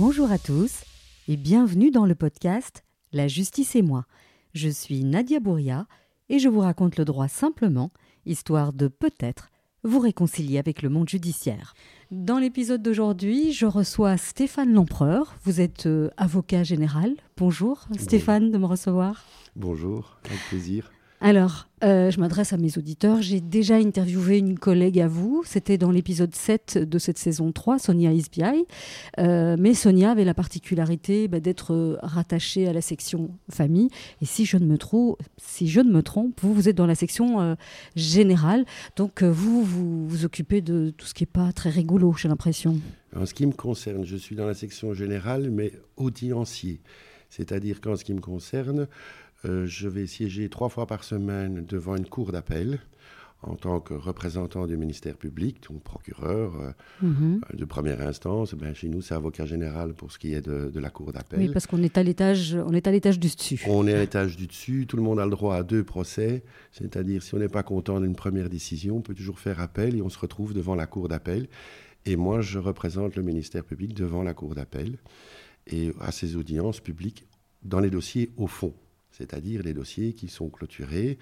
Bonjour 0.00 0.32
à 0.32 0.38
tous 0.38 0.84
et 1.28 1.36
bienvenue 1.36 1.90
dans 1.90 2.06
le 2.06 2.14
podcast 2.14 2.84
La 3.12 3.28
justice 3.28 3.76
et 3.76 3.82
moi. 3.82 4.06
Je 4.54 4.70
suis 4.70 5.04
Nadia 5.04 5.40
Bouria 5.40 5.86
et 6.30 6.38
je 6.38 6.48
vous 6.48 6.60
raconte 6.60 6.96
le 6.96 7.04
droit 7.04 7.28
simplement, 7.28 7.90
histoire 8.24 8.72
de 8.72 8.88
peut-être 8.88 9.50
vous 9.84 9.98
réconcilier 9.98 10.56
avec 10.56 10.80
le 10.80 10.88
monde 10.88 11.10
judiciaire. 11.10 11.74
Dans 12.10 12.38
l'épisode 12.38 12.80
d'aujourd'hui, 12.80 13.52
je 13.52 13.66
reçois 13.66 14.16
Stéphane 14.16 14.72
Lempereur. 14.72 15.36
Vous 15.44 15.60
êtes 15.60 15.84
euh, 15.84 16.08
avocat 16.16 16.62
général. 16.62 17.12
Bonjour 17.36 17.86
Stéphane 17.98 18.50
de 18.50 18.56
me 18.56 18.64
recevoir. 18.64 19.26
Bonjour, 19.54 20.16
avec 20.24 20.40
plaisir. 20.48 20.90
Alors, 21.22 21.68
euh, 21.84 22.10
je 22.10 22.18
m'adresse 22.18 22.54
à 22.54 22.56
mes 22.56 22.78
auditeurs. 22.78 23.20
J'ai 23.20 23.42
déjà 23.42 23.76
interviewé 23.76 24.38
une 24.38 24.58
collègue 24.58 24.98
à 24.98 25.06
vous. 25.06 25.42
C'était 25.44 25.76
dans 25.76 25.90
l'épisode 25.90 26.34
7 26.34 26.78
de 26.78 26.98
cette 26.98 27.18
saison 27.18 27.52
3, 27.52 27.78
Sonia 27.78 28.10
Isbiaï. 28.10 28.64
Euh, 29.18 29.56
mais 29.58 29.74
Sonia 29.74 30.12
avait 30.12 30.24
la 30.24 30.32
particularité 30.32 31.28
bah, 31.28 31.40
d'être 31.40 31.74
euh, 31.74 31.98
rattachée 32.02 32.66
à 32.68 32.72
la 32.72 32.80
section 32.80 33.30
famille. 33.50 33.90
Et 34.22 34.24
si 34.24 34.46
je 34.46 34.56
ne 34.56 34.64
me, 34.64 34.78
trompe, 34.78 35.20
si 35.36 35.68
je 35.68 35.80
ne 35.80 35.92
me 35.92 36.02
trompe, 36.02 36.40
vous, 36.40 36.54
vous 36.54 36.70
êtes 36.70 36.76
dans 36.76 36.86
la 36.86 36.94
section 36.94 37.56
générale. 37.96 38.64
Donc, 38.96 39.22
vous, 39.22 39.62
vous 39.62 40.08
vous 40.08 40.24
occupez 40.24 40.62
de 40.62 40.88
tout 40.96 41.06
ce 41.06 41.12
qui 41.12 41.24
n'est 41.24 41.30
pas 41.30 41.52
très 41.52 41.68
rigolo, 41.68 42.14
j'ai 42.16 42.28
l'impression. 42.28 42.80
En 43.14 43.26
ce 43.26 43.34
qui 43.34 43.46
me 43.46 43.52
concerne, 43.52 44.06
je 44.06 44.16
suis 44.16 44.36
dans 44.36 44.46
la 44.46 44.54
section 44.54 44.94
générale, 44.94 45.50
mais 45.50 45.72
audiencier. 45.98 46.80
C'est-à-dire 47.28 47.80
qu'en 47.80 47.96
ce 47.96 48.04
qui 48.04 48.12
me 48.12 48.20
concerne, 48.20 48.80
euh, 48.80 48.86
je 49.44 49.88
vais 49.88 50.06
siéger 50.06 50.48
trois 50.48 50.68
fois 50.68 50.86
par 50.86 51.04
semaine 51.04 51.64
devant 51.66 51.96
une 51.96 52.06
cour 52.06 52.32
d'appel 52.32 52.80
en 53.42 53.54
tant 53.54 53.80
que 53.80 53.94
représentant 53.94 54.66
du 54.66 54.76
ministère 54.76 55.16
public, 55.16 55.62
donc 55.68 55.82
procureur 55.82 56.54
euh, 56.60 56.72
mhm. 57.02 57.40
euh, 57.52 57.56
de 57.56 57.64
première 57.64 58.00
instance. 58.02 58.54
Ben, 58.54 58.74
chez 58.74 58.88
nous, 58.88 59.00
c'est 59.00 59.14
avocat 59.14 59.46
général 59.46 59.94
pour 59.94 60.12
ce 60.12 60.18
qui 60.18 60.34
est 60.34 60.42
de, 60.42 60.78
la 60.78 60.90
cour 60.90 61.12
d'appel. 61.12 61.40
Oui, 61.40 61.48
parce 61.48 61.66
qu'on 61.66 61.82
est 61.82 61.96
à 61.96 62.02
l'étage, 62.02 62.54
on 62.54 62.72
est 62.74 62.86
à 62.86 62.90
l'étage 62.90 63.18
du 63.18 63.28
dessus. 63.28 63.60
On 63.66 63.86
est 63.86 63.94
à 63.94 64.00
l'étage 64.00 64.36
du 64.36 64.46
dessus. 64.46 64.86
Tout 64.86 64.96
le 64.96 65.02
monde 65.02 65.20
a 65.20 65.24
le 65.24 65.30
droit 65.30 65.56
à 65.56 65.62
deux 65.62 65.84
procès, 65.84 66.42
c'est-à-dire 66.72 67.22
si 67.22 67.34
on 67.34 67.38
n'est 67.38 67.48
pas 67.48 67.62
content 67.62 68.00
d'une 68.00 68.14
première 68.14 68.50
décision, 68.50 68.96
on 68.96 69.02
peut 69.02 69.14
toujours 69.14 69.38
faire 69.38 69.60
appel 69.60 69.96
et 69.96 70.02
on 70.02 70.10
se 70.10 70.18
retrouve 70.18 70.52
devant 70.52 70.74
la 70.74 70.86
cour 70.86 71.08
d'appel. 71.08 71.48
Et 72.06 72.16
moi, 72.16 72.40
je 72.40 72.58
représente 72.58 73.16
le 73.16 73.22
ministère 73.22 73.64
public 73.64 73.94
devant 73.94 74.22
la 74.22 74.34
cour 74.34 74.54
d'appel 74.54 74.98
et 75.66 75.92
à 76.00 76.12
ces 76.12 76.36
audiences 76.36 76.80
publiques 76.80 77.26
dans 77.62 77.80
les 77.80 77.90
dossiers 77.90 78.30
au 78.36 78.46
fond 78.46 78.74
c'est-à-dire 79.20 79.62
les 79.62 79.74
dossiers 79.74 80.14
qui 80.14 80.28
sont 80.28 80.48
clôturés 80.48 81.18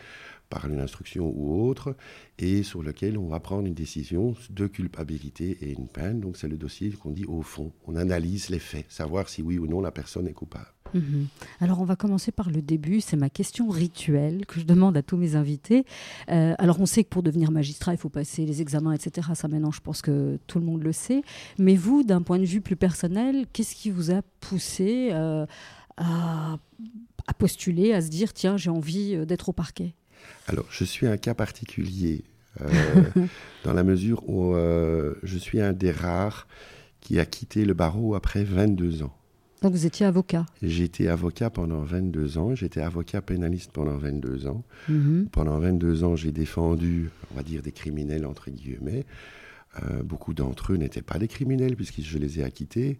par 0.48 0.66
une 0.68 0.78
instruction 0.78 1.32
ou 1.34 1.68
autre 1.68 1.96
et 2.38 2.62
sur 2.62 2.82
lequel 2.82 3.18
on 3.18 3.26
va 3.26 3.40
prendre 3.40 3.66
une 3.66 3.74
décision 3.74 4.34
de 4.50 4.66
culpabilité 4.68 5.58
et 5.60 5.72
une 5.72 5.88
peine. 5.88 6.20
Donc 6.20 6.36
c'est 6.36 6.48
le 6.48 6.56
dossier 6.56 6.90
qu'on 6.90 7.10
dit 7.10 7.26
au 7.26 7.42
fond. 7.42 7.72
On 7.86 7.96
analyse 7.96 8.48
les 8.48 8.60
faits, 8.60 8.86
savoir 8.88 9.28
si 9.28 9.42
oui 9.42 9.58
ou 9.58 9.66
non 9.66 9.80
la 9.80 9.90
personne 9.90 10.28
est 10.28 10.32
coupable. 10.32 10.68
Mhm. 10.94 11.26
Alors 11.60 11.80
on 11.80 11.84
va 11.84 11.96
commencer 11.96 12.32
par 12.32 12.50
le 12.50 12.62
début, 12.62 13.02
c'est 13.02 13.16
ma 13.16 13.28
question 13.28 13.68
rituelle 13.68 14.46
que 14.46 14.58
je 14.58 14.64
demande 14.64 14.96
à 14.96 15.02
tous 15.02 15.18
mes 15.18 15.34
invités. 15.34 15.84
Euh, 16.30 16.54
alors 16.58 16.80
on 16.80 16.86
sait 16.86 17.04
que 17.04 17.10
pour 17.10 17.22
devenir 17.22 17.50
magistrat, 17.50 17.92
il 17.92 17.98
faut 17.98 18.08
passer 18.08 18.46
les 18.46 18.62
examens, 18.62 18.92
etc. 18.92 19.28
Ça 19.34 19.48
maintenant, 19.48 19.72
je 19.72 19.80
pense 19.80 20.00
que 20.00 20.38
tout 20.46 20.58
le 20.58 20.64
monde 20.64 20.82
le 20.82 20.92
sait. 20.92 21.22
Mais 21.58 21.76
vous, 21.76 22.04
d'un 22.04 22.22
point 22.22 22.38
de 22.38 22.46
vue 22.46 22.62
plus 22.62 22.76
personnel, 22.76 23.44
qu'est-ce 23.52 23.74
qui 23.74 23.90
vous 23.90 24.10
a 24.10 24.22
poussé 24.40 25.10
euh, 25.12 25.44
à 25.98 26.58
à 27.28 27.34
postuler, 27.34 27.92
à 27.92 28.00
se 28.00 28.08
dire 28.08 28.32
tiens, 28.32 28.56
j'ai 28.56 28.70
envie 28.70 29.14
euh, 29.14 29.24
d'être 29.24 29.50
au 29.50 29.52
parquet 29.52 29.94
Alors, 30.48 30.64
je 30.70 30.82
suis 30.82 31.06
un 31.06 31.18
cas 31.18 31.34
particulier 31.34 32.24
euh, 32.62 32.66
dans 33.64 33.74
la 33.74 33.84
mesure 33.84 34.28
où 34.28 34.54
euh, 34.54 35.14
je 35.22 35.38
suis 35.38 35.60
un 35.60 35.72
des 35.74 35.92
rares 35.92 36.48
qui 37.00 37.20
a 37.20 37.26
quitté 37.26 37.64
le 37.64 37.74
barreau 37.74 38.14
après 38.14 38.42
22 38.42 39.02
ans. 39.02 39.14
Donc 39.60 39.72
vous 39.72 39.86
étiez 39.86 40.06
avocat 40.06 40.46
été 40.62 41.08
avocat 41.08 41.50
pendant 41.50 41.82
22 41.82 42.38
ans, 42.38 42.54
j'étais 42.54 42.80
avocat 42.80 43.20
pénaliste 43.20 43.72
pendant 43.72 43.96
22 43.96 44.46
ans. 44.46 44.64
Mhm. 44.88 45.28
Pendant 45.30 45.58
22 45.58 46.04
ans, 46.04 46.16
j'ai 46.16 46.32
défendu, 46.32 47.10
on 47.32 47.36
va 47.36 47.42
dire, 47.42 47.60
des 47.60 47.72
criminels, 47.72 48.24
entre 48.24 48.50
guillemets. 48.50 49.04
beaucoup 50.04 50.32
d'entre 50.32 50.72
eux 50.72 50.76
n'étaient 50.76 51.02
pas 51.02 51.18
des 51.18 51.28
criminels 51.28 51.76
puisque 51.76 52.00
je 52.00 52.18
les 52.18 52.38
ai 52.38 52.44
acquittés. 52.44 52.98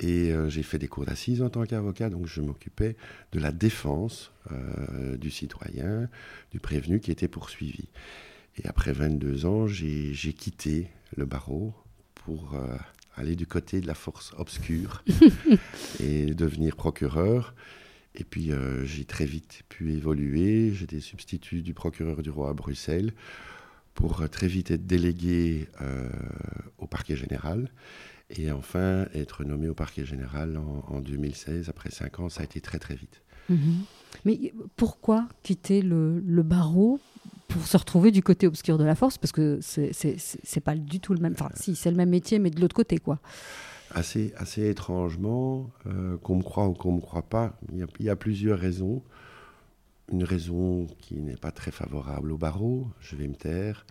Et 0.00 0.32
euh, 0.32 0.48
j'ai 0.48 0.62
fait 0.62 0.78
des 0.78 0.86
cours 0.86 1.04
d'assises 1.04 1.42
en 1.42 1.50
tant 1.50 1.64
qu'avocat, 1.64 2.08
donc 2.08 2.26
je 2.26 2.40
m'occupais 2.40 2.96
de 3.32 3.40
la 3.40 3.50
défense 3.50 4.30
euh, 4.52 5.16
du 5.16 5.30
citoyen, 5.30 6.08
du 6.52 6.60
prévenu 6.60 7.00
qui 7.00 7.10
était 7.10 7.28
poursuivi. 7.28 7.88
Et 8.62 8.66
après 8.68 8.92
22 8.92 9.46
ans, 9.46 9.66
j'ai 9.66 10.32
quitté 10.32 10.88
le 11.16 11.26
barreau 11.26 11.74
pour 12.14 12.54
euh, 12.54 12.76
aller 13.16 13.34
du 13.34 13.46
côté 13.46 13.80
de 13.80 13.86
la 13.86 13.94
force 13.94 14.32
obscure 14.38 15.02
et 16.00 16.26
devenir 16.26 16.76
procureur. 16.76 17.54
Et 18.14 18.24
puis 18.24 18.50
j'ai 18.84 19.04
très 19.04 19.26
vite 19.26 19.62
pu 19.68 19.92
évoluer. 19.92 20.72
J'étais 20.74 20.98
substitut 20.98 21.62
du 21.62 21.72
procureur 21.72 22.20
du 22.20 22.30
roi 22.30 22.50
à 22.50 22.52
Bruxelles 22.52 23.12
pour 23.94 24.28
très 24.28 24.48
vite 24.48 24.72
être 24.72 24.88
délégué 24.88 25.68
au 26.78 26.88
parquet 26.88 27.14
général. 27.14 27.70
Et 28.30 28.52
enfin, 28.52 29.06
être 29.14 29.44
nommé 29.44 29.68
au 29.68 29.74
parquet 29.74 30.04
général 30.04 30.58
en, 30.58 31.00
2016, 31.00 31.68
après 31.68 31.90
cinq 31.90 32.20
ans, 32.20 32.28
ça 32.28 32.42
a 32.42 32.44
été 32.44 32.60
très 32.60 32.78
très 32.78 32.94
vite. 32.94 33.22
Mhm. 33.48 33.84
Mais 34.24 34.52
pourquoi 34.76 35.28
quitter 35.42 35.80
le, 35.80 36.20
barreau 36.42 37.00
pour 37.48 37.66
se 37.66 37.76
retrouver 37.78 38.10
du 38.10 38.22
côté 38.22 38.46
obscur 38.46 38.76
de 38.76 38.84
la 38.84 38.94
force? 38.94 39.16
Parce 39.16 39.32
que 39.32 39.60
c'est 39.62 40.60
pas 40.60 40.76
du 40.76 41.00
tout 41.00 41.14
le 41.14 41.20
même. 41.20 41.32
Enfin, 41.32 41.48
si, 41.54 41.74
c'est 41.74 41.90
le 41.90 41.96
même 41.96 42.10
métier, 42.10 42.38
mais 42.38 42.50
de 42.50 42.60
l'autre 42.60 42.76
côté, 42.76 42.98
quoi. 42.98 43.18
Assez, 43.90 44.34
assez 44.36 44.68
étrangement, 44.68 45.70
euh, 45.86 46.18
qu'on 46.18 46.36
me 46.36 46.42
croit 46.42 46.68
ou 46.68 46.74
qu'on 46.74 46.90
ne 46.90 46.96
me 46.96 47.00
croit 47.00 47.22
pas, 47.22 47.58
il 47.72 47.86
y, 48.00 48.04
y, 48.04 48.10
a 48.10 48.16
plusieurs 48.16 48.58
raisons. 48.58 49.02
Une 50.12 50.24
raison 50.24 50.86
qui 50.98 51.14
n'est 51.14 51.36
pas 51.36 51.52
très 51.52 51.70
favorable 51.70 52.32
au 52.32 52.36
barreau, 52.36 52.88
je 53.00 53.16
vais 53.16 53.28
me 53.28 53.34
taire. 53.34 53.86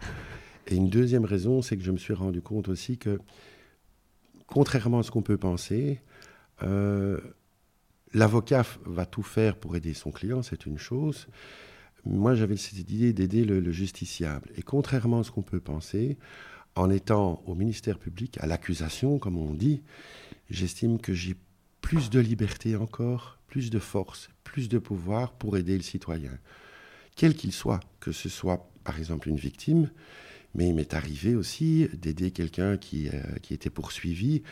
Et 0.68 0.76
une 0.76 0.90
deuxième 0.90 1.26
raison, 1.26 1.64
c'est 1.64 1.78
que 1.78 1.84
je 1.84 1.92
me 1.92 1.98
suis 1.98 2.14
rendu 2.14 2.42
compte 2.42 2.70
aussi 2.70 3.00
que 3.00 3.20
contrairement 4.48 5.00
à 5.00 5.04
ce 5.04 5.12
qu'on 5.12 5.22
peut 5.22 5.38
penser, 5.38 6.02
euh, 6.64 7.20
l'avocat 8.14 8.66
va 8.86 9.06
tout 9.06 9.24
faire 9.24 9.58
pour 9.58 9.76
aider 9.76 9.94
son 9.94 10.12
client, 10.12 10.42
c'est 10.42 10.66
une 10.66 10.78
chose. 10.78 11.28
Moi, 12.06 12.36
j'avais 12.36 12.58
cette 12.58 12.80
idée 12.80 13.14
d'aider 13.14 13.44
le, 13.44 13.72
justiciable. 13.72 14.50
Et 14.56 14.64
contrairement 14.64 15.20
à 15.20 15.24
ce 15.24 15.32
qu'on 15.32 15.42
peut 15.42 15.60
penser, 15.60 16.18
en 16.76 16.90
étant 16.90 17.44
au 17.46 17.56
ministère 17.56 18.00
public, 18.00 18.38
à 18.40 18.48
l'accusation, 18.48 19.20
comme 19.20 19.38
on 19.38 19.54
dit, 19.54 19.82
j'estime 20.50 21.00
que 21.00 21.14
j'ai 21.14 21.36
plus 21.82 22.10
de 22.10 22.20
liberté 22.20 22.76
encore, 22.76 23.40
plus 23.48 23.70
de 23.70 23.80
force, 23.80 24.30
plus 24.44 24.70
de 24.70 24.78
pouvoir 24.78 25.34
pour 25.34 25.58
aider 25.58 25.76
le 25.76 25.84
citoyen, 25.84 26.32
quel 27.16 27.36
qu'il 27.36 27.52
soit, 27.52 27.80
que 28.00 28.12
ce 28.12 28.30
soit 28.30 28.70
par 28.84 29.00
exemple 29.00 29.28
une 29.28 29.38
victime, 29.38 29.90
mais 30.56 30.68
il 30.70 30.76
m'est 30.76 30.94
arrivé 30.94 31.36
aussi 31.36 31.88
d'aider 31.94 32.32
quelqu'un 32.32 32.78
qui, 32.78 33.10
euh, 33.10 33.22
qui, 33.42 33.54
était 33.54 33.70
poursuivi, 33.70 34.44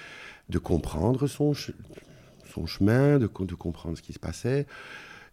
de 0.50 0.59
comprendre 0.59 1.28
son, 1.28 1.53
son 1.53 2.66
chemin, 2.66 3.17
de, 3.19 3.28
comprendre 3.28 3.97
ce 3.97 4.01
qui 4.01 4.13
se 4.13 4.19
passait. 4.19 4.67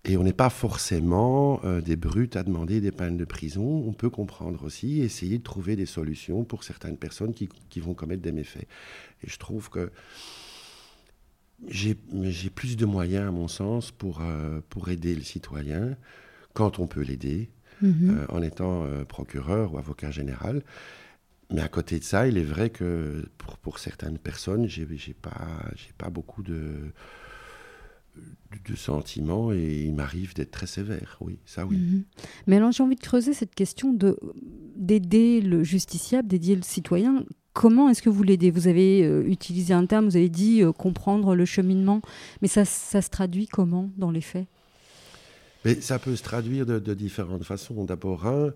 Et 0.04 0.16
on 0.16 0.24
n'est 0.24 0.32
pas 0.32 0.50
forcément 0.50 1.60
euh, 1.64 1.80
des 1.80 1.94
brutes 1.94 2.34
à 2.34 2.42
demander 2.42 2.80
des 2.80 2.90
peines 2.90 3.16
de 3.16 3.24
prison. 3.24 3.84
On 3.86 3.92
peut 3.92 4.10
comprendre 4.10 4.64
aussi, 4.64 5.00
essayer 5.00 5.38
de 5.38 5.44
trouver 5.44 5.76
des 5.76 5.86
solutions 5.86 6.42
pour 6.42 6.64
certaines 6.64 6.96
personnes 6.96 7.34
qui, 7.34 7.48
qui 7.70 7.78
vont 7.78 7.94
commettre 7.94 8.22
des 8.22 8.32
méfaits. 8.32 8.66
Et 9.22 9.28
je 9.28 9.38
trouve 9.38 9.70
que 9.70 9.92
j'ai 11.68 11.94
plus 11.94 12.76
de 12.76 12.86
moyens, 12.86 13.28
à 13.28 13.30
mon 13.30 13.46
sens, 13.46 13.92
pour, 13.92 14.20
euh, 14.20 14.60
pour 14.68 14.88
aider 14.88 15.14
le 15.14 15.22
citoyen 15.22 15.96
quand 16.54 16.78
on 16.78 16.86
peut 16.86 17.02
l'aider 17.02 17.50
Mhm. 17.82 18.10
Euh, 18.10 18.26
en 18.28 18.42
étant 18.42 18.84
euh, 18.84 19.04
procureur 19.04 19.74
ou 19.74 19.78
avocat 19.78 20.10
général. 20.10 20.62
Mais 21.52 21.60
à 21.60 21.68
côté 21.68 21.98
de 21.98 22.04
ça, 22.04 22.26
il 22.26 22.38
est 22.38 22.44
vrai 22.44 22.70
que 22.70 23.28
pour, 23.36 23.58
pour 23.58 23.78
certaines 23.78 24.18
personnes, 24.18 24.66
j'ai 24.68 24.86
n'ai 24.86 25.14
pas, 25.20 25.48
pas 25.98 26.08
beaucoup 26.08 26.42
de, 26.42 26.92
de 28.66 28.74
sentiments 28.74 29.52
et 29.52 29.82
il 29.84 29.94
m'arrive 29.94 30.34
d'être 30.34 30.50
très 30.50 30.66
sévère, 30.66 31.18
oui, 31.20 31.38
ça 31.44 31.66
oui. 31.66 31.76
Mhm. 31.76 32.04
Mais 32.46 32.56
alors 32.56 32.72
j'ai 32.72 32.82
envie 32.82 32.96
de 32.96 33.00
creuser 33.00 33.34
cette 33.34 33.54
question 33.54 33.92
de 33.92 34.18
d'aider 34.76 35.42
le 35.42 35.62
justiciable, 35.62 36.28
d'aider 36.28 36.56
le 36.56 36.62
citoyen. 36.62 37.24
Comment 37.52 37.90
est-ce 37.90 38.00
que 38.00 38.08
vous 38.08 38.22
l'aidez? 38.22 38.50
Vous 38.50 38.66
avez 38.66 39.04
euh, 39.04 39.22
utilisé 39.26 39.74
un 39.74 39.84
terme, 39.84 40.06
vous 40.06 40.16
avez 40.16 40.30
dit 40.30 40.62
comprendre 40.78 41.34
le 41.34 41.44
cheminement, 41.44 42.00
mais 42.40 42.48
ça, 42.48 42.64
ça 42.64 43.02
se 43.02 43.10
traduit 43.10 43.46
comment 43.46 43.90
dans 43.98 44.10
les 44.10 44.22
faits? 44.22 44.46
Mais 45.64 45.80
ça 45.80 45.98
peut 45.98 46.16
se 46.16 46.22
traduire 46.22 46.66
de, 46.66 46.94
différentes 46.94 47.44
façons. 47.44 47.84
D'abord, 47.84 48.26
un, 48.26 48.52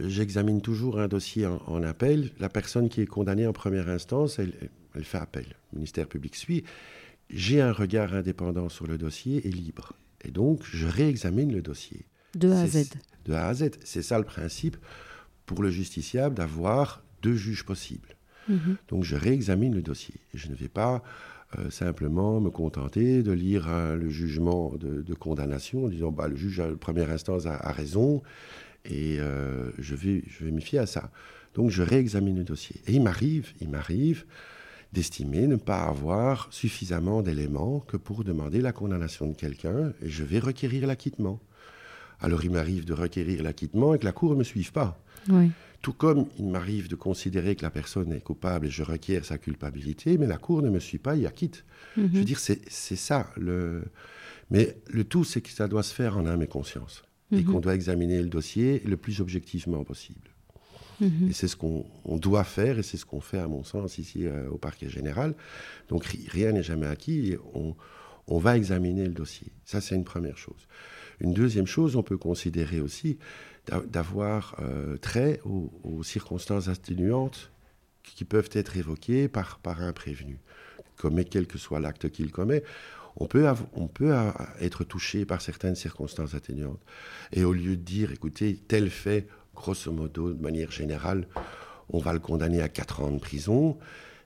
j'examine 0.00 0.60
toujours 0.60 1.00
un 1.00 1.08
dossier 1.08 1.46
en, 1.46 1.82
appel. 1.82 2.30
La 2.38 2.48
personne 2.48 2.88
qui 2.88 3.00
est 3.00 3.06
condamnée 3.06 3.46
en 3.46 3.52
première 3.52 3.88
instance, 3.88 4.38
elle, 4.38 4.52
elle 4.94 5.04
fait 5.04 5.18
appel. 5.18 5.46
Le 5.72 5.78
ministère 5.78 6.06
public 6.06 6.36
suit. 6.36 6.64
J'ai 7.30 7.60
un 7.60 7.72
regard 7.72 8.14
indépendant 8.14 8.68
sur 8.68 8.86
le 8.86 8.98
dossier 8.98 9.46
et 9.46 9.50
libre. 9.50 9.92
Et 10.24 10.30
donc, 10.30 10.62
je 10.64 10.86
réexamine 10.86 11.52
le 11.52 11.62
dossier. 11.62 12.06
De 12.34 12.50
A 12.50 12.60
à 12.60 12.66
Z. 12.66 12.88
De 13.24 13.32
A 13.32 13.48
à 13.48 13.54
Z. 13.54 13.70
C'est 13.84 14.02
ça 14.02 14.18
le 14.18 14.24
principe 14.24 14.76
pour 15.44 15.62
le 15.62 15.70
justiciable 15.70 16.34
d'avoir 16.34 17.02
deux 17.22 17.34
juges 17.34 17.64
possibles. 17.64 18.16
Mhm. 18.48 18.76
Donc, 18.88 19.04
je 19.04 19.16
réexamine 19.16 19.74
le 19.74 19.82
dossier. 19.82 20.14
Je 20.34 20.48
ne 20.48 20.54
vais 20.54 20.68
pas 20.68 21.02
euh, 21.58 21.70
simplement 21.70 22.40
me 22.40 22.50
contenter 22.50 23.22
de 23.22 23.32
lire 23.32 23.68
le 23.68 24.08
jugement 24.08 24.74
de, 24.76 25.14
condamnation 25.14 25.84
en 25.84 25.88
disant 25.88 26.10
bah, 26.10 26.28
le 26.28 26.36
juge 26.36 26.60
à 26.60 26.68
première 26.68 27.10
instance 27.10 27.46
a, 27.46 27.72
raison 27.72 28.22
et 28.84 29.18
je, 29.78 29.94
vais, 29.94 30.22
je 30.26 30.44
vais 30.44 30.52
me 30.52 30.60
fier 30.60 30.80
à 30.80 30.86
ça. 30.86 31.10
Donc 31.54 31.70
je 31.70 31.82
réexamine 31.82 32.36
le 32.36 32.44
dossier. 32.44 32.76
Et 32.86 32.92
il 32.92 33.02
m'arrive, 33.02 33.52
il 33.60 33.70
m'arrive 33.70 34.24
d'estimer 34.92 35.46
ne 35.46 35.56
pas 35.56 35.84
avoir 35.84 36.48
suffisamment 36.50 37.22
d'éléments 37.22 37.80
que 37.80 37.96
pour 37.96 38.24
demander 38.24 38.60
la 38.60 38.72
condamnation 38.72 39.26
de 39.26 39.34
quelqu'un 39.34 39.92
et 40.02 40.08
je 40.08 40.24
vais 40.24 40.38
requérir 40.38 40.86
l'acquittement. 40.86 41.40
Alors 42.20 42.44
il 42.44 42.50
m'arrive 42.50 42.84
de 42.84 42.94
requérir 42.94 43.42
l'acquittement 43.42 43.94
et 43.94 43.98
que 43.98 44.04
la 44.04 44.12
Cour 44.12 44.32
ne 44.32 44.38
me 44.38 44.44
suive 44.44 44.72
pas. 44.72 44.98
Tout 45.86 45.92
comme 45.92 46.26
il 46.36 46.48
m'arrive 46.48 46.88
de 46.88 46.96
considérer 46.96 47.54
que 47.54 47.62
la 47.62 47.70
personne 47.70 48.12
est 48.12 48.20
coupable 48.20 48.66
et 48.66 48.70
je 48.70 48.82
requiers 48.82 49.22
sa 49.22 49.38
culpabilité, 49.38 50.18
mais 50.18 50.26
la 50.26 50.36
Cour 50.36 50.60
ne 50.60 50.68
me 50.68 50.80
suit 50.80 50.98
pas 50.98 51.14
et 51.14 51.26
acquitte. 51.26 51.64
Mhm. 51.96 52.10
Je 52.12 52.18
veux 52.18 52.24
dire, 52.24 52.40
c'est 52.40 52.96
ça. 52.96 53.30
Le... 53.36 53.84
Mais 54.50 54.76
le 54.88 55.04
tout, 55.04 55.22
c'est 55.22 55.40
que 55.40 55.48
ça 55.48 55.68
doit 55.68 55.84
se 55.84 55.94
faire 55.94 56.18
en 56.18 56.26
âme 56.26 56.42
et 56.42 56.48
conscience. 56.48 57.04
Et 57.30 57.36
mhm. 57.36 57.44
qu'on 57.44 57.60
doit 57.60 57.76
examiner 57.76 58.20
le 58.20 58.28
dossier 58.28 58.82
le 58.84 58.96
plus 58.96 59.20
objectivement 59.20 59.84
possible. 59.84 60.28
Mhm. 61.00 61.28
Et 61.30 61.32
c'est 61.32 61.46
ce 61.46 61.54
qu'on 61.54 61.86
doit 62.04 62.42
faire 62.42 62.80
et 62.80 62.82
c'est 62.82 62.96
ce 62.96 63.06
qu'on 63.06 63.20
fait, 63.20 63.38
à 63.38 63.46
mon 63.46 63.62
sens, 63.62 63.98
ici 63.98 64.26
euh, 64.26 64.48
au 64.50 64.58
parquet 64.58 64.88
général. 64.88 65.36
Donc 65.88 66.04
rien 66.04 66.50
n'est 66.50 66.64
jamais 66.64 66.88
acquis. 66.88 67.36
on, 67.54 67.76
on 68.26 68.38
va 68.38 68.56
examiner 68.56 69.04
le 69.04 69.14
dossier. 69.14 69.52
Ça, 69.64 69.80
c'est 69.80 69.94
une 69.94 70.02
première 70.02 70.36
chose. 70.36 70.66
Une 71.20 71.32
deuxième 71.32 71.66
chose, 71.66 71.96
on 71.96 72.02
peut 72.02 72.18
considérer 72.18 72.80
aussi 72.80 73.18
d'avoir 73.88 74.56
euh, 74.60 74.96
trait 74.96 75.40
aux, 75.44 76.02
circonstances 76.02 76.68
atténuantes 76.68 77.50
qui 78.02 78.24
peuvent 78.24 78.50
être 78.52 78.76
évoquées 78.76 79.28
par, 79.28 79.58
par 79.58 79.82
un 79.82 79.92
prévenu. 79.92 80.38
Commet 80.96 81.24
quel 81.24 81.46
que 81.46 81.58
soit 81.58 81.80
l'acte 81.80 82.08
qu'il 82.10 82.30
commet, 82.30 82.62
on 83.16 83.26
peut, 83.26 83.46
on 83.72 83.88
peut 83.88 84.14
être 84.60 84.84
touché 84.84 85.24
par 85.24 85.40
certaines 85.40 85.74
circonstances 85.74 86.34
atténuantes. 86.34 86.80
Et 87.32 87.44
au 87.44 87.52
lieu 87.52 87.76
de 87.76 87.82
dire, 87.82 88.12
écoutez, 88.12 88.56
tel 88.68 88.90
fait, 88.90 89.26
grosso 89.54 89.90
modo, 89.90 90.32
de 90.32 90.40
manière 90.40 90.70
générale, 90.70 91.26
on 91.88 91.98
va 91.98 92.12
le 92.12 92.18
condamner 92.18 92.60
à 92.60 92.68
4 92.68 93.02
ans 93.02 93.10
de 93.10 93.18
prison, 93.18 93.78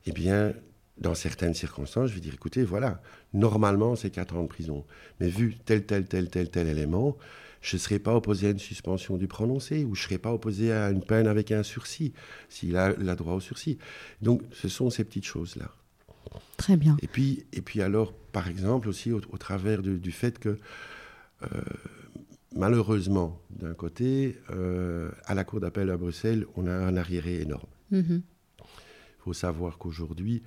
eh 0.06 0.12
bien, 0.12 0.52
dans 1.00 1.14
certaines 1.14 1.54
circonstances, 1.54 2.10
je 2.10 2.14
vais 2.14 2.20
dire, 2.20 2.34
écoutez, 2.34 2.62
voilà, 2.62 3.02
normalement, 3.32 3.96
c'est 3.96 4.10
4 4.10 4.36
ans 4.36 4.42
de 4.42 4.48
prison. 4.48 4.84
Mais 5.18 5.28
vu 5.28 5.56
tel, 5.64 5.84
tel, 5.84 6.06
tel, 6.06 6.28
tel, 6.28 6.50
tel 6.50 6.68
élément, 6.68 7.16
je 7.62 7.76
ne 7.76 7.80
serai 7.80 7.98
pas 7.98 8.14
opposé 8.14 8.48
à 8.48 8.50
une 8.50 8.58
suspension 8.58 9.16
du 9.16 9.26
prononcé 9.26 9.84
ou 9.84 9.94
je 9.94 10.02
ne 10.02 10.04
serai 10.04 10.18
pas 10.18 10.32
opposé 10.32 10.72
à 10.72 10.90
une 10.90 11.02
peine 11.02 11.26
avec 11.26 11.52
un 11.52 11.62
sursis, 11.62 12.12
s'il 12.48 12.76
a, 12.76 12.92
le 12.92 13.14
droit 13.14 13.34
au 13.34 13.40
sursis. 13.40 13.78
Donc, 14.22 14.42
ce 14.52 14.68
sont 14.68 14.90
ces 14.90 15.04
petites 15.04 15.26
choses-là. 15.26 15.70
Très 16.56 16.76
bien. 16.76 16.96
Et 17.00 17.06
puis, 17.06 17.44
et 17.52 17.62
puis 17.62 17.82
alors, 17.82 18.12
par 18.12 18.48
exemple, 18.48 18.88
aussi 18.88 19.12
au, 19.12 19.20
travers 19.20 19.82
du 19.82 20.12
fait 20.12 20.38
que, 20.38 20.58
euh, 21.42 21.46
malheureusement, 22.54 23.40
d'un 23.50 23.74
côté, 23.74 24.38
euh, 24.50 25.10
à 25.24 25.34
la 25.34 25.44
Cour 25.44 25.60
d'appel 25.60 25.90
à 25.90 25.96
Bruxelles, 25.96 26.46
on 26.56 26.66
a 26.66 26.72
un 26.72 26.96
arriéré 26.96 27.40
énorme. 27.40 27.68
Mm-hmm. 27.92 28.20
Il 28.60 29.22
faut 29.24 29.32
savoir 29.32 29.78
qu'aujourd'hui, 29.78 30.42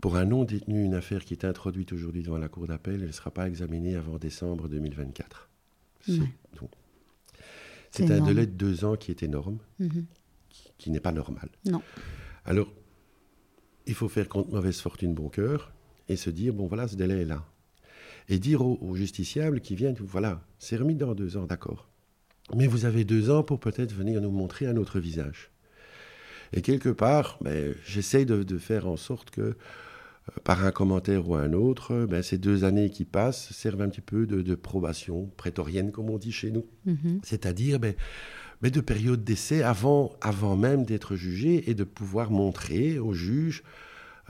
pour 0.00 0.16
un 0.16 0.24
non-détenu, 0.24 0.84
une 0.84 0.94
affaire 0.94 1.24
qui 1.24 1.34
est 1.34 1.44
introduite 1.44 1.92
aujourd'hui 1.92 2.22
devant 2.22 2.38
la 2.38 2.48
Cour 2.48 2.66
d'appel, 2.66 3.00
elle 3.00 3.08
ne 3.08 3.12
sera 3.12 3.30
pas 3.30 3.48
examinée 3.48 3.96
avant 3.96 4.18
décembre 4.18 4.68
2024. 4.68 5.48
C'est 7.90 8.10
un 8.10 8.20
délai 8.20 8.46
de 8.46 8.52
deux 8.52 8.84
ans 8.84 8.96
qui 8.96 9.10
est 9.10 9.22
énorme, 9.22 9.58
mhm. 9.78 10.06
qui, 10.78 10.90
n'est 10.90 11.00
pas 11.00 11.12
normal. 11.12 11.48
Non. 11.64 11.82
Alors, 12.44 12.72
il 13.86 13.94
faut 13.94 14.08
faire 14.08 14.28
contre 14.28 14.50
mauvaise 14.50 14.80
fortune 14.80 15.14
bon 15.14 15.28
cœur 15.28 15.72
et 16.08 16.16
se 16.16 16.30
dire, 16.30 16.54
bon 16.54 16.66
voilà, 16.66 16.88
ce 16.88 16.96
délai 16.96 17.22
est 17.22 17.26
là. 17.26 17.44
Et 18.28 18.38
dire 18.38 18.62
aux, 18.62 18.94
justiciables 18.94 19.60
qui 19.60 19.74
viennent, 19.74 19.96
voilà, 19.98 20.42
c'est 20.58 20.76
remis 20.76 20.94
dans 20.94 21.14
deux 21.14 21.36
ans, 21.36 21.46
d'accord. 21.46 21.88
Mais 22.54 22.66
vous 22.66 22.84
avez 22.84 23.04
deux 23.04 23.30
ans 23.30 23.42
pour 23.42 23.58
peut-être 23.58 23.92
venir 23.92 24.20
nous 24.20 24.30
montrer 24.30 24.66
un 24.66 24.76
autre 24.76 25.00
visage. 25.00 25.50
Et 26.52 26.62
quelque 26.62 26.88
part, 26.88 27.38
ben, 27.40 27.74
j'essaye 27.84 28.26
de, 28.26 28.58
faire 28.58 28.86
en 28.86 28.96
sorte 28.96 29.30
que 29.30 29.56
par 30.44 30.64
un 30.64 30.70
commentaire 30.70 31.28
ou 31.28 31.34
un 31.34 31.52
autre, 31.52 32.06
ben, 32.06 32.22
ces 32.22 32.38
deux 32.38 32.64
années 32.64 32.90
qui 32.90 33.04
passent 33.04 33.52
servent 33.52 33.82
un 33.82 33.88
petit 33.88 34.00
peu 34.00 34.26
de, 34.26 34.54
probation 34.54 35.30
prétorienne, 35.36 35.92
comme 35.92 36.10
on 36.10 36.18
dit 36.18 36.32
chez 36.32 36.50
nous. 36.50 36.66
Mhm. 36.86 37.20
C'est-à-dire 37.22 37.78
ben, 37.78 37.94
ben, 38.62 38.70
de 38.70 38.80
période 38.80 39.24
d'essai 39.24 39.62
avant, 39.62 40.12
avant 40.20 40.56
même 40.56 40.84
d'être 40.84 41.16
jugé 41.16 41.70
et 41.70 41.74
de 41.74 41.84
pouvoir 41.84 42.30
montrer 42.30 42.98
au 42.98 43.12
juge, 43.12 43.62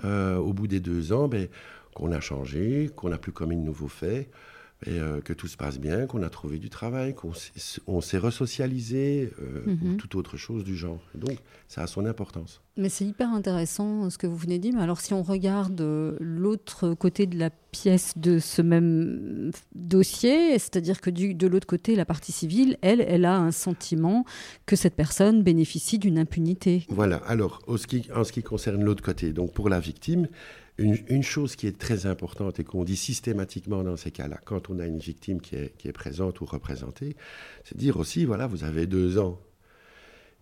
euh, 0.04 0.36
au 0.36 0.52
bout 0.52 0.66
des 0.66 0.80
deux 0.80 1.12
ans, 1.12 1.28
ben, 1.28 1.48
qu'on 1.94 2.12
a 2.12 2.20
changé, 2.20 2.90
qu'on 2.94 3.08
n'a 3.08 3.18
plus 3.18 3.32
commis 3.32 3.56
de 3.56 3.62
nouveaux 3.62 3.88
faits, 3.88 4.30
et, 4.86 4.98
euh, 4.98 5.20
que 5.20 5.32
tout 5.32 5.48
se 5.48 5.56
passe 5.56 5.78
bien, 5.78 6.06
qu'on 6.06 6.22
a 6.22 6.30
trouvé 6.30 6.58
du 6.58 6.70
travail, 6.70 7.14
qu'on 7.14 7.32
s'est 8.00 8.18
resocialisé, 8.18 9.32
euh, 9.40 9.62
ou 9.66 9.70
mhm. 9.70 9.96
toute 9.96 10.14
autre 10.14 10.36
chose 10.36 10.64
du 10.64 10.76
genre. 10.76 11.00
donc, 11.14 11.38
ça 11.66 11.82
a 11.82 11.86
son 11.86 12.06
importance. 12.06 12.62
Mais 12.76 12.88
c'est 12.88 13.04
hyper 13.04 13.30
intéressant 13.30 14.04
euh, 14.04 14.10
ce 14.10 14.18
que 14.18 14.26
vous 14.26 14.36
venez 14.36 14.58
de 14.58 14.62
dire. 14.62 14.74
Mais 14.74 14.82
alors, 14.82 15.00
si 15.00 15.12
on 15.12 15.22
regarde 15.22 15.80
l'autre 16.20 16.94
côté 16.94 17.26
de 17.26 17.36
la 17.36 17.50
pièce 17.50 18.16
de 18.16 18.38
ce 18.38 18.62
même 18.62 19.50
dossier, 19.74 20.52
c'est-à-dire 20.52 21.00
que 21.00 21.10
du, 21.10 21.34
de 21.34 21.46
l'autre 21.46 21.66
côté, 21.66 21.96
la 21.96 22.04
partie 22.04 22.32
civile, 22.32 22.78
elle, 22.80 23.00
elle 23.00 23.24
a 23.24 23.36
un 23.36 23.50
sentiment 23.50 24.24
que 24.64 24.76
cette 24.76 24.94
personne 24.94 25.42
bénéficie 25.42 25.98
d'une 25.98 26.18
impunité. 26.18 26.86
Voilà. 26.88 27.16
Alors, 27.26 27.60
en 27.66 27.76
ce 27.76 28.32
qui 28.32 28.42
concerne 28.42 28.82
l'autre 28.84 29.02
côté, 29.02 29.32
donc 29.32 29.52
pour 29.52 29.68
la 29.68 29.80
victime, 29.80 30.28
une, 30.78 31.22
chose 31.22 31.56
qui 31.56 31.66
est 31.66 31.76
très 31.76 32.06
importante 32.06 32.60
et 32.60 32.64
qu'on 32.64 32.84
dit 32.84 32.96
systématiquement 32.96 33.82
dans 33.82 33.96
ces 33.96 34.10
cas-là, 34.10 34.40
quand 34.44 34.70
on 34.70 34.78
a 34.78 34.86
une 34.86 34.98
victime 34.98 35.40
qui 35.40 35.56
est, 35.56 35.76
qui 35.76 35.88
est 35.88 35.92
présente 35.92 36.40
ou 36.40 36.44
représentée, 36.44 37.16
c'est 37.64 37.76
dire 37.76 37.96
aussi, 37.96 38.24
voilà, 38.24 38.46
vous 38.46 38.64
avez 38.64 38.86
deux 38.86 39.18
ans. 39.18 39.40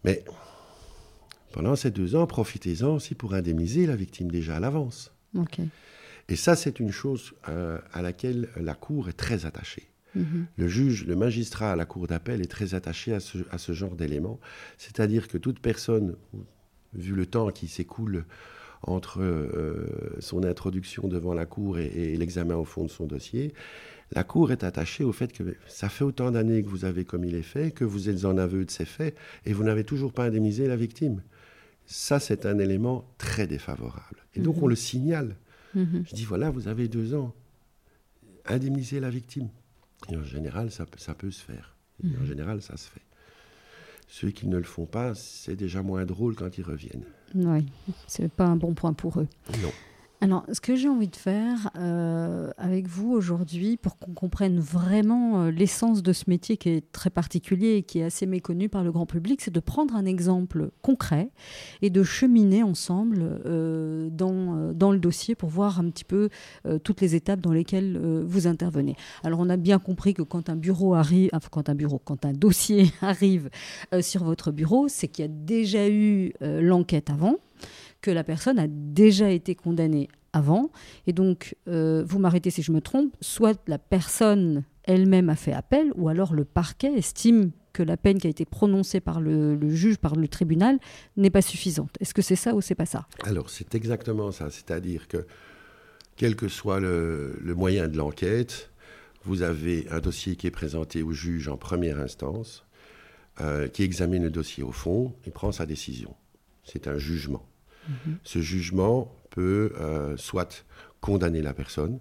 Mais 0.05 0.25
pendant 1.53 1.75
ces 1.75 1.91
deux 1.91 2.17
ans, 2.17 2.27
profitez-en 2.27 2.97
aussi 2.97 3.15
pour 3.15 3.33
indemniser 3.33 3.87
la 3.87 3.97
victime 3.97 4.31
déjà 4.31 4.57
à 4.57 4.61
l'avance. 4.61 5.13
Et 6.29 6.37
ça, 6.37 6.55
c'est 6.55 6.81
une 6.81 6.93
chose 6.93 7.35
euh, 7.49 7.79
à 7.93 8.03
laquelle 8.03 8.49
la 8.57 8.75
Cour 8.75 9.09
est 9.09 9.15
très 9.15 9.47
attachée. 9.47 9.89
Mm-hmm. 10.17 10.45
Le 10.57 10.69
juge, 10.69 11.07
le 11.07 11.17
magistrat 11.17 11.73
à 11.73 11.77
la 11.77 11.85
Cour 11.85 12.07
d'appel 12.07 12.43
est 12.43 12.51
très 12.51 12.75
attaché 12.75 13.15
à 13.15 13.21
ce, 13.21 13.39
à 13.51 13.59
ce 13.59 13.73
genre 13.73 13.97
d'éléments. 13.97 14.41
C'est-à-dire 14.77 15.29
que 15.29 15.39
toute 15.39 15.61
personne, 15.61 16.17
vu 16.95 17.15
le 17.15 17.27
temps 17.27 17.51
qui 17.51 17.69
s'écoule 17.69 18.25
entre 18.83 19.21
euh, 19.21 20.17
son 20.21 20.45
introduction 20.45 21.09
devant 21.09 21.35
la 21.35 21.47
Cour 21.47 21.79
et, 21.79 22.17
l'examen 22.17 22.57
au 22.57 22.65
fond 22.65 22.85
de 22.85 22.91
son 22.91 23.07
dossier, 23.07 23.53
la 24.13 24.23
Cour 24.23 24.53
est 24.53 24.63
attachée 24.63 25.05
au 25.05 25.13
fait 25.13 25.33
que 25.33 25.57
ça 25.67 25.89
fait 25.89 26.05
autant 26.05 26.31
d'années 26.31 26.63
que 26.63 26.69
vous 26.69 26.85
avez 26.85 27.05
commis 27.05 27.31
les 27.31 27.43
faits, 27.43 27.75
que 27.75 27.85
vous 27.85 28.09
êtes 28.09 28.25
en 28.25 28.39
aveu 28.39 28.65
de 28.65 28.71
ces 28.71 28.85
faits, 28.85 29.17
et 29.45 29.53
vous 29.53 29.65
n'avez 29.65 29.85
toujours 29.85 30.13
pas 30.13 30.25
indemnisé 30.25 30.69
la 30.69 30.77
victime. 30.77 31.23
Ça, 31.87 32.21
c'est 32.21 32.47
un 32.47 32.59
élément 32.59 33.09
très 33.19 33.47
défavorable. 33.47 34.25
Et 34.35 34.41
donc, 34.41 34.59
on 34.59 34.65
mhm. 34.65 34.71
le 34.71 34.77
signale. 34.77 35.37
Mhm. 35.75 36.05
Je 36.09 36.15
dis, 36.15 36.25
voilà, 36.25 36.51
vous 36.51 36.69
avez 36.69 36.89
deux 36.89 37.15
ans. 37.15 37.35
Indemnisez 38.45 39.01
la 39.01 39.11
victime. 39.11 39.49
Et 40.11 40.17
en 40.17 40.25
général, 40.25 40.71
ça, 40.71 40.87
peut 41.15 41.31
se 41.31 41.43
faire. 41.43 41.77
En 42.05 42.09
mhm. 42.09 42.27
général, 42.27 42.63
ça 42.63 42.77
se 42.77 42.89
fait. 42.89 43.03
Ceux 44.09 44.31
qui 44.31 44.47
ne 44.47 44.57
le 44.57 44.63
font 44.65 44.87
pas, 44.87 45.15
c'est 45.15 45.57
déjà 45.57 45.83
moins 45.83 46.05
drôle 46.05 46.35
quand 46.35 46.59
ils 46.59 46.65
reviennent. 46.65 47.05
Oui, 47.35 47.67
c'est 48.07 48.31
pas 48.31 48.45
un 48.47 48.57
bon 48.57 48.73
point 48.75 48.93
pour 48.93 49.21
eux. 49.21 49.29
Non. 49.63 49.73
Alors, 50.23 50.45
ce 50.51 50.61
que 50.61 50.77
j'ai 50.77 50.89
envie 50.89 51.09
de 51.09 51.17
faire 51.17 51.71
euh, 51.77 52.51
avec 52.57 52.89
vous 52.89 53.13
aujourd'hui, 53.13 53.77
pour 53.77 53.99
qu'on 53.99 54.13
comprenne 54.15 54.59
vraiment 54.59 55.43
euh, 55.43 55.51
l'essence 55.51 56.03
de 56.03 56.15
ce 56.15 56.25
métier 56.29 56.57
qui 56.57 56.71
est 56.71 56.91
très 56.91 57.11
particulier 57.11 57.75
et 57.75 57.83
qui 57.83 57.99
est 57.99 58.05
assez 58.05 58.25
méconnu 58.25 58.71
par 58.71 58.83
le 58.83 58.93
grand 58.93 59.05
public, 59.05 59.43
c'est 59.43 59.53
de 59.53 59.61
prendre 59.61 59.95
un 59.95 60.07
exemple 60.07 60.71
concret 60.81 61.29
et 61.83 61.91
de 61.91 62.03
cheminer 62.03 62.63
ensemble 62.63 63.41
euh, 63.45 64.09
dans, 64.11 64.73
dans 64.73 64.91
le 64.91 64.99
dossier 64.99 65.35
pour 65.35 65.51
voir 65.51 65.81
un 65.81 65.91
petit 65.91 66.05
peu 66.05 66.31
toutes 66.83 67.01
les 67.01 67.15
étapes 67.15 67.41
dans 67.41 67.53
lesquelles 67.53 67.99
vous 68.25 68.47
intervenez. 68.47 68.97
Alors, 69.23 69.41
on 69.41 69.51
a 69.51 69.57
bien 69.57 69.79
compris 69.79 70.15
que 70.15 70.23
quand 70.23 70.49
un 70.49 70.57
bureau 70.57 70.95
arrive, 70.95 71.29
enfin, 71.35 71.49
quand 71.51 71.69
un 71.69 71.75
bureau, 71.75 72.01
quand 72.03 72.25
un 72.25 72.33
dossier 72.33 72.91
arrive 73.03 73.51
sur 74.01 74.25
votre 74.25 74.51
bureau, 74.51 74.89
c'est 74.89 75.09
qu'il 75.09 75.25
y 75.25 75.29
a 75.29 75.31
déjà 75.31 75.89
eu 75.89 76.33
l'enquête 76.41 77.11
avant 77.11 77.37
la 78.11 78.25
personne 78.25 78.59
a 78.59 78.67
déjà 78.69 79.31
été 79.31 79.55
condamnée 79.55 80.09
avant. 80.33 80.71
Et 81.07 81.13
donc, 81.13 81.57
euh, 81.69 82.05
vous 82.07 82.19
m'arrêtez 82.19 82.51
si 82.51 82.63
je 82.63 82.73
me 82.73 82.81
trompe, 82.81 83.17
soit 83.21 83.61
la 83.67 83.79
personne 83.79 84.65
elle-même 84.85 85.29
a 85.29 85.37
fait 85.37 85.53
appel, 85.53 85.93
ou 85.97 86.09
alors 86.09 86.33
le 86.33 86.45
parquet 86.45 86.93
estime 86.93 87.51
que 87.73 87.83
la 87.83 87.97
peine 87.97 88.19
qui 88.19 88.27
a 88.27 88.31
été 88.31 88.45
prononcée 88.45 89.01
par 89.01 89.21
le, 89.21 89.59
juge, 89.69 89.99
par 89.99 90.15
le 90.17 90.29
tribunal, 90.29 90.79
n'est 91.17 91.31
pas 91.31 91.43
suffisante. 91.43 91.95
Est-ce 92.01 92.15
que 92.15 92.23
c'est 92.23 92.37
ça 92.37 92.55
ou 92.55 92.61
c'est 92.61 92.75
pas 92.75 92.87
ça? 92.87 93.07
Alors, 93.25 93.51
c'est 93.51 93.75
exactement 93.75 94.31
ça. 94.31 94.51
C'est-à-dire 94.51 95.09
que, 95.09 95.27
quel 96.17 96.37
que 96.37 96.49
soit 96.49 96.81
le, 96.81 97.37
moyen 97.55 97.89
de 97.89 97.99
l'enquête, 97.99 98.71
vous 99.25 99.43
avez 99.43 99.87
un 99.91 100.01
dossier 100.01 100.37
qui 100.37 100.47
est 100.47 100.53
présenté 100.53 101.03
au 101.03 101.13
juge 101.13 101.49
en 101.49 101.59
première 101.59 101.99
instance, 101.99 102.65
euh, 103.41 103.69
qui 103.69 103.83
examine 103.83 104.23
le 104.23 104.31
dossier 104.31 104.63
au 104.63 104.73
fond 104.73 105.15
et 105.27 105.31
prend 105.31 105.53
sa 105.53 105.67
décision. 105.67 106.15
C'est 106.65 106.89
un 106.89 106.97
jugement. 106.97 107.47
Ce 108.23 108.41
jugement 108.41 109.15
peut 109.31 109.73
euh, 109.79 110.17
soit 110.17 110.65
condamner 111.01 111.43
la 111.43 111.55
personne, 111.55 111.99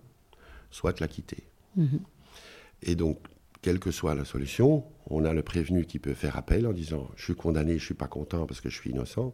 soit 0.71 0.99
la 0.99 1.07
quitter. 1.07 1.43
Mhm. 1.75 1.99
Et 2.81 2.95
donc, 2.95 3.19
quelle 3.61 3.79
que 3.79 3.91
soit 3.91 4.15
la 4.15 4.25
solution, 4.25 4.83
on 5.07 5.25
a 5.25 5.33
le 5.33 5.41
prévenu 5.41 5.85
qui 5.85 5.99
peut 5.99 6.13
faire 6.13 6.37
appel 6.37 6.67
en 6.67 6.73
disant 6.73 7.09
je 7.15 7.23
suis 7.23 7.35
condamné, 7.35 7.71
je 7.71 7.77
ne 7.77 7.79
suis 7.79 7.93
pas 7.93 8.07
content 8.07 8.45
parce 8.45 8.61
que 8.61 8.69
je 8.69 8.75
suis 8.75 8.91
innocent. 8.91 9.33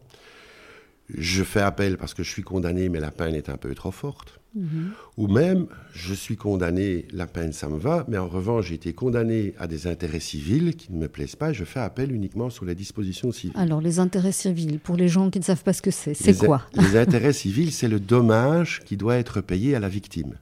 Je 1.08 1.42
fais 1.42 1.60
appel 1.60 1.98
parce 1.98 2.14
que 2.14 2.22
je 2.22 2.30
suis 2.30 2.42
condamné, 2.42 2.88
mais 2.88 3.00
la 3.00 3.10
peine 3.10 3.34
est 3.34 3.48
un 3.48 3.56
peu 3.56 3.74
trop 3.74 3.90
forte. 3.90 4.40
Mhm. 4.54 4.92
Ou 5.16 5.28
même, 5.28 5.66
je 5.92 6.12
suis 6.12 6.36
condamné, 6.36 7.06
la 7.12 7.26
peine, 7.26 7.52
ça 7.52 7.68
me 7.68 7.78
va, 7.78 8.04
mais 8.08 8.18
en 8.18 8.28
revanche, 8.28 8.66
j'ai 8.66 8.74
été 8.74 8.92
condamné 8.92 9.54
à 9.58 9.66
des 9.66 9.86
intérêts 9.86 10.20
civils 10.20 10.76
qui 10.76 10.92
ne 10.92 10.98
me 10.98 11.08
plaisent 11.08 11.36
pas, 11.36 11.50
et 11.50 11.54
je 11.54 11.64
fais 11.64 11.80
appel 11.80 12.12
uniquement 12.12 12.50
sur 12.50 12.64
les 12.64 12.74
dispositions 12.74 13.32
civiles. 13.32 13.56
Alors, 13.56 13.80
les 13.80 13.98
intérêts 13.98 14.32
civils, 14.32 14.78
pour 14.78 14.96
les 14.96 15.08
gens 15.08 15.30
qui 15.30 15.38
ne 15.38 15.44
savent 15.44 15.62
pas 15.62 15.72
ce 15.72 15.82
que 15.82 15.90
c'est, 15.90 16.14
c'est 16.14 16.36
quoi 16.36 16.66
Les 16.74 16.96
intérêts 16.96 17.32
civils, 17.32 17.72
c'est 17.72 17.88
le 17.88 18.00
dommage 18.00 18.80
qui 18.84 18.96
doit 18.96 19.16
être 19.16 19.40
payé 19.40 19.74
à 19.74 19.80
la 19.80 19.88
victime, 19.88 20.38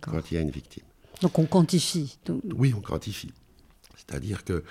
quand 0.00 0.30
il 0.30 0.34
y 0.34 0.36
a 0.38 0.40
une 0.40 0.50
victime. 0.50 0.84
Donc, 1.20 1.38
on 1.38 1.46
quantifie 1.46 2.18
Oui, 2.54 2.72
on 2.76 2.80
quantifie. 2.80 3.32
C'est-à-dire 3.96 4.44
que, 4.44 4.62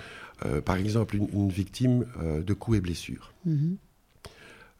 euh, 0.46 0.62
par 0.62 0.76
exemple, 0.76 1.16
une, 1.16 1.50
victime 1.50 2.06
euh, 2.22 2.42
de 2.42 2.54
coups 2.54 2.78
et 2.78 2.80
blessures. 2.80 3.34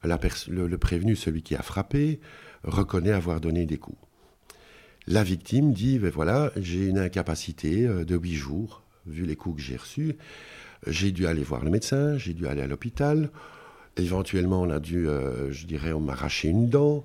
Le, 0.05 0.77
prévenu, 0.77 1.17
celui 1.17 1.43
qui 1.43 1.55
a 1.55 1.63
frappé, 1.63 2.21
reconnaît 2.65 3.13
avoir 3.13 3.41
donné 3.41 3.67
des 3.67 3.79
coups. 3.79 3.99
La 5.07 5.23
victime 5.23 5.73
dit, 5.73 5.99
ben 5.99 6.11
voilà, 6.11 6.53
j'ai 6.57 6.87
une 6.87 6.99
incapacité 6.99 7.87
euh, 7.87 8.05
de 8.05 8.17
huit 8.17 8.35
jours, 8.35 8.83
vu 9.07 9.25
les 9.25 9.37
coups 9.37 9.57
que 9.57 9.63
j'ai 9.63 9.77
reçus. 9.77 10.17
J'ai 10.87 11.13
dû 11.13 11.27
aller 11.27 11.43
voir 11.43 11.65
le 11.65 11.71
médecin, 11.71 12.19
j'ai 12.19 12.35
dû 12.35 12.47
aller 12.47 12.63
à 12.63 12.67
l'hôpital. 12.67 13.31
Éventuellement, 13.97 14.63
on 14.63 14.71
a 14.71 14.79
dû, 14.79 15.09
euh, 15.09 15.51
je 15.51 15.67
dirais, 15.67 15.93
on 15.93 16.01
m'a 16.01 16.13
arraché 16.13 16.49
une 16.49 16.69
dent. 16.69 17.05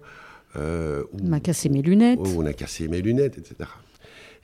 Euh, 0.56 1.04
on 1.20 1.28
m'a 1.28 1.40
cassé 1.40 1.70
mes 1.70 1.82
lunettes. 1.82 2.20
on 2.20 2.46
a 2.46 2.54
cassé 2.54 2.88
mes 2.88 3.02
lunettes, 3.02 3.38
etc. 3.38 3.70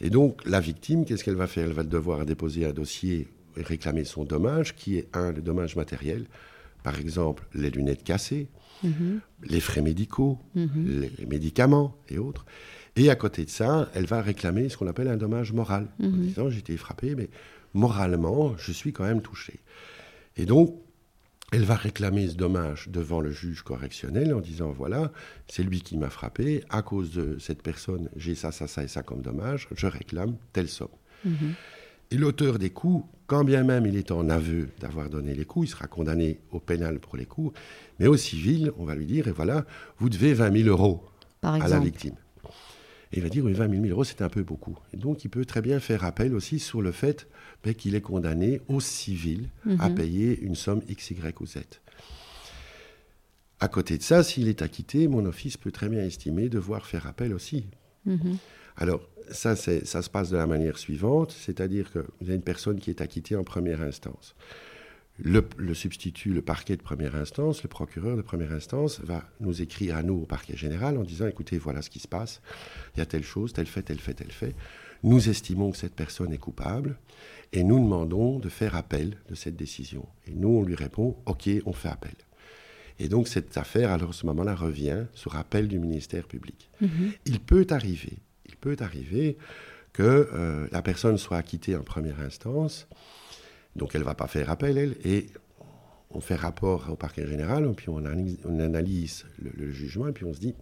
Et 0.02 0.10
donc, 0.10 0.42
la 0.46 0.60
victime, 0.60 1.06
qu'est-ce 1.06 1.24
qu'elle 1.24 1.36
va 1.36 1.48
faire? 1.48 1.66
Elle 1.66 1.74
va 1.74 1.84
devoir 1.84 2.26
déposer 2.26 2.66
un 2.66 2.72
dossier 2.72 3.28
et 3.58 3.62
réclamer 3.62 4.06
son 4.06 4.24
dommage, 4.24 4.76
qui 4.76 4.98
est 4.98 5.08
un, 5.14 5.32
le 5.32 5.42
dommage 5.42 5.76
matériel. 5.76 6.26
Par 6.84 7.00
exemple, 7.00 7.48
les 7.54 7.70
lunettes 7.70 8.04
cassées, 8.04 8.50
Mhm. 8.84 9.20
les 9.44 9.60
frais 9.60 9.82
médicaux, 9.82 10.40
mhm. 10.56 11.10
les 11.20 11.26
médicaments 11.26 11.98
et 12.10 12.18
autres. 12.18 12.46
Et 12.96 13.10
à 13.10 13.16
côté 13.16 13.46
de 13.46 13.50
ça, 13.50 13.90
elle 13.94 14.06
va 14.06 14.22
réclamer 14.22 14.70
ce 14.70 14.78
qu'on 14.78 14.88
appelle 14.88 15.08
un 15.08 15.18
dommage 15.18 15.54
moral, 15.54 15.88
en 16.02 16.08
mhm. 16.08 16.22
disant 16.22 16.50
j'ai 16.50 16.60
été 16.60 16.78
frappé, 16.78 17.16
mais 17.16 17.30
moralement, 17.74 18.56
je 18.58 18.72
suis 18.72 18.94
quand 18.94 19.04
même 19.04 19.22
touché. 19.22 19.60
Et 20.38 20.46
donc, 20.46 20.76
elle 21.52 21.64
va 21.64 21.76
réclamer 21.76 22.28
ce 22.28 22.36
dommage 22.36 22.90
devant 22.90 23.22
le 23.22 23.32
juge 23.32 23.64
correctionnel 23.64 24.34
en 24.34 24.40
disant 24.40 24.72
voilà, 24.72 25.12
c'est 25.48 25.64
lui 25.64 25.82
qui 25.82 25.98
m'a 25.98 26.10
frappé, 26.10 26.64
à 26.70 26.82
cause 26.82 27.12
de 27.12 27.38
cette 27.40 27.64
personne, 27.64 28.10
j'ai 28.16 28.36
ça, 28.36 28.52
ça, 28.52 28.68
ça 28.68 28.84
et 28.84 28.88
ça 28.88 29.02
comme 29.02 29.22
dommage, 29.22 29.68
je 29.76 29.88
réclame 29.88 30.36
telle 30.54 30.70
somme. 30.70 30.90
Et 32.12 32.18
l'auteur 32.18 32.60
des 32.60 32.70
coups, 32.70 33.06
quand 33.30 33.44
bien 33.44 33.64
même 33.64 33.86
il 33.86 33.96
est 33.96 34.10
en 34.10 34.28
aveu 34.28 34.70
d'avoir 34.80 35.08
donné 35.08 35.36
les 35.36 35.46
coups, 35.46 35.68
il 35.68 35.70
sera 35.70 35.86
condamné 35.86 36.40
au 36.52 36.60
pénal 36.60 37.00
pour 37.00 37.16
les 37.16 37.28
coups, 37.28 37.58
mais 38.00 38.08
au 38.08 38.18
civil, 38.18 38.72
on 38.80 38.86
va 38.86 38.96
lui 38.96 39.06
dire, 39.06 39.28
et 39.28 39.32
voilà, 39.32 39.66
vous 40.00 40.10
devez 40.10 40.34
20 40.34 40.64
000 40.64 40.68
euros 40.68 41.04
à 41.44 41.60
la 41.60 41.80
victime. 41.80 42.16
Et 43.12 43.18
il 43.18 43.24
va 43.24 43.30
dire, 43.30 43.46
oui, 43.46 43.54
20 43.54 43.70
000 43.70 43.86
euros, 43.86 44.04
c'est 44.04 44.24
un 44.24 44.30
peu 44.30 44.42
beaucoup. 44.42 44.78
Et 44.94 44.98
donc, 44.98 45.24
il 45.26 45.30
peut 45.30 45.46
très 45.46 45.62
bien 45.62 45.80
faire 45.80 46.06
appel 46.06 46.34
aussi 46.34 46.58
sur 46.58 46.82
le 46.82 46.92
fait 46.92 47.28
ben, 47.64 47.76
qu'il 47.76 47.94
est 47.94 48.02
condamné 48.02 48.62
au 48.68 48.80
civil 48.80 49.50
à 49.78 49.90
mhm. 49.90 49.96
payer 49.96 50.40
une 50.40 50.56
somme 50.56 50.82
X, 50.90 51.12
Y 51.12 51.40
ou 51.40 51.46
Z. 51.46 51.58
À 53.60 53.68
côté 53.68 53.98
de 54.00 54.04
ça, 54.04 54.24
s'il 54.24 54.48
est 54.48 54.64
acquitté, 54.64 55.08
mon 55.08 55.26
office 55.26 55.56
peut 55.56 55.72
très 55.72 55.90
bien 55.90 56.02
estimer 56.02 56.50
devoir 56.50 56.88
faire 56.88 57.06
appel 57.06 57.34
aussi. 57.34 57.66
Mhm. 58.06 58.38
Alors, 58.78 59.02
ça, 59.32 59.56
ça 59.56 60.02
se 60.02 60.10
passe 60.10 60.30
de 60.30 60.38
la 60.38 60.48
manière 60.48 60.78
suivante, 60.78 61.32
c'est-à-dire 61.32 61.92
que 61.92 62.00
vous 62.00 62.28
avez 62.28 62.36
une 62.36 62.42
personne 62.42 62.80
qui 62.80 62.90
est 62.90 63.02
acquittée 63.02 63.36
en 63.36 63.44
première 63.44 63.82
instance. 63.82 64.36
Le, 65.22 65.74
substitut, 65.74 66.32
le 66.32 66.42
parquet 66.42 66.78
de 66.78 66.82
première 66.82 67.16
instance, 67.16 67.62
le 67.62 67.68
procureur 67.68 68.16
de 68.16 68.22
première 68.22 68.54
instance 68.54 69.02
va 69.02 69.30
nous 69.42 69.62
écrire 69.62 69.98
à 69.98 70.04
nous 70.04 70.14
au 70.14 70.26
parquet 70.26 70.56
général 70.56 70.98
en 70.98 71.04
disant 71.04 71.28
écoutez, 71.28 71.58
voilà 71.58 71.82
ce 71.82 71.90
qui 71.90 72.00
se 72.00 72.08
passe, 72.08 72.42
il 72.96 73.00
y 73.00 73.02
a 73.02 73.06
telle 73.06 73.24
chose, 73.24 73.52
tel 73.52 73.66
fait, 73.66 73.82
tel 73.82 74.00
fait, 74.00 74.14
tel 74.14 74.32
fait. 74.32 74.56
Nous 75.04 75.28
estimons 75.30 75.72
que 75.72 75.78
cette 75.78 75.96
personne 75.96 76.32
est 76.32 76.38
coupable 76.38 76.98
et 77.52 77.64
nous 77.64 77.80
demandons 77.80 78.40
de 78.40 78.48
faire 78.48 78.76
appel 78.76 79.18
de 79.30 79.36
cette 79.36 79.58
décision. 79.58 80.06
Et 80.26 80.32
nous, 80.34 80.50
on 80.50 80.64
lui 80.64 80.76
répond 80.76 81.18
ok, 81.26 81.50
on 81.66 81.74
fait 81.74 81.90
appel. 81.90 82.16
Et 82.98 83.10
donc 83.10 83.28
cette 83.28 83.58
affaire, 83.58 83.92
alors 83.92 84.12
à 84.12 84.14
ce 84.14 84.26
moment-là, 84.26 84.56
revient 84.56 85.06
sur 85.14 85.36
appel 85.36 85.68
du 85.68 85.80
ministère 85.80 86.28
public. 86.28 86.70
Mm-hmm. 86.82 87.12
Il 87.26 87.40
peut 87.42 87.68
arriver 87.72 88.20
peut 88.60 88.78
arriver 88.80 89.38
que 89.94 90.30
euh, 90.34 90.68
la 90.72 90.82
personne 90.82 91.18
soit 91.18 91.38
acquittée 91.38 91.76
en 91.76 91.84
première 91.84 92.20
instance, 92.20 92.88
donc 93.76 93.92
elle 93.96 94.02
ne 94.02 94.06
va 94.06 94.16
pas 94.16 94.28
faire 94.28 94.50
appel, 94.50 94.78
elle, 94.78 94.96
et 95.04 95.28
on 96.12 96.22
fait 96.22 96.36
rapport 96.36 96.90
au 96.90 96.96
parquet 96.96 97.28
général, 97.28 97.72
puis 97.76 97.90
on 97.90 97.98
analyse, 98.06 99.26
le, 99.40 99.72
jugement, 99.72 100.08
et 100.08 100.12
puis 100.12 100.26
on 100.26 100.34
se 100.34 100.40
dit, 100.40 100.56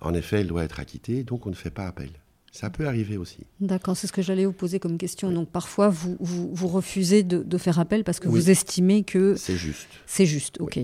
en 0.00 0.14
effet, 0.14 0.40
elle 0.40 0.48
doit 0.48 0.64
être 0.64 0.80
acquittée, 0.80 1.24
donc 1.24 1.46
on 1.46 1.50
ne 1.50 1.54
fait 1.54 1.70
pas 1.70 1.86
appel. 1.86 2.10
Ça 2.52 2.68
peut 2.68 2.86
arriver 2.86 3.16
aussi. 3.16 3.46
D'accord, 3.60 3.96
c'est 3.96 4.06
ce 4.06 4.12
que 4.12 4.20
j'allais 4.20 4.44
vous 4.44 4.52
poser 4.52 4.78
comme 4.78 4.98
question. 4.98 5.30
Donc 5.30 5.48
parfois, 5.48 5.88
vous, 5.88 6.18
vous, 6.20 6.68
refusez 6.68 7.22
de, 7.22 7.58
faire 7.58 7.78
appel 7.78 8.04
parce 8.04 8.20
que 8.20 8.28
vous 8.28 8.50
estimez 8.50 9.04
que... 9.04 9.36
C'est 9.36 9.56
juste. 9.56 9.88
C'est 10.06 10.26
juste, 10.26 10.60
ok. 10.60 10.78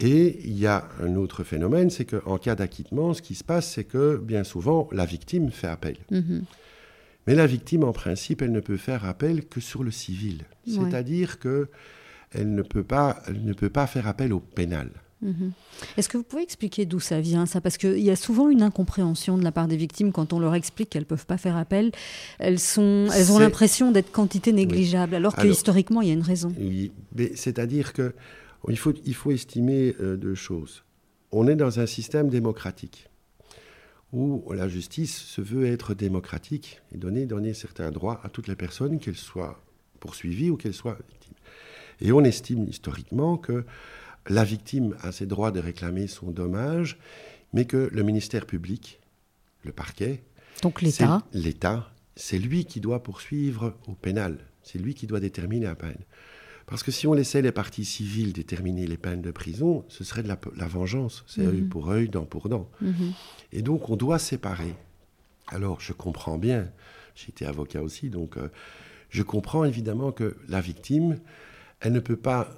Et 0.00 0.40
il 0.44 0.58
y 0.58 0.66
a 0.66 0.88
un 1.00 1.16
autre 1.16 1.42
phénomène, 1.42 1.90
c'est 1.90 2.04
qu'en 2.04 2.36
cas 2.38 2.54
d'acquittement, 2.54 3.14
ce 3.14 3.22
qui 3.22 3.34
se 3.34 3.44
passe, 3.44 3.70
c'est 3.70 3.84
que 3.84 4.18
bien 4.18 4.44
souvent, 4.44 4.88
la 4.92 5.06
victime 5.06 5.50
fait 5.50 5.68
appel. 5.68 5.96
Mhm. 6.10 6.44
Mais 7.26 7.34
la 7.34 7.46
victime, 7.46 7.82
en 7.82 7.92
principe, 7.92 8.42
elle 8.42 8.52
ne 8.52 8.60
peut 8.60 8.76
faire 8.76 9.04
appel 9.04 9.46
que 9.46 9.60
sur 9.60 9.82
le 9.82 9.90
civil. 9.90 10.44
C'est-à-dire 10.66 11.38
que 11.38 11.68
elle 12.32 12.54
ne, 12.54 12.62
peut 12.62 12.84
pas, 12.84 13.22
ne 13.32 13.52
peut 13.52 13.70
pas 13.70 13.86
faire 13.86 14.06
appel 14.06 14.32
au 14.32 14.40
pénal. 14.40 14.90
Mhm. 15.22 15.52
Est-ce 15.96 16.08
que 16.08 16.18
vous 16.18 16.24
pouvez 16.24 16.42
expliquer 16.42 16.84
d'où 16.84 17.00
ça 17.00 17.20
vient, 17.20 17.46
ça? 17.46 17.60
Parce 17.60 17.78
qu'il 17.78 17.98
y 17.98 18.10
a 18.10 18.16
souvent 18.16 18.50
une 18.50 18.62
incompréhension 18.62 19.38
de 19.38 19.44
la 19.44 19.50
part 19.50 19.66
des 19.66 19.76
victimes 19.76 20.12
quand 20.12 20.32
on 20.32 20.38
leur 20.38 20.54
explique 20.54 20.90
qu'elles 20.90 21.02
ne 21.02 21.06
peuvent 21.06 21.26
pas 21.26 21.38
faire 21.38 21.56
appel. 21.56 21.90
Elles, 22.38 22.58
sont, 22.58 23.08
elles 23.14 23.32
ont 23.32 23.38
l'impression 23.38 23.92
d'être 23.92 24.12
quantité 24.12 24.52
négligeable, 24.52 25.14
alors 25.14 25.34
que 25.34 25.46
historiquement, 25.46 26.02
il 26.02 26.08
y 26.08 26.10
a 26.10 26.14
une 26.14 26.22
raison. 26.22 26.52
Oui, 26.58 26.92
c'est-à-dire 27.34 27.92
que 27.92 28.14
il 28.68 28.78
faut, 28.78 28.92
il 29.04 29.14
faut 29.14 29.30
estimer 29.30 29.94
euh, 30.00 30.16
deux 30.16 30.34
choses. 30.34 30.84
On 31.32 31.48
est 31.48 31.56
dans 31.56 31.80
un 31.80 31.86
système 31.86 32.28
démocratique 32.28 33.08
où 34.12 34.52
la 34.52 34.68
justice 34.68 35.16
se 35.16 35.40
veut 35.40 35.66
être 35.66 35.94
démocratique 35.94 36.80
et 36.92 36.96
donner, 36.96 37.26
donner 37.26 37.54
certains 37.54 37.90
droits 37.90 38.20
à 38.22 38.28
toutes 38.28 38.48
les 38.48 38.56
personnes, 38.56 38.98
qu'elles 38.98 39.16
soient 39.16 39.60
poursuivies 40.00 40.50
ou 40.50 40.56
qu'elles 40.56 40.74
soient 40.74 40.98
victimes. 41.08 41.34
Et 42.00 42.12
on 42.12 42.22
estime 42.22 42.68
historiquement 42.68 43.36
que 43.36 43.64
la 44.28 44.44
victime 44.44 44.96
a 45.02 45.12
ses 45.12 45.26
droits 45.26 45.50
de 45.50 45.60
réclamer 45.60 46.06
son 46.06 46.30
dommage, 46.30 46.98
mais 47.52 47.64
que 47.64 47.88
le 47.92 48.02
ministère 48.02 48.46
public, 48.46 49.00
le 49.64 49.72
parquet, 49.72 50.22
donc 50.62 50.80
l'État, 50.82 51.22
l'État, 51.32 51.90
c'est 52.14 52.38
lui 52.38 52.64
qui 52.64 52.80
doit 52.80 53.02
poursuivre 53.02 53.74
au 53.86 53.92
pénal, 53.92 54.38
c'est 54.62 54.78
lui 54.78 54.94
qui 54.94 55.06
doit 55.06 55.20
déterminer 55.20 55.66
la 55.66 55.74
peine. 55.74 55.98
Parce 56.66 56.82
que 56.82 56.90
si 56.90 57.06
on 57.06 57.12
laissait 57.12 57.42
les 57.42 57.52
parties 57.52 57.84
civiles 57.84 58.32
déterminer 58.32 58.86
les 58.86 58.96
peines 58.96 59.22
de 59.22 59.30
prison, 59.30 59.84
ce 59.88 60.02
serait 60.02 60.22
de 60.22 60.28
la, 60.28 60.66
vengeance. 60.66 61.24
C'est 61.28 61.46
œil 61.46 61.62
mhm. 61.62 61.68
pour 61.68 61.90
œil, 61.90 62.08
dent 62.08 62.24
pour 62.24 62.48
dent. 62.48 62.68
Mhm. 62.80 63.12
Et 63.52 63.62
donc, 63.62 63.88
on 63.88 63.96
doit 63.96 64.18
séparer. 64.18 64.74
Alors, 65.46 65.80
je 65.80 65.92
comprends 65.92 66.38
bien, 66.38 66.68
j'ai 67.14 67.28
été 67.28 67.46
avocat 67.46 67.82
aussi, 67.82 68.10
donc 68.10 68.36
euh, 68.36 68.48
je 69.10 69.22
comprends 69.22 69.64
évidemment 69.64 70.10
que 70.10 70.36
la 70.48 70.60
victime, 70.60 71.20
elle 71.78 71.92
ne 71.92 72.00
peut 72.00 72.16
pas, 72.16 72.50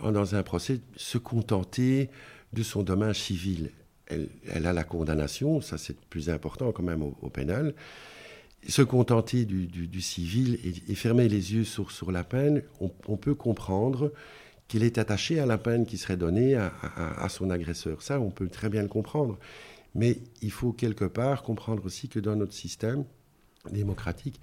dans 0.00 0.36
un 0.36 0.42
procès, 0.44 0.80
se 0.94 1.18
contenter 1.18 2.08
de 2.52 2.62
son 2.62 2.84
dommage 2.84 3.20
civil. 3.20 3.72
Elle, 4.06 4.66
a 4.66 4.72
la 4.72 4.84
condamnation, 4.84 5.60
ça 5.60 5.76
c'est 5.76 5.98
plus 6.04 6.30
important 6.30 6.70
quand 6.70 6.84
même 6.84 7.02
au 7.02 7.28
pénal, 7.28 7.74
se 8.68 8.82
contenter 8.82 9.44
du, 9.44 10.00
civil 10.00 10.58
et, 10.64 10.94
fermer 10.94 11.28
les 11.28 11.54
yeux 11.54 11.64
sur, 11.64 11.90
sur 11.90 12.10
la 12.12 12.24
peine, 12.24 12.62
on, 12.80 13.16
peut 13.16 13.34
comprendre 13.34 14.12
qu'il 14.68 14.82
est 14.82 14.98
attaché 14.98 15.38
à 15.38 15.46
la 15.46 15.58
peine 15.58 15.86
qui 15.86 15.98
serait 15.98 16.16
donnée 16.16 16.54
à, 16.54 17.28
son 17.28 17.50
agresseur. 17.50 18.02
Ça, 18.02 18.20
on 18.20 18.30
peut 18.30 18.48
très 18.48 18.68
bien 18.68 18.82
le 18.82 18.88
comprendre. 18.88 19.38
Mais 19.94 20.18
il 20.42 20.50
faut 20.50 20.72
quelque 20.72 21.04
part 21.04 21.42
comprendre 21.42 21.84
aussi 21.86 22.08
que 22.08 22.20
dans 22.20 22.36
notre 22.36 22.52
système 22.52 23.04
démocratique, 23.70 24.40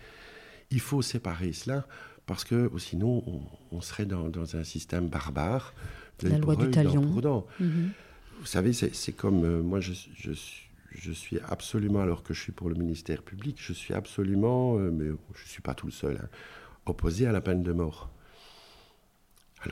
il 0.72 0.80
faut 0.80 1.02
séparer 1.02 1.54
cela 1.54 1.86
parce 2.26 2.44
que 2.44 2.72
sinon 2.78 3.24
on, 3.72 3.82
serait 3.82 4.06
dans, 4.06 4.56
un 4.56 4.64
système 4.64 5.08
barbare. 5.08 5.74
La 6.22 6.38
loi 6.38 6.56
du 6.56 6.72
talion. 6.72 7.46
Mhm. 7.60 7.92
Vous 8.40 8.46
savez, 8.46 8.74
c'est 8.74 9.12
comme 9.12 9.46
euh, 9.46 9.62
moi, 9.62 9.80
je, 9.80 9.94
je, 10.16 10.32
je 10.96 11.12
suis 11.12 11.40
absolument, 11.40 12.02
alors 12.02 12.24
que 12.24 12.34
je 12.34 12.42
suis 12.42 12.52
pour 12.52 12.70
le 12.70 12.76
ministère 12.76 13.24
public, 13.24 13.58
je 13.60 13.74
suis 13.74 13.94
absolument, 13.94 14.78
euh, 14.78 14.92
mais 14.92 15.06
je 15.06 15.44
ne 15.44 15.48
suis 15.48 15.62
pas 15.62 15.74
tout 15.74 15.86
le 15.86 15.92
seul, 15.92 16.20
hein, 16.22 16.30
opposé 16.86 17.26
à 17.28 17.32
la 17.32 17.42
peine 17.42 17.64
de 17.64 17.72
mort. 17.72 18.10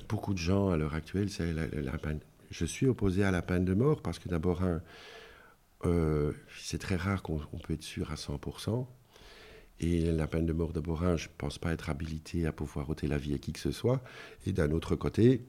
beaucoup 0.07 0.33
de 0.33 0.39
gens, 0.39 0.69
à 0.69 0.77
l'heure 0.77 0.95
actuelle. 0.95 1.27
Je 2.49 2.65
suis 2.65 2.87
opposé 2.87 3.23
à 3.23 3.31
la 3.31 3.41
peine 3.41 3.65
de 3.65 3.73
mort 3.73 4.01
parce 4.01 4.19
que 4.19 4.29
d'abord, 4.29 4.61
euh, 5.85 6.31
c'est 6.57 6.77
très 6.77 6.95
rare 6.95 7.21
qu'on 7.21 7.39
peut 7.39 7.73
être 7.73 7.83
sûr 7.83 8.11
à 8.11 8.15
100%. 8.15 8.87
Et 9.81 10.11
la 10.11 10.27
peine 10.27 10.45
de 10.45 10.53
mort 10.53 10.73
de 10.73 10.79
Borin, 10.79 11.17
je 11.17 11.27
ne 11.27 11.33
pense 11.37 11.57
pas 11.57 11.73
être 11.73 11.89
habilité 11.89 12.45
à 12.45 12.51
pouvoir 12.51 12.89
ôter 12.89 13.07
la 13.07 13.17
vie 13.17 13.33
à 13.33 13.39
qui 13.39 13.51
que 13.51 13.59
ce 13.59 13.71
soit. 13.71 14.01
Et 14.45 14.53
d'un 14.53 14.71
autre 14.71 14.95
côté, 14.95 15.43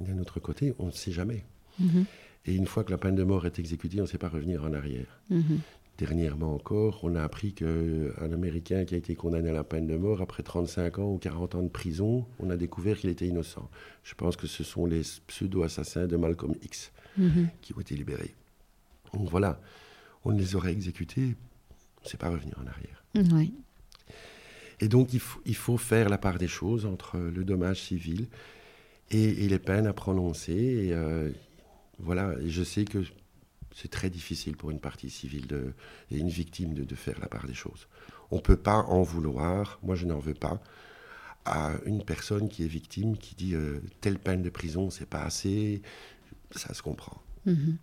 d'un 0.00 0.18
autre 0.18 0.40
côté, 0.40 0.74
on 0.78 0.86
ne 0.86 0.90
sait 0.90 1.12
jamais. 1.12 1.44
Mhm. 1.78 2.04
Et 2.46 2.54
une 2.54 2.66
fois 2.66 2.84
que 2.84 2.90
la 2.90 2.98
peine 2.98 3.14
de 3.14 3.22
mort 3.22 3.46
est 3.46 3.58
exécutée, 3.58 3.98
on 3.98 4.04
ne 4.04 4.08
sait 4.08 4.18
pas 4.18 4.28
revenir 4.28 4.64
en 4.64 4.72
arrière. 4.72 5.20
Mhm. 5.28 5.60
Dernièrement 5.98 6.54
encore, 6.54 7.00
on 7.02 7.14
a 7.14 7.22
appris 7.22 7.52
qu'un 7.52 8.32
Américain 8.32 8.86
qui 8.86 8.94
a 8.94 8.96
été 8.96 9.14
condamné 9.14 9.50
à 9.50 9.52
la 9.52 9.64
peine 9.64 9.86
de 9.86 9.96
mort, 9.96 10.22
après 10.22 10.42
35 10.42 10.98
ans 10.98 11.12
ou 11.12 11.18
40 11.18 11.56
ans 11.56 11.62
de 11.62 11.68
prison, 11.68 12.24
on 12.38 12.48
a 12.48 12.56
découvert 12.56 12.96
qu'il 12.96 13.10
était 13.10 13.26
innocent. 13.26 13.68
Je 14.02 14.14
pense 14.14 14.36
que 14.36 14.46
ce 14.46 14.64
sont 14.64 14.86
les 14.86 15.02
pseudo-assassins 15.26 16.06
de 16.06 16.16
Malcolm 16.16 16.54
X 16.62 16.90
mhm. 17.18 17.50
qui 17.60 17.74
ont 17.74 17.80
été 17.80 17.94
libérés. 17.94 18.34
Donc 19.12 19.28
voilà, 19.28 19.60
on 20.24 20.30
les 20.30 20.56
aurait 20.56 20.72
exécutés, 20.72 21.36
on 22.00 22.04
ne 22.04 22.08
sait 22.08 22.16
pas 22.16 22.30
revenir 22.30 22.58
en 22.58 22.66
arrière. 22.66 23.04
Oui. 23.36 23.52
Et 24.80 24.88
donc 24.88 25.12
il 25.12 25.20
faut, 25.20 25.40
il 25.44 25.56
faut, 25.56 25.76
faire 25.76 26.08
la 26.08 26.16
part 26.16 26.38
des 26.38 26.48
choses 26.48 26.86
entre 26.86 27.18
le 27.18 27.44
dommage 27.44 27.82
civil 27.82 28.28
et, 29.10 29.48
les 29.48 29.58
peines 29.58 29.86
à 29.86 29.92
prononcer. 29.92 30.52
Et, 30.52 30.94
euh, 30.94 31.30
voilà, 32.02 32.34
et 32.40 32.50
je 32.50 32.62
sais 32.62 32.84
que 32.84 33.04
c'est 33.74 33.90
très 33.90 34.10
difficile 34.10 34.56
pour 34.56 34.70
une 34.70 34.80
partie 34.80 35.10
civile 35.10 35.46
et 36.10 36.18
une 36.18 36.28
victime 36.28 36.74
de, 36.74 36.94
faire 36.94 37.18
la 37.20 37.28
part 37.28 37.46
des 37.46 37.54
choses. 37.54 37.88
On 38.30 38.36
ne 38.36 38.40
peut 38.40 38.56
pas 38.56 38.78
en 38.78 39.02
vouloir, 39.02 39.78
moi 39.82 39.94
je 39.94 40.06
n'en 40.06 40.18
veux 40.18 40.34
pas, 40.34 40.60
à 41.44 41.72
une 41.86 42.04
personne 42.04 42.48
qui 42.48 42.64
est 42.64 42.68
victime 42.68 43.16
qui 43.16 43.34
dit 43.34 43.54
euh, 43.54 43.80
telle 44.00 44.18
peine 44.18 44.42
de 44.42 44.50
prison, 44.50 44.90
c'est 44.90 45.08
pas 45.08 45.22
assez, 45.22 45.82
ça 46.50 46.74
se 46.74 46.82
comprend. 46.82 47.20
Mhm. 47.46 47.76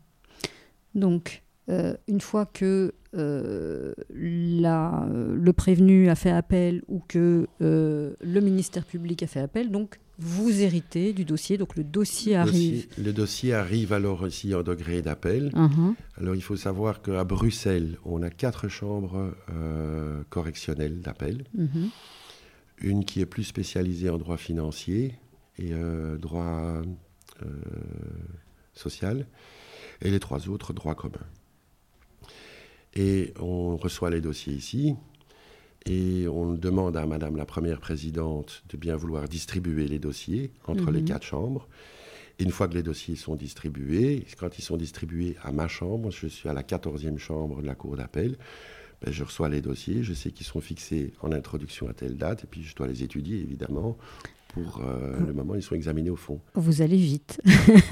Donc, 0.95 1.43
euh, 1.69 1.95
une 2.07 2.21
fois 2.21 2.45
que 2.45 2.93
euh, 3.15 3.93
le 4.09 5.51
prévenu 5.51 6.09
a 6.09 6.15
fait 6.15 6.31
appel 6.31 6.83
ou 6.87 7.01
que 7.07 7.47
le 7.59 8.39
ministère 8.39 8.85
public 8.85 9.23
a 9.23 9.27
fait 9.27 9.39
appel, 9.39 9.71
donc 9.71 9.99
vous 10.19 10.61
héritez 10.61 11.13
du 11.13 11.25
dossier, 11.25 11.57
donc 11.57 11.75
le 11.75 11.83
dossier 11.83 12.35
arrive. 12.35 12.87
le 12.97 13.13
dossier 13.13 13.53
arrive 13.53 13.93
alors 13.93 14.23
aussi 14.23 14.55
en 14.55 14.63
degré 14.63 15.01
d'appel. 15.01 15.51
Uh-huh. 15.53 15.93
Alors 16.19 16.33
il 16.33 16.41
faut 16.41 16.55
savoir 16.55 17.01
qu'à 17.01 17.23
Bruxelles, 17.23 17.97
on 18.03 18.23
a 18.23 18.31
quatre 18.31 18.67
chambres 18.67 19.35
euh, 19.51 20.23
correctionnelles 20.29 21.01
d'appel. 21.01 21.45
Uh-huh. 21.55 21.89
Une 22.79 23.05
qui 23.05 23.21
est 23.21 23.25
plus 23.27 23.43
spécialisée 23.43 24.09
en 24.09 24.17
droit 24.17 24.37
financier 24.37 25.19
et 25.59 25.73
euh, 25.73 26.17
droit 26.17 26.81
euh, 27.43 27.45
social, 28.73 29.27
et 30.01 30.09
les 30.09 30.19
trois 30.19 30.49
autres 30.49 30.73
droit 30.73 30.95
commun. 30.95 31.25
Et 32.95 33.33
on 33.39 33.77
reçoit 33.77 34.09
les 34.09 34.21
dossiers 34.21 34.53
ici. 34.53 34.95
Et 35.89 36.27
on 36.27 36.53
demande 36.53 36.97
à 36.97 37.05
Madame 37.05 37.37
la 37.37 37.45
Première 37.45 37.79
Présidente 37.79 38.63
de 38.69 38.77
bien 38.77 38.95
vouloir 38.95 39.27
distribuer 39.29 39.87
les 39.87 39.99
dossiers 39.99 40.51
entre 40.67 40.91
les 40.91 41.01
mhm. 41.01 41.07
quatre 41.07 41.25
chambres. 41.25 41.67
Et 42.39 42.43
une 42.43 42.51
fois 42.51 42.67
que 42.67 42.73
les 42.73 42.83
dossiers 42.83 43.15
sont 43.15 43.35
distribués, 43.35 44.25
quand 44.37 44.59
ils 44.59 44.63
sont 44.63 44.77
distribués 44.77 45.37
à 45.43 45.51
ma 45.51 45.67
chambre, 45.67 46.11
je 46.11 46.27
suis 46.27 46.49
à 46.49 46.53
la 46.53 46.63
14e 46.63 47.17
chambre 47.17 47.61
de 47.61 47.67
la 47.67 47.75
Cour 47.75 47.95
d'appel, 47.95 48.37
ben, 49.01 49.13
je 49.13 49.23
reçois 49.23 49.49
les 49.49 49.61
dossiers, 49.61 50.03
je 50.03 50.13
sais 50.13 50.31
qu'ils 50.31 50.45
sont 50.45 50.61
fixés 50.61 51.13
en 51.21 51.31
introduction 51.31 51.87
à 51.87 51.93
telle 51.93 52.17
date, 52.17 52.43
et 52.43 52.47
puis 52.47 52.63
je 52.63 52.75
dois 52.75 52.87
les 52.87 53.03
étudier 53.03 53.39
évidemment 53.39 53.97
pour 54.63 54.81
euh, 54.81 55.19
le 55.25 55.33
moment, 55.33 55.55
ils 55.55 55.61
sont 55.61 55.75
examinés 55.75 56.09
au 56.09 56.15
fond. 56.15 56.39
Vous 56.55 56.81
allez 56.81 56.97
vite. 56.97 57.41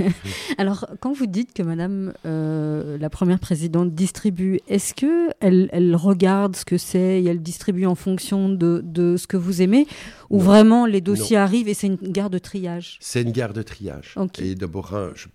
Alors, 0.58 0.88
quand 0.99 1.13
vous 1.13 1.25
dites 1.25 1.54
que 1.54 1.63
Madame 1.63 2.13
euh, 2.25 2.97
la 2.97 3.10
première 3.10 3.39
présidente 3.39 3.93
distribue, 3.93 4.60
est-ce 4.67 4.93
que 4.93 5.30
elle, 5.39 5.69
elle, 5.71 5.95
regarde 5.95 6.56
ce 6.56 6.65
que 6.65 6.78
c'est 6.78 7.21
et 7.21 7.25
elle 7.25 7.41
distribue 7.41 7.86
en 7.86 7.95
fonction 7.95 8.49
de, 8.49 8.82
de 8.84 9.17
ce 9.17 9.28
que 9.28 9.38
vous 9.38 9.62
aimez, 9.62 9.88
ou 10.30 10.39
vraiment 10.39 10.86
les 10.86 11.01
dossiers 11.01 11.38
arrivent 11.38 11.67
et 11.67 11.73
c'est 11.73 11.88
une 11.88 11.97
gare 11.97 12.30
de 12.30 12.38
triage? 12.38 12.97
C'est 13.01 13.21
une 13.21 13.32
gare 13.32 13.54
de 13.54 13.62
triage. 13.62 14.15
Et 14.39 14.56
d'abord, 14.56 14.93
je, 15.15 15.28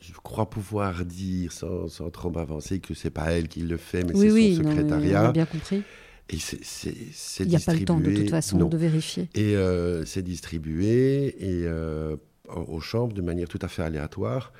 je, 0.00 0.12
crois 0.22 0.48
pouvoir 0.48 1.04
dire 1.04 1.52
sans, 1.52 1.88
sans 1.88 2.10
trop 2.10 2.30
m'avancer 2.30 2.80
que 2.80 2.94
c'est 2.94 3.10
pas 3.10 3.32
elle 3.32 3.48
qui 3.48 3.60
le 3.60 3.76
fait, 3.76 4.04
mais 4.04 4.14
c'est 4.14 4.54
son 4.56 4.62
secrétariat. 4.62 5.28
A 5.28 5.32
bien 5.32 5.46
compris. 5.46 5.82
Et 6.30 6.38
c'est 6.38 7.44
Il 7.44 7.48
n'y 7.48 7.56
a 7.56 7.60
pas 7.60 7.74
le 7.74 7.84
temps 7.84 8.00
de 8.00 8.14
toute 8.14 8.30
façon 8.30 8.68
de 8.68 8.76
vérifier. 8.76 9.28
Et 9.34 9.56
euh, 9.56 10.04
c'est 10.04 10.22
distribué 10.22 11.36
et, 11.38 11.66
euh, 11.66 12.16
aux 12.48 12.80
chambres 12.80 13.12
de 13.12 13.22
manière 13.22 13.48
tout 13.48 13.58
à 13.62 13.68
fait 13.68 13.82
aléatoire. 13.82 14.52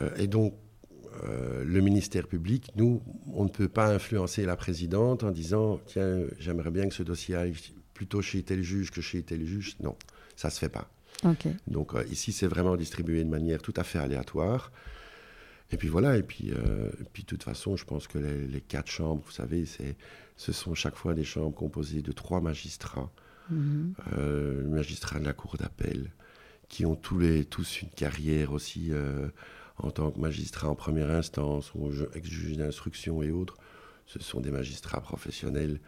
Euh, 0.00 0.10
et 0.16 0.26
donc, 0.26 0.54
le 1.64 1.80
ministère 1.80 2.26
public, 2.26 2.70
nous, 2.74 3.02
on 3.32 3.44
ne 3.44 3.48
peut 3.48 3.68
pas 3.68 3.94
influencer 3.94 4.44
la 4.44 4.56
présidente 4.56 5.22
en 5.22 5.30
disant 5.30 5.78
Tiens, 5.86 6.22
j'aimerais 6.38 6.70
bien 6.70 6.88
que 6.88 6.94
ce 6.94 7.02
dossier 7.02 7.36
aille 7.36 7.54
plutôt 7.94 8.22
chez 8.22 8.42
tel 8.42 8.62
juge 8.62 8.90
que 8.90 9.00
chez 9.00 9.22
tel 9.22 9.44
juge. 9.44 9.76
Non, 9.82 9.94
ça 10.36 10.48
ne 10.48 10.52
se 10.52 10.58
fait 10.58 10.70
pas. 10.70 10.90
Donc, 11.68 11.92
ici, 12.10 12.32
c'est 12.32 12.46
vraiment 12.48 12.76
distribué 12.76 13.22
de 13.22 13.28
manière 13.28 13.60
tout 13.60 13.74
à 13.76 13.84
fait 13.84 13.98
aléatoire. 13.98 14.72
Et 15.72 15.76
puis 15.78 15.88
voilà, 15.88 16.16
et 16.18 16.22
puis, 16.22 16.52
puis 17.12 17.22
de 17.22 17.28
toute 17.28 17.42
façon, 17.42 17.76
je 17.76 17.84
pense 17.84 18.06
que 18.06 18.18
les, 18.18 18.46
les 18.46 18.60
quatre 18.60 18.90
chambres, 18.90 19.22
vous 19.24 19.32
savez, 19.32 19.64
ce 20.36 20.52
sont 20.52 20.74
chaque 20.74 20.96
fois 20.96 21.14
des 21.14 21.24
chambres 21.24 21.54
composées 21.54 22.02
de 22.02 22.12
trois 22.12 22.40
magistrats, 22.40 23.10
mhm. 23.50 23.94
euh, 24.18 24.66
magistrats 24.66 25.18
de 25.18 25.24
la 25.24 25.32
cour 25.32 25.56
d'appel, 25.56 26.10
qui 26.68 26.84
ont 26.84 26.96
tous, 26.96 27.18
les, 27.18 27.44
tous 27.44 27.82
une 27.82 27.90
carrière 27.90 28.52
aussi 28.52 28.88
euh, 28.90 29.28
en 29.78 29.90
tant 29.90 30.10
que 30.10 30.18
magistrats 30.18 30.68
en 30.68 30.74
première 30.74 31.10
instance 31.10 31.72
ou 31.74 31.90
ex-juge 32.14 32.56
d'instruction 32.56 33.22
et 33.22 33.30
autres. 33.30 33.56
Ce 34.06 34.18
sont 34.18 34.40
des 34.40 34.50
magistrats 34.50 35.00
professionnels. 35.00 35.80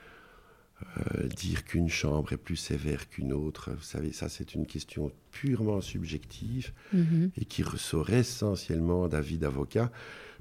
Euh, 0.82 1.28
dire 1.28 1.64
qu'une 1.64 1.88
chambre 1.88 2.32
est 2.32 2.36
plus 2.36 2.56
sévère 2.56 3.08
qu'une 3.08 3.32
autre, 3.32 3.70
vous 3.72 3.82
savez, 3.82 4.12
ça 4.12 4.28
c'est 4.28 4.54
une 4.54 4.66
question 4.66 5.12
purement 5.30 5.80
subjective 5.80 6.72
mhm. 6.92 7.30
et 7.36 7.44
qui 7.44 7.62
ressort 7.62 8.10
essentiellement 8.10 9.06
d'avis 9.06 9.38
d'avocats 9.38 9.92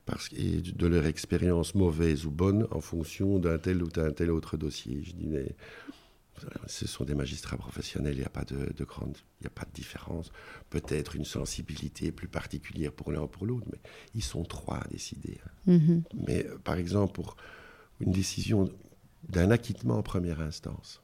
parce, 0.06 0.30
et 0.34 0.62
de 0.62 0.88
leur 0.88 1.06
expérience 1.06 1.76
mauvaise 1.76 2.26
ou 2.26 2.32
bonne 2.32 2.68
en 2.72 2.82
fonction 2.82 3.38
d'un 3.38 3.60
tel 3.60 3.84
ou 3.84 3.88
d'un 3.88 4.12
tel 4.12 4.32
autre 4.32 4.58
dossier. 4.58 5.04
Je 5.04 5.14
dis, 5.14 5.28
mais 5.28 5.56
ce 6.68 6.88
sont 6.88 7.06
des 7.06 7.16
magistrats 7.16 7.58
professionnels, 7.58 8.16
il 8.16 8.20
n'y 8.20 8.26
a 8.26 8.30
pas 8.30 8.44
de, 8.44 8.84
grande, 8.84 9.18
il 9.40 9.44
n'y 9.44 9.48
a 9.48 9.52
pas 9.52 9.66
de 9.66 9.72
différence. 9.74 10.32
Peut-être 10.70 11.16
une 11.16 11.26
sensibilité 11.26 12.12
plus 12.12 12.28
particulière 12.28 12.92
pour 12.92 13.12
l'un 13.12 13.22
ou 13.22 13.28
pour 13.28 13.46
l'autre, 13.46 13.68
mais 13.72 13.80
ils 14.16 14.24
sont 14.24 14.44
trois 14.44 14.78
à 14.78 14.88
décider. 14.88 15.40
Hein. 15.46 15.72
Mm-hmm. 15.74 16.02
Mais 16.28 16.46
euh, 16.48 16.58
par 16.58 16.76
exemple, 16.76 17.14
pour 17.14 17.38
une 18.00 18.12
décision 18.12 18.70
d'un 19.30 19.52
acquittement 19.52 19.98
en 19.98 20.04
première 20.04 20.42
instance, 20.42 21.02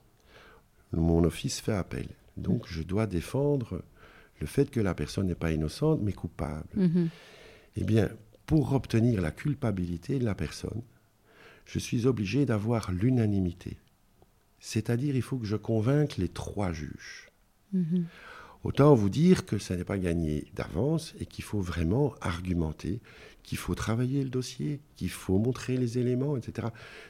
mon 0.91 1.23
office 1.23 1.59
fait 1.59 1.73
appel. 1.73 2.07
Donc 2.37 2.65
je 2.67 2.83
dois 2.83 3.07
défendre 3.07 3.83
le 4.39 4.47
fait 4.47 4.69
que 4.69 4.79
la 4.79 4.93
personne 4.93 5.27
n'est 5.27 5.35
pas 5.35 5.51
innocente, 5.51 5.99
mais 6.01 6.13
coupable. 6.13 6.67
Mm-hmm. 6.77 7.07
Eh 7.75 7.83
bien, 7.83 8.09
pour 8.45 8.73
obtenir 8.73 9.21
la 9.21 9.31
culpabilité 9.31 10.17
de 10.17 10.25
la 10.25 10.35
personne, 10.35 10.81
je 11.65 11.79
suis 11.79 12.07
obligé 12.07 12.45
d'avoir 12.45 12.91
l'unanimité. 12.91 13.77
C'est-à-dire, 14.59 15.15
il 15.15 15.21
faut 15.21 15.37
que 15.37 15.45
je 15.45 15.55
convainque 15.55 16.17
les 16.17 16.29
trois 16.29 16.73
juges. 16.73 17.29
Mhm. 17.73 18.05
Autant 18.63 18.93
vous 18.93 19.09
dire 19.09 19.45
que 19.45 19.57
ça 19.57 19.77
n'est 19.77 19.85
pas 19.85 19.99
gagné 19.99 20.45
d'avance 20.55 21.13
et 21.19 21.25
qu'il 21.25 21.43
faut 21.43 21.61
vraiment 21.61 22.13
argumenter, 22.19 22.99
qu'il 23.49 23.57
faut 23.57 23.73
travailler 23.73 24.23
le 24.23 24.29
dossier, 24.29 24.79
qu'il 24.95 25.09
faut 25.09 25.39
montrer 25.39 25.75
les 25.75 25.97
éléments, 25.97 26.37
etc. 26.37 26.67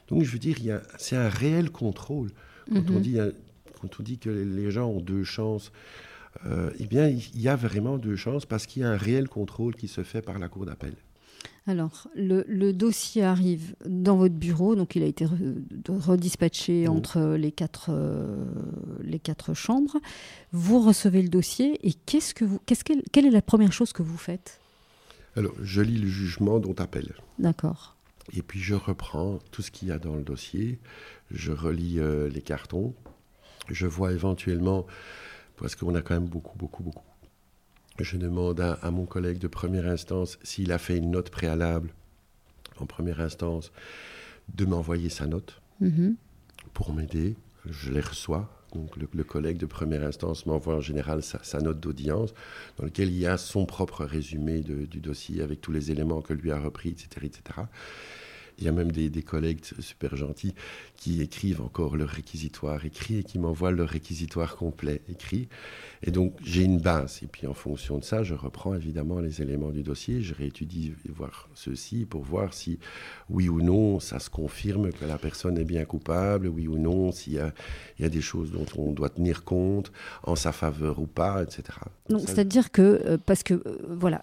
Donc, 0.08 0.24
je 0.24 0.32
veux 0.32 0.40
dire, 0.40 0.56
c'est 0.98 1.18
un 1.18 1.28
réel 1.28 1.70
contrôle. 1.70 2.30
Quand, 2.72 2.90
on 2.92 2.94
mhm. 2.94 3.02
dit, 3.02 3.18
quand 3.82 4.00
on 4.00 4.04
dit 4.04 4.20
que 4.20 4.30
les 4.30 4.72
gens 4.72 4.88
ont 4.88 5.02
deux 5.02 5.26
chances, 5.26 5.74
euh, 6.46 6.72
eh 6.80 6.86
bien, 6.86 7.10
il 7.10 7.42
y 7.42 7.50
a 7.50 7.58
vraiment 7.58 7.98
deux 7.98 8.16
chances 8.16 8.46
parce 8.46 8.68
qu'il 8.68 8.84
y 8.84 8.86
a 8.86 8.90
un 8.90 8.96
réel 8.96 9.28
contrôle 9.28 9.76
qui 9.76 9.90
se 9.90 10.02
fait 10.02 10.22
par 10.22 10.40
la 10.40 10.48
Cour 10.48 10.66
d'appel. 10.66 10.94
Alors, 11.68 12.08
le, 12.16 12.72
dossier 12.72 13.26
arrive 13.26 13.76
dans 13.86 14.16
votre 14.16 14.36
bureau, 14.36 14.76
donc 14.76 14.96
il 14.96 15.04
a 15.04 15.08
été 15.08 15.26
redispatché 15.90 16.88
mmh. 16.88 16.90
entre 16.90 17.36
les 17.38 17.52
quatre, 17.52 17.90
euh, 17.90 18.46
les 19.04 19.20
quatre 19.20 19.54
chambres. 19.54 19.98
Vous 20.54 20.80
recevez 20.80 21.22
le 21.22 21.28
dossier 21.28 21.86
et 21.86 21.92
qu'est-ce 22.06 22.34
que 22.34 22.46
vous, 22.46 22.60
qu'est-ce 22.66 22.86
quelle 22.86 23.26
est 23.26 23.30
la 23.30 23.42
première 23.42 23.74
chose 23.74 23.92
que 23.92 24.04
vous 24.04 24.18
faites? 24.18 24.62
Alors, 25.36 25.54
je 25.62 25.82
lis 25.82 25.98
le 25.98 26.08
jugement 26.08 26.60
dont 26.60 26.76
appelle. 26.76 27.14
D'accord. 27.38 27.96
Et 28.34 28.42
puis 28.42 28.60
je 28.60 28.76
reprends 28.76 29.40
tout 29.52 29.62
ce 29.62 29.72
qu'il 29.72 29.88
y 29.88 29.92
a 29.92 29.98
dans 29.98 30.16
le 30.16 30.22
dossier, 30.22 30.80
je 31.32 31.52
relis 31.52 32.00
euh, 32.00 32.30
les 32.30 32.42
cartons, 32.42 32.94
je 33.70 33.88
vois 33.88 34.12
éventuellement, 34.12 34.86
parce 35.58 35.76
qu'on 35.76 35.96
a 35.96 36.02
quand 36.02 36.14
même 36.14 36.30
beaucoup, 36.30 36.58
beaucoup, 36.58 36.84
beaucoup 36.84 37.04
je 38.04 38.18
demande 38.18 38.60
à, 38.62 38.92
mon 38.92 39.06
collègue 39.06 39.40
de 39.40 39.48
première 39.48 39.88
instance 39.88 40.40
s'il 40.44 40.72
a 40.72 40.78
fait 40.78 40.98
une 40.98 41.12
note 41.12 41.30
préalable 41.30 41.90
en 42.78 42.86
première 42.86 43.20
instance 43.20 43.72
de 44.54 44.66
m'envoyer 44.66 45.10
sa 45.10 45.28
note 45.28 45.62
mhm. 45.82 46.16
pour 46.74 46.94
m'aider. 46.94 47.36
je 47.66 47.92
les 47.92 48.02
reçois. 48.02 48.50
Donc 48.74 48.96
le, 48.98 49.24
collègue 49.24 49.58
de 49.58 49.66
première 49.66 50.04
instance 50.04 50.46
m'envoie 50.46 50.76
en 50.76 50.82
général 50.82 51.22
sa, 51.24 51.60
note 51.60 51.80
d'audience 51.80 52.34
dans 52.78 52.86
laquelle 52.86 53.10
il 53.10 53.20
y 53.20 53.28
a 53.28 53.38
son 53.38 53.66
propre 53.66 54.06
résumé 54.06 54.62
du 54.62 55.00
dossier 55.00 55.42
avec 55.42 55.62
tous 55.62 55.72
les 55.72 55.92
éléments 55.92 56.22
que 56.22 56.34
lui 56.34 56.52
a 56.52 56.60
repris, 56.60 56.90
etc. 56.90 57.08
etc. 57.24 57.62
Il 58.60 58.66
y 58.66 58.68
a 58.68 58.72
même 58.72 58.92
des, 58.92 59.10
collègues 59.24 59.60
super 59.80 60.16
gentils 60.16 60.54
qui 60.96 61.22
écrivent 61.22 61.62
encore 61.62 61.98
leur 61.98 62.10
réquisitoire 62.10 62.86
écrit 62.86 63.20
et 63.20 63.24
qui 63.24 63.40
m'envoient 63.40 63.72
leur 63.72 63.90
réquisitoire 63.90 64.56
complet 64.56 65.02
écrit. 65.10 65.48
Et 66.04 66.12
donc 66.12 66.34
j'ai 66.44 66.64
une 66.64 66.80
base. 66.80 67.20
Et 67.24 67.28
puis 67.28 67.48
en 67.48 67.54
fonction 67.54 67.98
de 67.98 68.04
ça, 68.04 68.24
je 68.24 68.34
reprends 68.34 68.76
évidemment 68.76 69.20
les 69.20 69.42
éléments 69.42 69.72
du 69.72 69.84
dossier, 69.84 70.22
je 70.22 70.34
réétudie 70.34 70.94
voir 71.10 71.50
ceci 71.54 72.06
pour 72.06 72.24
voir 72.24 72.54
si 72.54 72.80
oui 73.30 73.50
ou 73.50 73.62
non 73.62 74.00
ça 74.00 74.20
se 74.20 74.30
confirme 74.30 74.92
que 74.92 75.06
la 75.06 75.18
personne 75.18 75.58
est 75.58 75.66
bien 75.66 75.86
coupable, 75.86 76.48
oui 76.48 76.68
ou 76.68 76.78
non 76.78 77.12
s'il 77.12 77.34
y 77.34 77.40
a, 77.40 77.54
il 77.98 78.04
y 78.04 78.06
a 78.06 78.10
des 78.10 78.22
choses 78.22 78.52
dont 78.52 78.66
on 78.78 78.92
doit 78.92 79.10
tenir 79.10 79.44
compte 79.44 79.92
en 80.24 80.36
sa 80.36 80.52
faveur 80.52 81.00
ou 81.00 81.08
pas, 81.08 81.44
etc. 81.44 81.64
Donc 82.10 82.22
c'est-à-dire 82.26 82.72
que, 82.72 83.02
euh, 83.06 83.18
parce 83.24 83.44
que 83.44 83.54
euh, 83.54 83.78
voilà, 83.90 84.22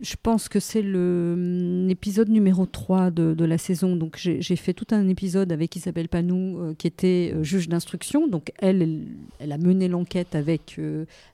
je 0.00 0.14
pense 0.22 0.48
que 0.48 0.60
c'est 0.60 0.82
l'épisode 0.82 2.28
numéro 2.28 2.66
3 2.66 3.10
de, 3.10 3.34
de 3.34 3.41
la 3.44 3.58
saison. 3.58 3.96
Donc 3.96 4.16
j'ai 4.18 4.56
fait 4.56 4.74
tout 4.74 4.86
un 4.90 5.08
épisode 5.08 5.52
avec 5.52 5.76
Isabelle 5.76 6.08
Panou 6.08 6.58
euh, 6.58 6.74
qui 6.74 6.86
était 6.86 7.34
juge 7.42 7.68
d'instruction. 7.68 8.28
Donc 8.28 8.52
elle, 8.58 9.06
elle, 9.38 9.52
a 9.52 9.58
mené 9.58 9.88
l'enquête 9.88 10.34
avec 10.34 10.78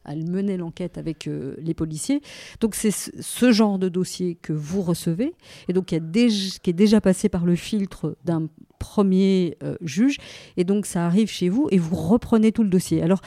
elle 0.09 0.29
menait 0.29 0.57
l'enquête 0.57 0.99
avec 0.99 1.27
euh, 1.27 1.55
les 1.59 1.75
policiers. 1.75 2.21
Donc 2.61 2.75
c'est 2.75 2.91
ce 2.91 3.53
genre 3.53 3.79
de 3.79 3.89
dossier 3.89 4.37
que 4.41 4.53
vous 4.53 4.83
recevez 4.83 5.35
et 5.69 5.73
donc 5.73 5.87
qui, 5.87 5.95
est 5.95 6.73
déjà 6.73 7.01
passé 7.01 7.29
par 7.29 7.45
le 7.45 7.57
filtre 7.57 8.17
d'un 8.25 8.49
premier 8.79 9.57
euh, 9.63 9.77
juge 9.81 10.19
et 10.57 10.65
donc 10.65 10.87
ça 10.87 11.07
arrive 11.07 11.29
chez 11.29 11.49
vous 11.49 11.69
et 11.71 11.79
vous 11.79 11.97
reprenez 11.97 12.53
tout 12.53 12.63
le 12.63 12.69
dossier. 12.69 13.03
Alors 13.03 13.21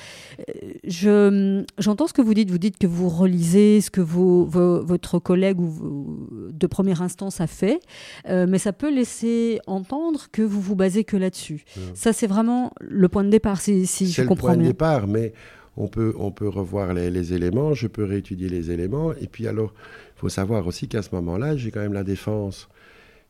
euh, 0.95 1.63
j'entends 1.77 2.07
ce 2.07 2.13
que 2.13 2.21
vous 2.21 2.33
dites, 2.33 2.49
vous 2.49 2.57
dites 2.57 2.77
que 2.77 2.87
vous 2.87 3.09
relisez 3.09 3.81
ce 3.81 3.89
que 3.89 4.01
votre 4.01 5.19
collègue 5.19 5.59
ou, 5.59 6.27
de 6.51 6.67
première 6.67 7.01
instance 7.01 7.41
a 7.41 7.47
fait, 7.47 7.79
mais 8.27 8.57
ça 8.57 8.73
peut 8.73 8.93
laisser 8.93 9.59
entendre 9.67 10.27
que 10.31 10.41
vous 10.41 10.61
vous 10.61 10.75
basez 10.75 11.03
que 11.03 11.17
là-dessus. 11.17 11.63
Ça 11.93 12.13
c'est 12.13 12.27
vraiment 12.27 12.71
le 12.81 13.07
point 13.09 13.23
de 13.23 13.29
départ 13.29 13.61
si, 13.61 13.85
si 13.85 14.11
je 14.11 14.23
comprends 14.23 14.55
bien. 14.55 14.65
C'est 14.65 14.69
le 14.69 14.73
point 14.73 14.97
de 14.97 15.01
départ, 15.01 15.07
mais 15.07 15.33
on 15.77 15.87
peut, 15.87 16.13
on 16.17 16.31
peut 16.31 16.47
revoir 16.47 16.93
les, 16.93 17.33
éléments, 17.33 17.73
je 17.73 17.87
peux 17.87 18.03
réétudier 18.03 18.49
les 18.49 18.71
éléments. 18.71 19.13
Et 19.13 19.27
puis 19.27 19.47
alors, 19.47 19.73
il 20.15 20.19
faut 20.19 20.29
savoir 20.29 20.67
aussi 20.67 20.87
qu'à 20.87 21.01
ce 21.01 21.09
moment-là, 21.15 21.55
j'ai 21.55 21.71
quand 21.71 21.79
même 21.79 21.93
la 21.93 22.03
défense 22.03 22.67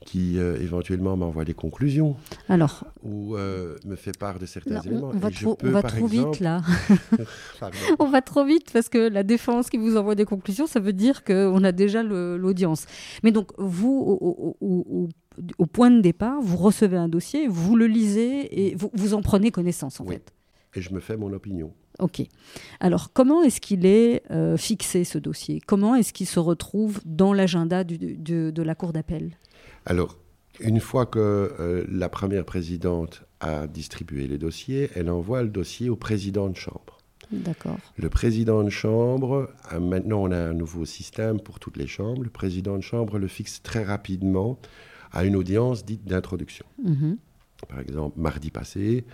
qui 0.06 0.40
euh, 0.40 0.58
éventuellement 0.60 1.16
m'envoie 1.16 1.46
des 1.46 1.54
conclusions. 1.54 2.16
Alors, 2.50 2.86
ou 3.04 3.36
euh, 3.36 3.78
me 3.86 3.96
fait 3.96 4.18
part 4.18 4.40
de 4.40 4.46
certains 4.46 4.82
éléments. 4.82 5.12
On 5.14 5.18
va, 5.18 5.30
trop, 5.30 5.58
on 5.64 5.70
va 5.70 5.84
trop 5.84 6.08
vite 6.08 6.40
là. 6.40 6.62
on 8.00 8.10
va 8.10 8.22
trop 8.22 8.44
vite 8.44 8.72
parce 8.72 8.90
que 8.90 9.10
la 9.10 9.24
défense 9.24 9.70
qui 9.70 9.78
vous 9.78 9.98
envoie 9.98 10.16
des 10.16 10.26
conclusions, 10.26 10.68
ça 10.68 10.80
veut 10.80 10.94
dire 10.94 11.24
qu'on 11.24 11.64
a 11.64 11.72
déjà 11.72 12.04
l'audience. 12.04 12.86
Mais 13.24 13.32
donc, 13.32 13.52
vous, 13.58 14.58
au, 15.58 15.66
point 15.68 15.92
de 15.92 16.02
départ, 16.02 16.42
vous 16.42 16.58
recevez 16.58 16.98
un 16.98 17.10
dossier, 17.10 17.48
vous 17.48 17.76
le 17.76 17.88
lisez 17.88 18.68
et 18.70 18.76
vous, 18.76 18.90
vous 18.94 19.14
en 19.14 19.22
prenez 19.22 19.52
connaissance 19.52 20.00
en 20.00 20.06
fait. 20.06 20.34
Et 20.76 20.82
je 20.82 20.94
me 20.94 21.00
fais 21.00 21.18
mon 21.18 21.32
opinion. 21.34 21.74
Ok. 22.00 22.24
Alors, 22.80 23.12
comment 23.14 23.44
est-ce 23.44 23.62
qu'il 23.62 23.86
est, 23.86 24.24
euh, 24.32 24.58
fixé, 24.58 25.04
ce 25.04 25.20
dossier? 25.20 25.62
Comment 25.66 25.96
est-ce 25.96 26.14
qu'il 26.14 26.26
se 26.26 26.40
retrouve 26.40 27.02
dans 27.06 27.34
l'agenda 27.34 27.84
de 27.84 28.62
la 28.62 28.76
Cour 28.76 28.94
d'appel? 28.94 29.38
Alors, 29.86 30.18
une 30.60 30.80
fois 30.80 31.06
que 31.06 31.20
euh, 31.60 31.86
la 31.90 32.10
première 32.10 32.46
présidente 32.46 33.24
a 33.40 33.68
distribué 33.68 34.28
les 34.28 34.38
dossiers, 34.38 34.90
elle 34.96 35.10
envoie 35.10 35.42
le 35.42 35.50
dossier 35.50 35.90
au 35.90 35.96
président 35.96 36.50
de 36.50 36.56
chambre. 36.56 37.00
D'accord. 37.32 37.78
Le 37.98 38.10
président 38.10 38.64
de 38.64 38.70
chambre, 38.70 39.50
maintenant 39.80 40.24
on 40.24 40.32
a 40.32 40.38
un 40.38 40.54
nouveau 40.54 40.86
système 40.86 41.40
pour 41.40 41.60
toutes 41.60 41.78
les 41.78 41.88
chambres, 41.88 42.24
le 42.24 42.30
président 42.30 42.76
de 42.76 42.84
chambre 42.84 43.18
le 43.18 43.28
fixe 43.28 43.62
très 43.64 43.84
rapidement 43.84 44.60
à 45.12 45.24
une 45.24 45.36
audience 45.36 45.86
dite 45.86 46.06
d'introduction. 46.06 46.66
Mhm. 46.84 47.18
Par 47.70 47.80
exemple, 47.80 48.20
mardi 48.20 48.52
passé, 48.52 49.06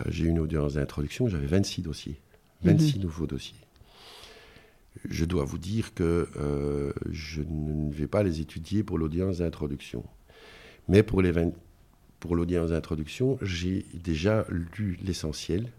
euh, 0.00 0.04
j'ai 0.08 0.24
eu 0.24 0.28
une 0.28 0.38
audience 0.38 0.74
d'introduction, 0.74 1.28
j'avais 1.28 1.46
26 1.46 1.82
dossiers, 1.82 2.20
26 2.62 2.96
mhm. 2.96 3.02
nouveaux 3.02 3.26
dossiers. 3.26 3.58
Je 5.08 5.24
dois 5.24 5.44
vous 5.44 5.58
dire 5.58 5.94
que 5.94 6.28
euh, 6.36 6.92
je 7.10 7.42
ne 7.42 7.92
vais 7.92 8.06
pas 8.06 8.22
les 8.22 8.40
étudier 8.40 8.82
pour 8.82 8.98
l'audience 8.98 9.38
d'introduction. 9.38 10.04
Mais 10.88 11.02
pour 11.02 11.22
l'audience 11.22 12.70
d'introduction, 12.70 13.38
j'ai 13.42 13.86
déjà 13.94 14.46
lu 14.50 14.98
l'essentiel. 15.02 15.70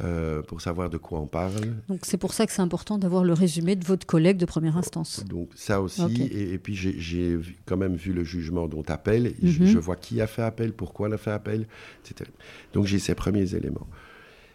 Euh, 0.00 0.42
pour 0.42 0.60
savoir 0.60 0.90
de 0.90 0.96
quoi 0.96 1.20
on 1.20 1.28
parle. 1.28 1.72
Donc 1.88 2.00
c'est 2.02 2.16
pour 2.16 2.32
ça 2.32 2.46
que 2.46 2.52
c'est 2.52 2.60
important 2.60 2.98
d'avoir 2.98 3.22
le 3.22 3.32
résumé 3.32 3.76
de 3.76 3.84
votre 3.84 4.04
collègue 4.04 4.38
de 4.38 4.44
première 4.44 4.76
instance. 4.76 5.24
Donc 5.24 5.50
ça 5.54 5.80
aussi, 5.80 6.20
et, 6.32 6.58
puis 6.58 6.74
j'ai 6.74 7.38
quand 7.64 7.76
même 7.76 7.94
vu 7.94 8.12
le 8.12 8.24
jugement 8.24 8.66
dont 8.66 8.82
appel, 8.88 9.34
mhm. 9.40 9.66
je, 9.66 9.78
vois 9.78 9.94
qui 9.94 10.20
a 10.20 10.26
fait 10.26 10.42
appel, 10.42 10.72
pourquoi 10.72 11.06
il 11.06 11.14
a 11.14 11.16
fait 11.16 11.30
appel, 11.30 11.68
etc. 12.04 12.28
Donc 12.72 12.86
j'ai 12.86 12.98
ces 12.98 13.14
premiers 13.14 13.54
éléments. 13.54 13.86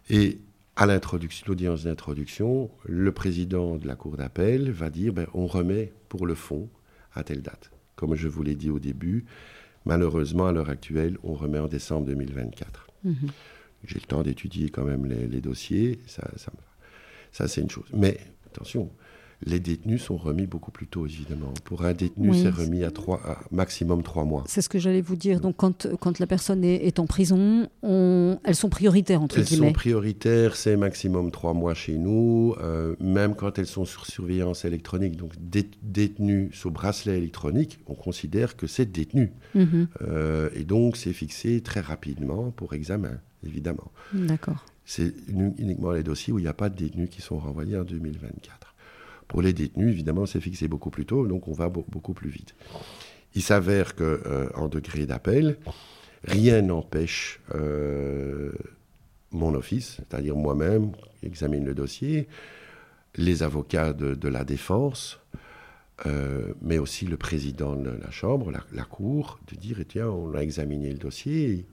Et 0.10 0.40
à 0.82 0.86
l'introduction, 0.86 1.46
l'audience 1.48 1.84
d'introduction, 1.84 2.72
le 2.86 3.12
président 3.12 3.78
de 3.78 3.86
la 3.86 3.96
cour 3.96 4.16
d'appel 4.16 4.72
va 4.72 4.90
dire 4.90 5.14
ben, 5.14 5.28
on 5.34 5.46
remet 5.46 5.92
pour 6.08 6.26
le 6.26 6.36
fond 6.36 6.70
à 7.14 7.24
telle 7.24 7.42
date. 7.42 7.70
Comme 7.96 8.16
je 8.16 8.30
vous 8.30 8.44
l'ai 8.44 8.56
dit 8.56 8.70
au 8.70 8.80
début, 8.80 9.26
malheureusement 9.86 10.48
à 10.48 10.54
l'heure 10.54 10.70
actuelle, 10.70 11.18
on 11.24 11.34
remet 11.34 11.60
en 11.60 11.68
décembre 11.68 12.08
2024 12.08 12.88
j'ai 13.86 13.96
le 13.96 14.06
temps 14.06 14.24
d'étudier 14.24 14.70
quand 14.70 14.84
même 14.84 15.06
les, 15.06 15.42
dossiers, 15.42 16.00
ça, 16.06 16.28
ça, 16.36 16.52
ça 17.32 17.48
c'est 17.48 17.62
une 17.62 17.70
chose. 17.70 17.88
Mais 17.94 18.20
attention, 18.48 18.92
les 19.46 19.60
détenus 19.60 20.02
sont 20.02 20.18
remis 20.18 20.48
beaucoup 20.48 20.72
plus 20.72 20.88
tôt, 20.88 21.06
évidemment. 21.06 21.54
Pour 21.64 21.86
un 21.86 21.94
détenu, 21.94 22.34
c'est 22.34 22.50
remis 22.50 22.84
à, 22.84 22.92
trois, 22.92 23.22
maximum 23.52 24.04
trois 24.04 24.26
mois. 24.26 24.44
C'est 24.48 24.62
ce 24.62 24.70
que 24.70 24.80
j'allais 24.80 25.02
vous 25.02 25.16
dire. 25.16 25.40
Donc, 25.40 25.56
quand, 25.58 25.88
quand 26.00 26.20
la 26.20 26.28
personne 26.28 26.64
est, 26.64 27.00
en 27.00 27.06
prison, 27.06 27.70
on, 27.82 28.40
elles 28.44 28.56
sont 28.56 28.70
prioritaires, 28.70 29.22
entre 29.22 29.40
guillemets. 29.42 29.68
Elles 29.68 29.70
sont 29.70 29.74
prioritaires, 29.74 30.56
c'est 30.56 30.76
maximum 30.76 31.32
trois 31.32 31.54
mois 31.54 31.74
chez 31.74 31.98
nous, 31.98 32.56
euh, 32.62 32.96
même 33.00 33.36
quand 33.36 33.58
elles 33.60 33.68
sont 33.68 33.86
sur 33.86 34.06
surveillance 34.06 34.66
électronique. 34.66 35.16
Donc, 35.16 35.34
détenues 35.40 36.50
sous 36.54 36.72
bracelet 36.72 37.18
électronique, 37.18 37.80
on 37.88 37.96
considère 37.96 38.58
que 38.58 38.68
c'est 38.68 38.92
détenu. 38.92 39.32
Mhm. 39.56 39.88
Euh, 40.02 40.50
et 40.54 40.64
donc, 40.64 40.98
c'est 40.98 41.14
fixé 41.14 41.62
très 41.62 41.82
rapidement 41.82 42.52
pour 42.52 42.74
examen 42.74 43.20
évidemment. 43.46 43.92
D'accord. 44.14 44.66
C'est 44.86 45.14
uniquement 45.30 45.92
les 45.92 46.04
dossiers 46.04 46.34
où 46.34 46.40
il 46.40 46.44
n'y 46.44 46.48
a 46.48 46.54
pas 46.54 46.70
de 46.70 46.76
détenus 46.76 47.10
qui 47.10 47.22
sont 47.22 47.38
renvoyés 47.38 47.78
en 47.78 47.84
2024. 47.84 48.69
Pour 49.30 49.44
les 49.44 49.54
détenus, 49.54 49.92
évidemment, 49.94 50.26
c'est 50.26 50.42
fixé 50.42 50.68
beaucoup 50.68 50.90
plus 50.90 51.06
tôt, 51.06 51.28
donc 51.28 51.48
on 51.48 51.54
va 51.54 51.70
beaucoup 51.70 52.14
plus 52.14 52.32
vite. 52.32 52.56
Il 53.36 53.44
s'avère 53.44 53.96
qu'en 53.96 54.04
euh, 54.04 54.68
degré 54.70 55.06
d'appel, 55.06 55.58
rien 56.24 56.64
n'empêche 56.64 57.40
euh, 57.54 58.52
mon 59.32 59.54
office, 59.54 59.98
c'est-à-dire 59.98 60.36
moi-même, 60.36 60.92
examine 61.22 61.64
le 61.64 61.76
dossier, 61.76 62.28
les 63.16 63.44
avocats 63.44 63.94
de, 63.94 64.28
la 64.28 64.44
défense, 64.44 65.20
euh, 66.08 66.54
mais 66.64 66.80
aussi 66.80 67.06
le 67.06 67.18
président 67.18 67.76
de 67.76 67.92
la 67.92 68.10
Chambre, 68.10 68.52
la, 68.52 68.84
Cour, 68.84 69.40
de 69.48 69.56
dire, 69.56 69.78
tiens, 69.88 70.10
on 70.10 70.34
a 70.34 70.40
examiné 70.40 70.90
le 70.90 70.98
dossier, 70.98 71.68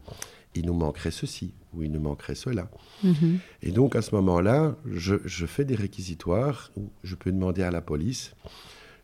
il 0.57 0.67
nous 0.67 0.75
manquerait 0.75 1.11
ceci 1.11 1.53
ou 1.75 1.83
il 1.83 1.93
nous 1.93 2.01
manquerait 2.01 2.35
cela. 2.35 2.69
Mhm. 3.05 3.39
Et 3.63 3.71
donc 3.71 3.97
à 3.97 4.03
ce 4.03 4.15
moment-là, 4.15 4.77
je, 4.87 5.47
fais 5.47 5.65
des 5.65 5.75
réquisitoires 5.75 6.71
où 6.77 6.91
je 7.03 7.15
peux 7.15 7.33
demander 7.33 7.63
à 7.63 7.71
la 7.71 7.81
police, 7.81 8.35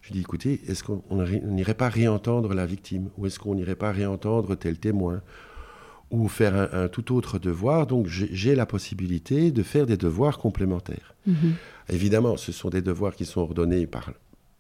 je 0.03 0.13
dis 0.13 0.21
écoutez, 0.21 0.61
est-ce 0.67 0.83
qu'on 0.83 1.03
n'irait 1.45 1.75
pas 1.75 1.89
réentendre 1.89 2.55
la 2.55 2.67
victime 2.67 3.09
ou 3.19 3.27
est-ce 3.27 3.39
qu'on 3.39 3.55
n'irait 3.55 3.77
pas 3.77 3.93
réentendre 3.93 4.57
tel 4.57 4.79
témoin 4.79 5.23
ou 6.11 6.29
faire 6.29 6.75
un, 6.75 6.89
tout 6.89 7.15
autre 7.15 7.39
devoir? 7.39 7.87
Donc 7.87 8.07
j'ai 8.09 8.55
la 8.55 8.67
possibilité 8.67 9.53
de 9.53 9.63
faire 9.63 9.87
des 9.87 9.97
devoirs 9.97 10.39
complémentaires. 10.39 11.15
Mhm. 11.27 11.55
Évidemment, 11.89 12.37
ce 12.37 12.53
sont 12.53 12.71
des 12.71 12.83
devoirs 12.83 13.15
qui 13.15 13.25
sont 13.25 13.43
ordonnés 13.43 13.87
par 13.87 14.13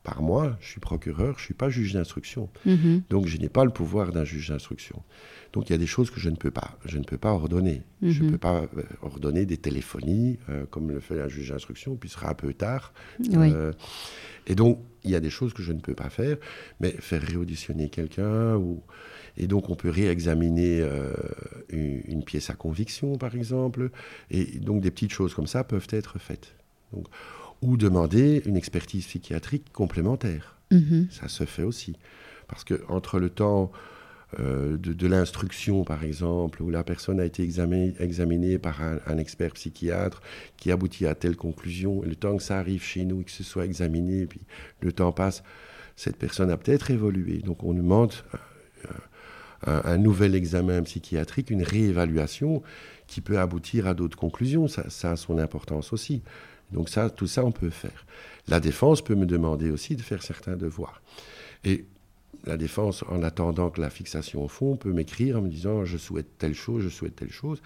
par 0.02 0.20
moi, 0.20 0.56
je 0.60 0.68
suis 0.68 0.80
procureur, 0.80 1.34
je 1.36 1.42
ne 1.42 1.44
suis 1.44 1.54
pas 1.54 1.70
juge 1.70 1.92
d'instruction. 1.92 2.48
Mhm. 2.66 3.02
Donc 3.08 3.26
je 3.26 3.36
n'ai 3.36 3.48
pas 3.48 3.64
le 3.64 3.70
pouvoir 3.70 4.12
d'un 4.12 4.24
juge 4.24 4.48
d'instruction. 4.48 5.02
Donc 5.52 5.68
il 5.68 5.72
y 5.72 5.74
a 5.74 5.78
des 5.78 5.86
choses 5.86 6.10
que 6.10 6.18
je 6.18 6.28
ne 6.28 6.36
peux 6.36 6.50
pas. 6.50 6.76
Je 6.84 6.98
ne 6.98 7.04
peux 7.04 7.18
pas 7.18 7.30
ordonner. 7.30 7.82
Je 8.02 8.22
ne 8.22 8.26
mhm. 8.26 8.32
peux 8.32 8.38
pas 8.38 8.62
euh, 8.62 8.82
ordonner 9.02 9.46
des 9.46 9.58
téléphonies, 9.58 10.38
euh, 10.48 10.66
comme 10.66 10.90
le 10.90 10.98
fait 10.98 11.20
un 11.20 11.28
juge 11.28 11.50
d'instruction, 11.50 11.94
puis 11.94 12.08
ce 12.08 12.16
sera 12.16 12.30
un 12.30 12.34
peu 12.34 12.52
tard. 12.52 12.92
Euh, 13.32 13.72
et 14.46 14.56
donc 14.56 14.80
il 15.04 15.10
y 15.10 15.14
a 15.14 15.20
des 15.20 15.30
choses 15.30 15.52
que 15.52 15.62
je 15.62 15.72
ne 15.72 15.80
peux 15.80 15.94
pas 15.94 16.10
faire, 16.10 16.36
mais 16.80 16.90
faire 16.90 17.22
réauditionner 17.22 17.88
quelqu'un, 17.88 18.56
ou... 18.56 18.82
et 19.36 19.46
donc 19.46 19.68
on 19.68 19.74
peut 19.74 19.90
réexaminer 19.90 20.84
une, 21.70 22.24
pièce 22.24 22.50
à 22.50 22.54
conviction, 22.54 23.18
par 23.18 23.34
exemple. 23.34 23.90
Et 24.30 24.58
donc 24.58 24.80
des 24.80 24.90
petites 24.90 25.12
choses 25.12 25.34
comme 25.34 25.48
ça 25.48 25.62
peuvent 25.64 25.88
être 25.90 26.18
faites. 26.18 26.54
Donc, 26.92 27.06
ou 27.62 27.76
demander 27.76 28.42
une 28.44 28.56
expertise 28.56 29.06
psychiatrique 29.06 29.72
complémentaire. 29.72 30.58
Mhm. 30.70 31.08
Ça 31.10 31.28
se 31.28 31.44
fait 31.44 31.62
aussi. 31.62 31.96
Parce 32.48 32.64
que 32.64 32.82
entre 32.88 33.18
le 33.18 33.30
temps 33.30 33.72
euh, 34.40 34.78
de, 34.78 35.06
l'instruction, 35.06 35.84
par 35.84 36.04
exemple, 36.04 36.62
où 36.62 36.70
la 36.70 36.82
personne 36.82 37.20
a 37.20 37.24
été 37.24 37.42
examinée, 37.42 38.58
par 38.58 38.80
un, 38.82 39.18
expert 39.18 39.52
psychiatre 39.52 40.22
qui 40.56 40.70
aboutit 40.72 41.06
à 41.06 41.14
telle 41.14 41.36
conclusion, 41.36 42.02
et 42.02 42.08
le 42.08 42.16
temps 42.16 42.36
que 42.38 42.42
ça 42.42 42.58
arrive 42.58 42.82
chez 42.82 43.04
nous 43.04 43.20
et 43.20 43.24
que 43.24 43.30
ce 43.30 43.44
soit 43.44 43.66
examiné, 43.66 44.26
puis 44.26 44.40
le 44.80 44.92
temps 44.92 45.12
passe, 45.12 45.42
cette 45.96 46.16
personne 46.16 46.50
a 46.50 46.56
peut-être 46.56 46.90
évolué. 46.90 47.38
Donc 47.38 47.62
on 47.62 47.74
demande 47.74 48.14
euh, 49.68 49.80
un, 49.84 49.98
nouvel 49.98 50.34
examen 50.34 50.82
psychiatrique, 50.82 51.50
une 51.50 51.62
réévaluation 51.62 52.62
qui 53.06 53.20
peut 53.20 53.38
aboutir 53.38 53.86
à 53.86 53.92
d'autres 53.92 54.16
conclusions. 54.16 54.66
Ça, 54.66 54.88
ça, 54.88 55.12
a 55.12 55.16
son 55.16 55.38
importance 55.38 55.92
aussi. 55.92 56.22
Donc 56.72 56.88
ça, 56.88 57.10
tout 57.10 57.26
ça, 57.26 57.44
on 57.44 57.52
peut 57.52 57.70
faire. 57.70 58.06
La 58.48 58.60
défense 58.60 59.02
peut 59.02 59.14
me 59.14 59.26
demander 59.26 59.70
aussi 59.70 59.96
de 59.96 60.02
faire 60.02 60.22
certains 60.22 60.56
devoirs. 60.56 61.02
Et 61.64 61.86
la 62.44 62.56
défense, 62.56 63.04
en 63.08 63.22
attendant 63.22 63.70
que 63.70 63.80
la 63.80 63.90
fixation 63.90 64.44
au 64.44 64.48
fond, 64.48 64.76
peut 64.76 64.92
m'écrire 64.92 65.38
en 65.38 65.42
me 65.42 65.48
disant 65.48 65.84
je 65.84 65.96
souhaite 65.96 66.38
telle 66.38 66.54
chose, 66.54 66.82
je 66.82 66.88
souhaite 66.88 67.16
telle 67.16 67.30
chose. 67.30 67.62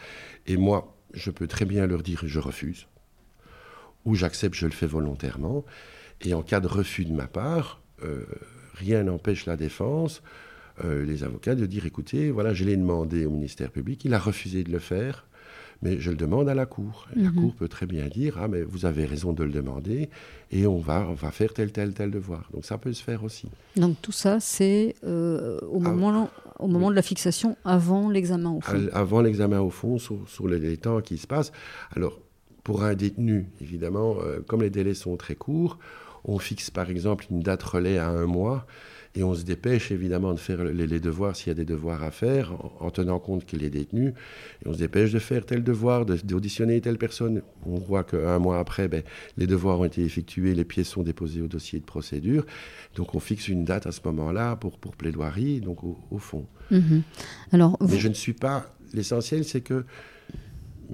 Et 0.46 0.56
moi, 0.56 0.94
je 1.14 1.30
peux 1.30 1.46
très 1.46 1.64
bien 1.64 1.86
leur 1.86 2.02
dire 2.02 2.22
je 2.26 2.40
refuse. 2.40 2.86
Ou 4.04 4.14
j'accepte, 4.14 4.54
je 4.54 4.66
le 4.66 4.72
fais 4.72 4.86
volontairement. 4.86 5.64
Et 6.20 6.34
en 6.34 6.42
cas 6.42 6.60
de 6.60 6.66
refus 6.66 7.04
de 7.04 7.12
ma 7.12 7.26
part, 7.26 7.80
euh, 8.02 8.24
rien 8.74 9.04
n'empêche 9.04 9.46
la 9.46 9.56
défense, 9.56 10.22
euh, 10.84 11.04
les 11.04 11.24
avocats, 11.24 11.54
de 11.54 11.66
dire 11.66 11.86
écoutez, 11.86 12.30
voilà, 12.30 12.52
je 12.52 12.64
l'ai 12.64 12.76
demandé 12.76 13.24
au 13.24 13.30
ministère 13.30 13.70
public, 13.70 14.04
il 14.04 14.14
a 14.14 14.18
refusé 14.18 14.62
de 14.62 14.70
le 14.70 14.78
faire 14.78 15.25
mais 15.82 15.98
je 16.00 16.10
le 16.10 16.16
demande 16.16 16.48
à 16.48 16.54
la 16.54 16.66
Cour. 16.66 17.06
La 17.14 17.30
mhm. 17.30 17.34
Cour 17.34 17.54
peut 17.54 17.68
très 17.68 17.86
bien 17.86 18.06
dire, 18.06 18.38
ah 18.40 18.48
mais 18.48 18.62
vous 18.62 18.86
avez 18.86 19.04
raison 19.04 19.32
de 19.32 19.44
le 19.44 19.50
demander, 19.50 20.08
et 20.50 20.66
on 20.66 20.78
va, 20.78 21.06
on 21.08 21.14
va 21.14 21.30
faire 21.30 21.52
tel, 21.52 21.72
tel, 21.72 21.92
tel 21.92 22.10
devoir. 22.10 22.48
Donc 22.52 22.64
ça 22.64 22.78
peut 22.78 22.92
se 22.92 23.02
faire 23.02 23.24
aussi. 23.24 23.48
Donc 23.76 23.96
tout 24.02 24.12
ça, 24.12 24.40
c'est 24.40 24.94
euh, 25.04 25.58
au, 25.70 25.80
ah, 25.84 25.90
moment, 25.90 26.30
au 26.58 26.68
moment 26.68 26.90
de 26.90 26.96
la 26.96 27.02
fixation, 27.02 27.56
avant 27.64 28.08
l'examen 28.10 28.50
au 28.50 28.60
fond. 28.60 28.88
Avant 28.92 29.20
l'examen 29.20 29.60
au 29.60 29.70
fond, 29.70 29.98
sur, 29.98 30.48
les, 30.48 30.76
temps 30.76 31.00
qui 31.00 31.18
se 31.18 31.26
passent. 31.26 31.52
Alors, 31.94 32.20
pour 32.64 32.82
un 32.82 32.94
détenu, 32.94 33.46
évidemment, 33.60 34.16
euh, 34.20 34.40
comme 34.46 34.62
les 34.62 34.70
délais 34.70 34.94
sont 34.94 35.16
très 35.16 35.36
courts, 35.36 35.78
on 36.24 36.38
fixe 36.38 36.70
par 36.70 36.90
exemple 36.90 37.26
une 37.30 37.40
date 37.40 37.62
relais 37.62 37.98
à 37.98 38.08
un 38.08 38.26
mois. 38.26 38.66
Et 39.16 39.24
on 39.24 39.34
se 39.34 39.44
dépêche 39.44 39.90
évidemment 39.90 40.34
de 40.34 40.38
faire 40.38 40.62
les, 40.62 41.00
devoirs 41.00 41.34
s'il 41.34 41.48
y 41.48 41.50
a 41.50 41.54
des 41.54 41.64
devoirs 41.64 42.02
à 42.02 42.10
faire, 42.10 42.52
en, 42.80 42.90
tenant 42.90 43.18
compte 43.18 43.46
qu'il 43.46 43.64
est 43.64 43.70
détenu. 43.70 44.08
Et 44.64 44.68
on 44.68 44.74
se 44.74 44.78
dépêche 44.78 45.10
de 45.10 45.18
faire 45.18 45.46
tel 45.46 45.64
devoir, 45.64 46.04
d'auditionner 46.04 46.80
telle 46.82 46.98
personne. 46.98 47.40
On 47.64 47.78
voit 47.78 48.04
qu'un 48.04 48.38
mois 48.38 48.58
après, 48.58 48.88
ben, 48.88 49.02
les 49.38 49.46
devoirs 49.46 49.80
ont 49.80 49.86
été 49.86 50.04
effectués, 50.04 50.54
les 50.54 50.66
pièces 50.66 50.88
sont 50.88 51.02
déposées 51.02 51.40
au 51.40 51.48
dossier 51.48 51.80
de 51.80 51.84
procédure. 51.84 52.44
Donc 52.94 53.14
on 53.14 53.20
fixe 53.20 53.48
une 53.48 53.64
date 53.64 53.86
à 53.86 53.92
ce 53.92 54.00
moment-là 54.04 54.56
pour, 54.56 54.78
pour 54.78 54.96
plaidoirie, 54.96 55.60
donc 55.60 55.82
au, 55.82 56.18
fond. 56.18 56.46
Mhm. 56.70 57.02
Alors, 57.52 57.78
Mais 57.80 57.98
je 57.98 58.08
ne 58.08 58.14
suis 58.14 58.34
pas. 58.34 58.74
L'essentiel, 58.92 59.44
c'est 59.44 59.62
que 59.62 59.84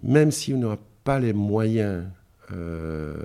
même 0.03 0.31
si 0.31 0.55
on 0.55 0.59
n'a 0.59 0.79
pas 1.03 1.19
les 1.19 1.33
moyens 1.33 2.05
euh, 2.53 3.17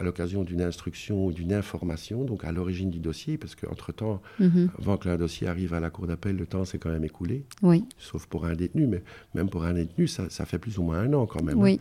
à 0.00 0.02
l'occasion 0.02 0.44
d'une 0.44 0.62
instruction 0.62 1.26
ou 1.26 1.32
d'une 1.32 1.52
information, 1.52 2.24
donc 2.24 2.44
à 2.44 2.52
l'origine 2.52 2.90
du 2.90 2.98
dossier, 2.98 3.36
parce 3.36 3.54
qu'entre-temps, 3.54 4.22
mhm. 4.38 4.70
avant 4.78 4.96
que 4.96 5.08
le 5.08 5.18
dossier 5.18 5.46
arrive 5.46 5.74
à 5.74 5.80
la 5.80 5.90
cour 5.90 6.06
d'appel, 6.06 6.36
le 6.36 6.46
temps 6.46 6.64
s'est 6.64 6.78
quand 6.78 6.90
même 6.90 7.04
écoulé. 7.04 7.44
Oui. 7.62 7.84
Sauf 7.98 8.26
pour 8.26 8.46
un 8.46 8.54
détenu, 8.54 8.86
mais 8.86 9.02
même 9.34 9.50
pour 9.50 9.64
un 9.64 9.74
détenu, 9.74 10.08
ça, 10.08 10.28
fait 10.46 10.58
plus 10.58 10.78
ou 10.78 10.82
moins 10.82 11.00
un 11.00 11.12
an 11.12 11.26
quand 11.26 11.42
même. 11.42 11.58
Hein. 11.58 11.62
Oui. 11.62 11.80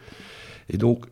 Et 0.70 0.78
donc, 0.78 1.06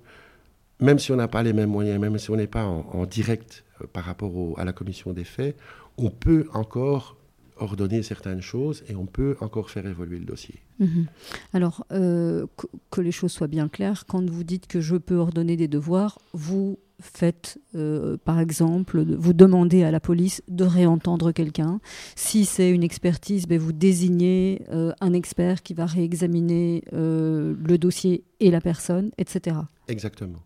même 0.81 0.99
si 0.99 1.11
on 1.13 1.15
n'a 1.15 1.29
pas 1.29 1.43
les 1.43 1.53
mêmes 1.53 1.69
moyens, 1.69 1.99
même 1.99 2.17
si 2.17 2.29
on 2.29 2.35
n'est 2.35 2.45
pas 2.45 2.65
en, 2.65 3.05
direct 3.05 3.63
euh, 3.81 3.87
par 3.91 4.03
rapport 4.03 4.59
à 4.59 4.65
la 4.65 4.73
commission 4.73 5.13
des 5.13 5.23
faits, 5.23 5.57
on 5.97 6.09
peut 6.09 6.47
encore 6.53 7.16
ordonner 7.59 8.03
certaines 8.03 8.41
choses 8.41 8.83
et 8.87 8.95
on 8.95 9.05
peut 9.05 9.35
encore 9.41 9.69
faire 9.69 9.85
évoluer 9.85 10.19
le 10.19 10.25
dossier. 10.25 10.55
Mhm. 10.79 11.07
Alors, 11.53 11.85
euh, 11.91 12.45
que, 12.91 13.01
les 13.01 13.11
choses 13.11 13.31
soient 13.31 13.47
bien 13.47 13.67
claires, 13.67 14.05
quand 14.07 14.27
vous 14.29 14.43
dites 14.43 14.67
que 14.67 14.81
je 14.81 14.95
peux 14.95 15.15
ordonner 15.15 15.55
des 15.55 15.67
devoirs, 15.67 16.19
vous 16.33 16.79
faites, 16.99 17.59
euh, 17.75 18.17
par 18.17 18.39
exemple, 18.39 19.03
vous 19.03 19.33
demandez 19.33 19.83
à 19.83 19.91
la 19.91 19.99
police 19.99 20.41
de 20.47 20.63
réentendre 20.63 21.31
quelqu'un. 21.31 21.79
Si 22.15 22.45
c'est 22.45 22.71
une 22.71 22.83
expertise, 22.83 23.45
ben, 23.47 23.59
vous 23.59 23.73
désignez 23.73 24.63
euh, 24.69 24.93
un 24.99 25.13
expert 25.13 25.61
qui 25.61 25.73
va 25.73 25.85
réexaminer 25.85 26.83
le 26.91 27.77
dossier 27.77 28.23
et 28.39 28.49
la 28.51 28.61
personne, 28.61 29.11
etc. 29.17 29.57
Exactement. 29.87 30.39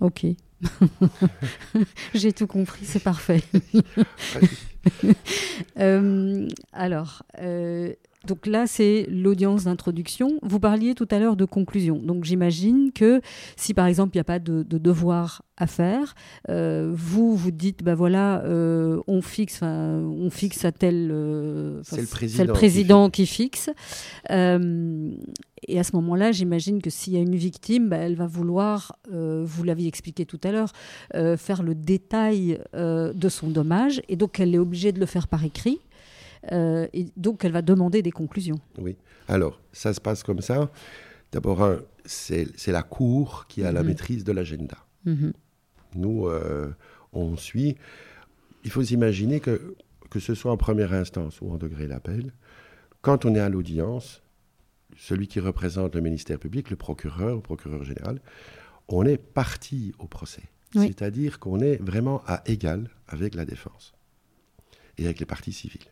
Ok. 0.00 0.26
J'ai 2.14 2.32
tout 2.32 2.46
compris, 2.46 2.84
c'est 2.84 3.02
parfait. 3.02 3.42
Euh, 5.80 6.46
alors, 6.72 7.24
euh, 7.40 7.92
donc 8.26 8.46
là, 8.46 8.66
c'est 8.66 9.06
l'audience 9.10 9.64
d'introduction. 9.64 10.38
Vous 10.42 10.60
parliez 10.60 10.94
tout 10.94 11.08
à 11.10 11.18
l'heure 11.18 11.36
de 11.36 11.44
conclusion. 11.44 11.96
Donc 11.96 12.24
j'imagine 12.24 12.92
que 12.92 13.20
si 13.56 13.74
par 13.74 13.86
exemple 13.86 14.14
il 14.14 14.18
n'y 14.18 14.22
a 14.22 14.24
pas 14.24 14.38
de, 14.38 14.62
devoir 14.62 15.42
à 15.56 15.66
faire, 15.66 16.14
euh, 16.50 16.92
vous 16.94 17.34
vous 17.34 17.50
dites, 17.50 17.82
ben 17.82 17.94
voilà, 17.94 18.42
on 18.46 19.22
fixe, 19.22 19.60
on 19.62 20.28
fixe 20.30 20.64
à 20.64 20.72
tel, 20.72 21.08
c'est 21.82 22.00
le 22.44 22.52
président, 22.52 23.08
qui 23.10 23.26
fixe. 23.26 23.70
et 24.28 24.34
à 25.78 25.84
ce 25.84 25.96
moment-là, 25.96 26.32
j'imagine 26.32 26.82
que 26.82 26.90
s'il 26.90 27.14
y 27.14 27.16
a 27.16 27.20
une 27.20 27.36
victime, 27.36 27.88
bah, 27.88 27.96
elle 27.96 28.16
va 28.16 28.26
vouloir, 28.26 28.98
vous 29.10 29.64
l'aviez 29.64 29.88
expliqué 29.88 30.26
tout 30.26 30.40
à 30.44 30.52
l'heure, 30.52 30.72
faire 31.38 31.62
le 31.62 31.74
détail 31.74 32.58
de 32.74 33.28
son 33.28 33.48
dommage, 33.48 34.02
et 34.08 34.16
donc 34.16 34.40
elle 34.40 34.54
est 34.54 34.58
obligée 34.58 34.92
de 34.92 35.00
le 35.00 35.06
faire 35.06 35.28
par 35.28 35.44
écrit. 35.44 35.80
Euh, 36.52 36.86
et 36.92 37.06
donc, 37.16 37.44
elle 37.44 37.52
va 37.52 37.62
demander 37.62 38.02
des 38.02 38.10
conclusions. 38.10 38.60
Oui. 38.78 38.96
Alors, 39.28 39.60
ça 39.72 39.92
se 39.92 40.00
passe 40.00 40.22
comme 40.22 40.40
ça. 40.40 40.70
D'abord, 41.32 41.80
c'est 42.04 42.66
la 42.68 42.82
Cour 42.82 43.46
qui 43.48 43.64
a 43.64 43.72
la 43.72 43.82
mhm. 43.82 43.88
maîtrise 43.88 44.24
de 44.24 44.32
l'agenda. 44.32 44.78
Mhm. 45.04 45.32
Nous, 45.96 46.26
euh, 46.26 46.70
on 47.12 47.36
suit. 47.36 47.76
Il 48.64 48.70
faut 48.70 48.82
s'imaginer 48.82 49.40
que, 49.40 49.76
que 50.10 50.20
ce 50.20 50.34
soit 50.34 50.52
en 50.52 50.56
première 50.56 50.92
instance 50.92 51.40
ou 51.40 51.50
en 51.50 51.56
degré 51.56 51.86
d'appel, 51.86 52.32
quand 53.02 53.24
on 53.24 53.34
est 53.34 53.40
à 53.40 53.48
l'audience, 53.48 54.22
celui 54.96 55.28
qui 55.28 55.40
représente 55.40 55.94
le 55.94 56.00
ministère 56.00 56.38
public, 56.38 56.70
le 56.70 56.76
procureur, 56.76 57.36
le 57.36 57.42
procureur 57.42 57.84
général, 57.84 58.20
on 58.88 59.04
est 59.04 59.18
parti 59.18 59.92
au 59.98 60.06
procès. 60.06 60.42
C'est-à-dire 60.74 61.38
qu'on 61.38 61.60
est 61.60 61.76
vraiment 61.76 62.22
à 62.26 62.42
égal 62.44 62.90
avec 63.08 63.34
la 63.34 63.46
défense 63.46 63.94
et 64.98 65.06
avec 65.06 65.20
les 65.20 65.24
parties 65.24 65.52
civiles 65.52 65.86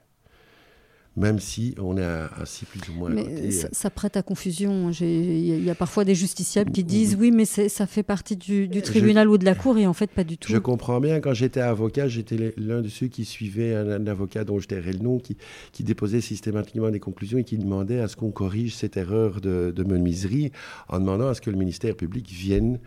même 1.16 1.38
si 1.38 1.74
on 1.81 1.96
est 1.96 2.05
ainsi 2.40 2.64
plus 2.64 2.81
ou 2.90 2.94
moins. 2.94 3.11
Mais 3.11 3.50
ça, 3.50 3.90
prête 3.90 4.16
à 4.16 4.22
confusion. 4.22 4.90
Il 4.90 5.64
y, 5.64 5.70
a 5.70 5.74
parfois 5.74 6.05
des 6.05 6.14
justiciables 6.14 6.72
qui 6.72 6.83
disent 6.83 7.16
oui, 7.18 7.31
mais 7.31 7.44
ça 7.44 7.87
fait 7.87 8.03
partie 8.03 8.37
du, 8.37 8.68
tribunal 8.83 9.29
ou 9.29 9.38
de 9.38 9.44
la 9.44 9.55
cour, 9.55 9.79
et 9.79 9.87
en 9.87 9.92
fait, 9.92 10.11
pas 10.11 10.24
du 10.24 10.38
tout. 10.38 10.50
Je 10.50 10.59
comprends 10.59 11.00
bien. 11.00 11.20
Quand 11.20 11.35
j'étais 11.35 11.61
avocat, 11.61 12.09
j'étais 12.09 12.55
l'un 12.57 12.83
de 12.83 12.88
ceux 12.88 13.07
qui 13.07 13.24
suivait 13.24 13.74
un, 13.74 14.07
avocat 14.07 14.44
dont 14.44 14.59
je 14.59 14.66
tairai 14.66 14.92
le 14.92 14.98
nom, 14.98 15.18
qui, 15.18 15.37
qui, 15.72 15.85
déposait 15.85 16.20
systématiquement 16.20 16.90
des 16.90 17.00
conclusions 17.00 17.38
et 17.38 17.44
qui 17.44 17.59
demandait 17.59 18.00
à 18.00 18.09
ce 18.09 18.16
qu'on 18.16 18.31
corrige 18.31 18.74
cette 18.74 18.96
erreur 18.96 19.40
de, 19.40 19.72
de 19.74 19.85
menuiserie 19.85 20.50
en 20.88 20.98
demandant 20.98 21.29
à 21.29 21.35
ce 21.35 21.40
que 21.40 21.50
le 21.50 21.57
ministère 21.57 21.94
public 21.96 22.29
vienne 22.29 22.81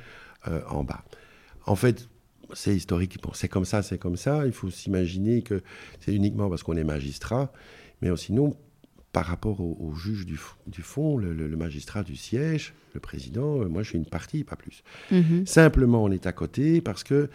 euh, 0.47 0.61
en 0.69 0.83
bas. 0.83 1.03
En 1.65 1.75
fait, 1.75 2.07
c'est 2.53 2.75
historique. 2.75 3.17
c'est 3.33 3.47
comme 3.47 3.65
ça, 3.65 3.81
c'est 3.81 3.97
comme 3.97 4.17
ça. 4.17 4.45
Il 4.45 4.53
faut 4.53 4.69
s'imaginer 4.69 5.41
que 5.41 5.61
c'est 5.99 6.13
uniquement 6.13 6.49
parce 6.49 6.63
qu'on 6.63 6.77
est 6.77 6.83
magistrat 6.83 7.51
mais 8.01 8.15
sinon, 8.17 8.55
par 9.11 9.25
rapport 9.25 9.61
au, 9.61 9.93
juge 9.95 10.25
du, 10.25 10.37
fond, 10.83 11.17
le, 11.17 11.33
magistrat 11.57 12.03
du 12.03 12.15
siège, 12.15 12.73
le 12.93 12.99
président, 12.99 13.61
euh, 13.61 13.67
moi 13.67 13.81
je 13.83 13.89
suis 13.89 13.97
une 13.97 14.05
partie, 14.05 14.43
pas 14.43 14.55
plus. 14.55 14.83
Mhm. 15.11 15.45
Simplement, 15.45 16.03
on 16.03 16.11
est 16.11 16.27
à 16.27 16.31
côté 16.31 16.81
parce 16.81 17.03
que 17.03 17.29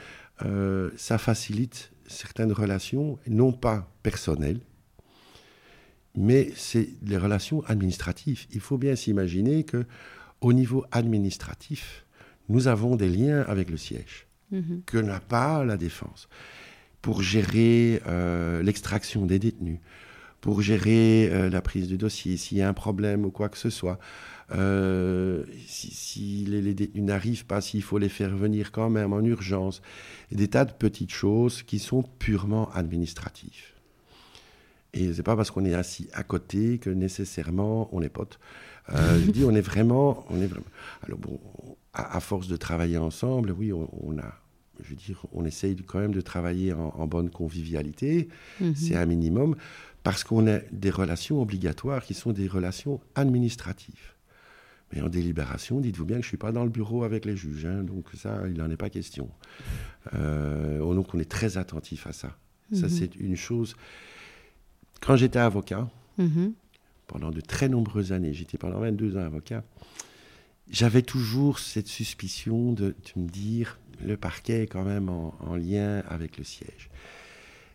euh, 0.45 0.91
ça 0.97 1.19
facilite 1.19 1.93
certaines 2.07 2.53
relations, 2.53 3.19
non 3.27 3.53
pas 3.53 3.91
personnelles, 4.03 4.61
mais 6.15 6.53
c'est 6.55 6.91
les 7.05 7.17
relations 7.17 7.65
administratives. 7.65 8.47
Il 8.53 8.61
faut 8.61 8.79
bien 8.79 8.95
s'imaginer 8.95 9.65
que 9.65 9.85
au 10.41 10.53
niveau 10.53 10.85
administratif, 10.91 12.05
nous 12.49 12.69
avons 12.69 12.97
des 12.97 13.09
liens 13.09 13.43
avec 13.43 13.71
le 13.71 13.77
siège 13.77 14.27
mhm. 14.51 14.83
que 14.87 14.99
n'a 14.99 15.21
pas 15.21 15.65
la 15.65 15.77
défense 15.77 16.29
pour 17.01 17.23
gérer 17.23 18.01
euh, 18.07 18.63
l'extraction 18.63 19.27
des 19.27 19.39
détenus, 19.39 19.79
pour 20.43 20.61
gérer 20.61 21.31
euh, 21.31 21.49
la 21.49 21.63
prise 21.63 21.87
du 21.89 21.97
dossier, 21.97 22.37
s'il 22.37 22.59
y 22.59 22.63
a 22.63 22.69
un 22.69 22.75
problème 22.75 23.25
ou 23.25 23.31
quoi 23.31 23.49
que 23.49 23.57
ce 23.57 23.71
soit. 23.71 23.99
Euh, 24.51 25.45
si, 25.67 26.45
les, 26.47 26.75
détenus 26.75 27.05
n'arrivent 27.05 27.47
pas, 27.47 27.61
s'il 27.63 27.83
faut 27.83 27.97
les 27.97 28.11
faire 28.11 28.37
venir 28.37 28.73
quand 28.73 28.91
même 28.91 29.15
en 29.15 29.23
urgence. 29.23 29.81
des 30.33 30.49
tas 30.49 30.65
de 30.65 30.73
petites 30.73 31.13
choses 31.13 31.63
qui 31.63 31.79
sont 31.79 32.03
purement 32.19 32.71
administratives. 32.73 33.73
Et 34.93 35.15
c'est 35.15 35.23
pas 35.23 35.37
parce 35.37 35.51
qu'on 35.53 35.65
est 35.65 35.75
assis 35.75 36.09
à 36.13 36.25
côté 36.25 36.79
que 36.79 36.91
nécessairement 36.91 37.89
on 37.93 38.03
est 38.03 38.11
potes. 38.11 38.41
Euh, 38.91 39.21
je 39.25 39.31
dis, 39.31 39.45
on 39.45 39.55
est 39.55 39.63
vraiment, 39.63 40.27
on 40.29 40.43
est 40.43 40.49
vraiment. 40.49 40.67
Alors 41.07 41.19
bon, 41.19 41.39
à, 41.95 42.19
force 42.19 42.49
de 42.49 42.57
travailler 42.57 42.99
ensemble, 42.99 43.53
oui, 43.53 43.73
on, 43.73 44.19
a, 44.19 44.35
je 44.83 44.91
veux 44.91 44.97
dire, 44.97 45.25
on 45.33 45.45
essaye 45.45 45.77
quand 45.77 46.01
même 46.01 46.13
de 46.13 46.21
travailler 46.21 46.73
en, 46.73 47.07
bonne 47.07 47.31
convivialité. 47.31 48.29
Mm-hmm. 48.61 48.75
C'est 48.75 48.97
un 48.97 49.07
minimum 49.07 49.55
parce 50.03 50.25
qu'on 50.25 50.47
a 50.47 50.59
des 50.73 50.91
relations 50.91 51.41
obligatoires 51.41 52.05
qui 52.05 52.15
sont 52.15 52.33
des 52.33 52.49
relations 52.49 53.01
administratives. 53.15 54.13
Mais 54.93 55.01
en 55.01 55.09
délibération, 55.09 55.81
dites-vous 55.81 56.05
bien 56.05 56.17
que 56.17 56.23
je 56.23 56.27
ne 56.27 56.31
suis 56.31 56.37
pas 56.37 56.53
dans 56.53 56.65
le 56.65 56.71
bureau 56.71 57.05
avec 57.05 57.25
les 57.25 57.37
juges, 57.37 57.65
hein, 57.65 57.83
donc 57.83 58.07
ça, 58.15 58.43
il 58.47 58.59
n'en 58.59 58.71
est 58.71 58.77
pas 58.77 58.91
question. 58.91 59.31
Euh, 60.15 60.79
donc 60.95 61.15
on 61.15 61.19
est 61.19 61.31
très 61.31 61.57
attentif 61.57 62.07
à 62.07 62.13
ça. 62.13 62.37
Ça, 62.73 62.87
mhm. 62.87 62.89
c'est 62.89 63.17
une 63.17 63.37
chose. 63.37 63.77
Quand 65.01 65.17
j'étais 65.17 65.39
avocat, 65.39 65.89
mhm. 66.19 66.53
pendant 67.07 67.31
de 67.31 67.41
très 67.41 67.69
nombreuses 67.69 68.13
années, 68.13 68.35
j'étais 68.35 68.59
pendant 68.59 68.81
22 68.81 69.17
ans 69.17 69.25
avocat, 69.25 69.65
j'avais 70.71 71.03
toujours 71.03 71.59
cette 71.59 71.89
suspicion 71.89 72.73
de, 72.73 72.95
me 73.17 73.29
dire 73.29 73.79
le 74.05 74.17
parquet 74.17 74.63
est 74.63 74.67
quand 74.67 74.85
même 74.85 75.09
en, 75.09 75.57
lien 75.57 76.03
avec 76.09 76.39
le 76.39 76.45
siège. 76.45 76.91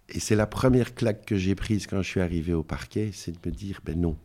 Et 0.10 0.20
c'est 0.20 0.36
la 0.36 0.48
première 0.48 0.96
claque 0.96 1.26
que 1.26 1.36
j'ai 1.36 1.56
prise 1.56 1.86
quand 1.88 2.02
je 2.02 2.08
suis 2.08 2.22
arrivé 2.22 2.54
au 2.54 2.64
parquet, 2.64 3.12
c'est 3.14 3.32
de 3.32 3.50
me 3.50 3.54
dire 3.54 3.82
ben 3.84 4.00
non. 4.00 4.18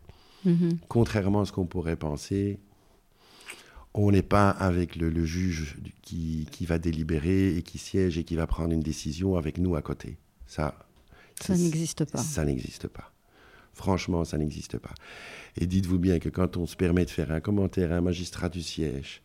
Mhm. 0.45 0.79
Contrairement 0.88 1.40
à 1.40 1.45
ce 1.45 1.53
qu'on 1.53 1.66
pourrait 1.66 1.97
penser, 1.97 2.59
on 3.95 4.11
n'est 4.11 4.23
pas 4.23 4.51
avec 4.51 4.97
le, 4.97 5.25
juge 5.25 5.77
qui, 6.03 6.47
va 6.66 6.79
délibérer 6.79 7.57
et 7.57 7.62
qui 7.62 7.79
siège 7.79 8.18
et 8.18 8.25
qui 8.25 8.37
va 8.37 8.47
prendre 8.47 8.73
une 8.73 8.81
décision 8.81 9.37
avec 9.37 9.59
nous 9.59 9.77
à 9.77 9.83
côté. 9.83 10.16
Ça, 10.47 10.75
ça 11.40 11.55
n'existe 11.57 12.05
pas. 12.05 12.18
Ça 12.18 12.45
n'existe 12.45 12.88
pas. 12.88 13.12
Franchement, 13.75 14.25
ça 14.25 14.38
n'existe 14.38 14.79
pas. 14.79 14.95
Et 15.57 15.66
dites-vous 15.66 15.99
bien 15.99 16.18
que 16.18 16.29
quand 16.29 16.57
on 16.57 16.66
se 16.66 16.77
permet 16.77 17.05
de 17.05 17.11
faire 17.11 17.33
un 17.33 17.40
commentaire 17.40 17.92
à 17.92 17.97
un 17.97 18.01
magistrat 18.01 18.49
du 18.49 18.62
siège 18.62 19.23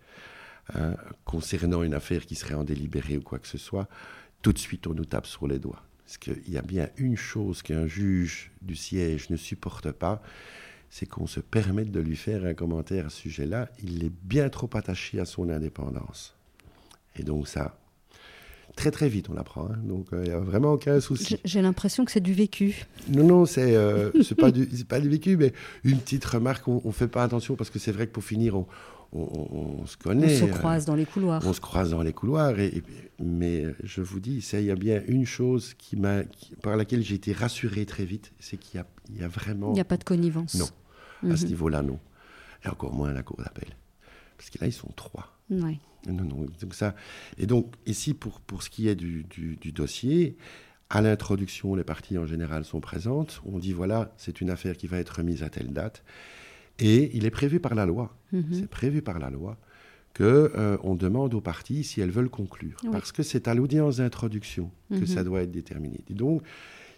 hein, 0.73 0.95
concernant 1.25 1.83
une 1.83 1.93
affaire 1.93 2.25
qui 2.25 2.35
serait 2.35 2.53
en 2.53 2.63
délibéré 2.63 3.17
ou 3.17 3.21
quoi 3.21 3.39
que 3.39 3.47
ce 3.47 3.57
soit, 3.57 3.87
tout 4.41 4.53
de 4.53 4.59
suite 4.59 4.87
on 4.87 4.93
nous 4.93 5.05
tape 5.05 5.27
sur 5.27 5.47
les 5.47 5.59
doigts. 5.59 5.86
Parce 6.07 6.17
qu'il 6.17 6.49
y 6.49 6.57
a 6.57 6.61
bien 6.61 6.87
une 6.95 7.17
chose 7.17 7.61
qu'un 7.61 7.85
juge 7.85 8.51
du 8.61 8.77
siège 8.77 9.29
ne 9.29 9.35
supporte 9.35 9.91
pas, 9.91 10.21
c'est 10.89 11.05
qu'on 11.05 11.27
se 11.27 11.41
permette 11.41 11.91
de 11.91 11.99
lui 11.99 12.15
faire 12.15 12.45
un 12.45 12.53
commentaire 12.53 13.07
à 13.07 13.09
ce 13.09 13.17
sujet-là. 13.17 13.67
Il 13.83 14.05
est 14.05 14.11
bien 14.23 14.47
trop 14.47 14.69
attaché 14.73 15.19
à 15.19 15.25
son 15.25 15.49
indépendance. 15.49 16.33
Et 17.17 17.23
donc 17.23 17.49
ça, 17.49 17.77
très 18.77 18.89
très 18.89 19.09
vite 19.09 19.29
on 19.29 19.33
l'apprend. 19.33 19.65
Hein. 19.65 19.79
Donc 19.83 20.07
il 20.13 20.17
euh, 20.19 20.23
n'y 20.23 20.29
a 20.29 20.39
vraiment 20.39 20.71
aucun 20.71 21.01
souci. 21.01 21.41
J'ai 21.43 21.61
l'impression 21.61 22.05
que 22.05 22.11
c'est 22.13 22.21
du 22.21 22.33
vécu. 22.33 22.85
Non, 23.09 23.25
non, 23.25 23.45
c'est 23.45 23.75
euh, 23.75 24.09
pas, 24.39 24.51
du, 24.51 24.65
pas 24.85 25.01
du 25.01 25.09
vécu, 25.09 25.35
mais 25.35 25.51
une 25.83 25.97
petite 25.99 26.23
remarque, 26.23 26.69
on 26.69 26.81
ne 26.85 26.91
fait 26.93 27.09
pas 27.09 27.23
attention 27.23 27.57
parce 27.57 27.69
que 27.69 27.79
c'est 27.79 27.91
vrai 27.91 28.07
que 28.07 28.13
pour 28.13 28.23
finir, 28.23 28.55
on, 28.55 28.65
on, 29.13 29.85
se 29.85 29.97
connaît. 29.97 30.41
On 30.41 30.47
se 30.47 30.51
croise 30.51 30.85
dans 30.85 30.95
les 30.95 31.05
couloirs. 31.05 31.41
On 31.45 31.53
se 31.53 31.61
croise 31.61 31.91
dans 31.91 32.01
les 32.01 32.13
couloirs. 32.13 32.59
Et, 32.59 32.83
mais 33.19 33.65
je 33.83 34.01
vous 34.01 34.19
dis, 34.19 34.45
il 34.53 34.63
y 34.63 34.71
a 34.71 34.75
bien 34.75 35.01
une 35.07 35.25
chose 35.25 35.73
qui 35.75 35.95
m'a, 35.95 36.23
par 36.61 36.77
laquelle 36.77 37.03
j'ai 37.03 37.15
été 37.15 37.33
rassuré 37.33 37.85
très 37.85 38.05
vite, 38.05 38.33
c'est 38.39 38.57
qu'il 38.57 38.83
y, 39.09 39.19
y 39.19 39.23
a, 39.23 39.27
vraiment... 39.27 39.71
Il 39.71 39.75
n'y 39.75 39.81
a 39.81 39.85
pas 39.85 39.97
de 39.97 40.03
connivence. 40.03 40.55
Non, 40.55 41.31
à 41.31 41.37
ce 41.37 41.43
mhm. 41.43 41.49
niveau-là, 41.49 41.81
non. 41.81 41.99
Et 42.65 42.69
encore 42.69 42.93
moins 42.93 43.09
à 43.09 43.13
la 43.13 43.23
cour 43.23 43.37
d'appel. 43.37 43.69
Parce 44.37 44.49
que 44.49 44.59
là, 44.59 44.67
ils 44.67 44.73
sont 44.73 44.91
trois. 44.95 45.37
Oui. 45.49 45.79
Non, 46.07 46.23
non, 46.23 46.45
donc 46.61 46.73
ça. 46.73 46.95
Et 47.37 47.45
donc, 47.45 47.73
ici, 47.85 48.13
pour, 48.13 48.39
pour 48.39 48.63
ce 48.63 48.69
qui 48.69 48.87
est 48.87 48.95
du, 48.95 49.23
du, 49.23 49.55
du 49.57 49.71
dossier, 49.71 50.37
à 50.89 51.01
l'introduction, 51.01 51.75
les 51.75 51.83
parties 51.83 52.17
en 52.17 52.25
général 52.25 52.63
sont 52.63 52.79
présentes. 52.79 53.41
On 53.45 53.59
dit 53.59 53.73
voilà, 53.73 54.13
c'est 54.17 54.41
une 54.41 54.49
affaire 54.49 54.77
qui 54.77 54.87
va 54.87 54.97
être 54.99 55.17
remise 55.17 55.43
à 55.43 55.49
telle 55.49 55.73
date. 55.73 56.03
Et 56.79 57.15
il 57.15 57.25
est 57.25 57.31
prévu 57.31 57.59
par 57.59 57.75
la 57.75 57.85
loi, 57.85 58.15
mhm. 58.31 58.45
c'est 58.51 58.67
prévu 58.67 59.01
par 59.01 59.19
la 59.19 59.29
loi, 59.29 59.57
qu'on 60.15 60.23
euh, 60.23 60.77
on 60.83 60.95
demande 60.95 61.33
aux 61.33 61.41
parties 61.41 61.83
si 61.83 62.01
elles 62.01 62.11
veulent 62.11 62.29
conclure. 62.29 62.77
Parce 62.91 63.11
que 63.11 63.23
c'est 63.23 63.47
à 63.47 63.53
l'audience 63.53 63.97
d'introduction 63.97 64.71
que 64.89 64.95
mhm. 64.95 65.07
ça 65.07 65.23
doit 65.23 65.41
être 65.41 65.51
déterminé. 65.51 66.01
Et 66.09 66.13
donc, 66.13 66.41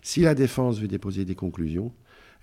si 0.01 0.21
la 0.21 0.35
défense 0.35 0.79
veut 0.79 0.87
déposer 0.87 1.25
des 1.25 1.35
conclusions, 1.35 1.91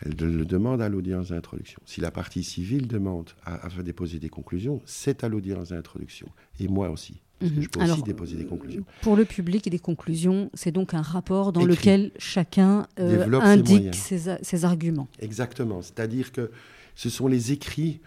elle 0.05 0.14
le 0.14 0.44
demande 0.44 0.83
à 0.83 0.88
l'audience 0.88 1.31
d'introduction. 1.31 1.81
Si 1.87 2.01
la 2.01 2.11
partie 2.11 2.44
civile 2.44 2.87
demande 2.87 3.31
à, 3.44 3.68
déposer 3.83 4.18
des 4.18 4.29
conclusions, 4.29 4.83
c'est 4.85 5.25
à 5.25 5.29
l'audience 5.29 5.70
d'introduction. 5.70 6.29
Et 6.61 6.68
moi 6.68 6.90
aussi. 6.90 7.22
Parce 7.38 7.53
que 7.53 7.57
mhm. 7.57 7.62
je 7.62 7.68
peux 7.68 7.83
aussi 7.83 8.03
déposer 8.03 8.37
des 8.37 8.46
conclusions. 8.46 8.85
Pour 9.03 9.16
le 9.16 9.25
public, 9.25 9.68
des 9.70 9.79
conclusions, 9.79 10.51
c'est 10.55 10.72
donc 10.72 10.94
un 10.94 11.03
rapport 11.03 11.53
dans 11.53 11.64
lequel 11.64 12.11
chacun 12.18 12.87
euh, 12.99 13.31
indique 13.40 13.94
ses, 13.94 14.64
arguments. 14.64 15.09
Exactement. 15.18 15.83
C'est-à-dire 15.83 16.33
que 16.33 16.51
ce 16.96 17.09
sont 17.09 17.28
les 17.28 17.52
écrits 17.52 18.00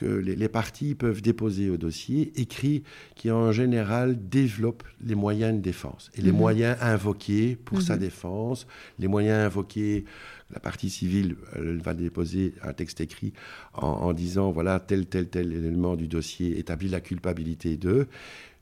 que 0.00 0.06
les, 0.06 0.48
parties 0.48 0.94
peuvent 0.94 1.20
déposer 1.20 1.68
au 1.68 1.76
dossier, 1.76 2.32
écrits 2.40 2.84
qui 3.16 3.30
en 3.30 3.52
général 3.52 4.16
développent 4.30 4.84
les 5.04 5.14
moyens 5.14 5.54
de 5.54 5.60
défense 5.60 6.10
et 6.16 6.22
les 6.22 6.32
mhm. 6.32 6.38
moyens 6.38 6.76
invoqués 6.80 7.54
pour 7.56 7.82
sa 7.82 7.96
mhm. 7.96 8.00
défense, 8.00 8.66
les 8.98 9.08
moyens 9.08 9.44
invoqués. 9.44 10.06
La 10.52 10.58
partie 10.58 10.90
civile 10.90 11.36
elle 11.54 11.78
va 11.78 11.94
déposer 11.94 12.54
un 12.62 12.72
texte 12.72 13.00
écrit 13.00 13.34
en, 13.74 14.12
disant 14.12 14.50
voilà 14.50 14.80
tel 14.80 15.06
tel 15.06 15.28
tel 15.28 15.52
élément 15.52 15.94
du 15.94 16.08
dossier 16.08 16.58
établit 16.58 16.88
la 16.88 17.00
culpabilité 17.00 17.76
de. 17.76 18.08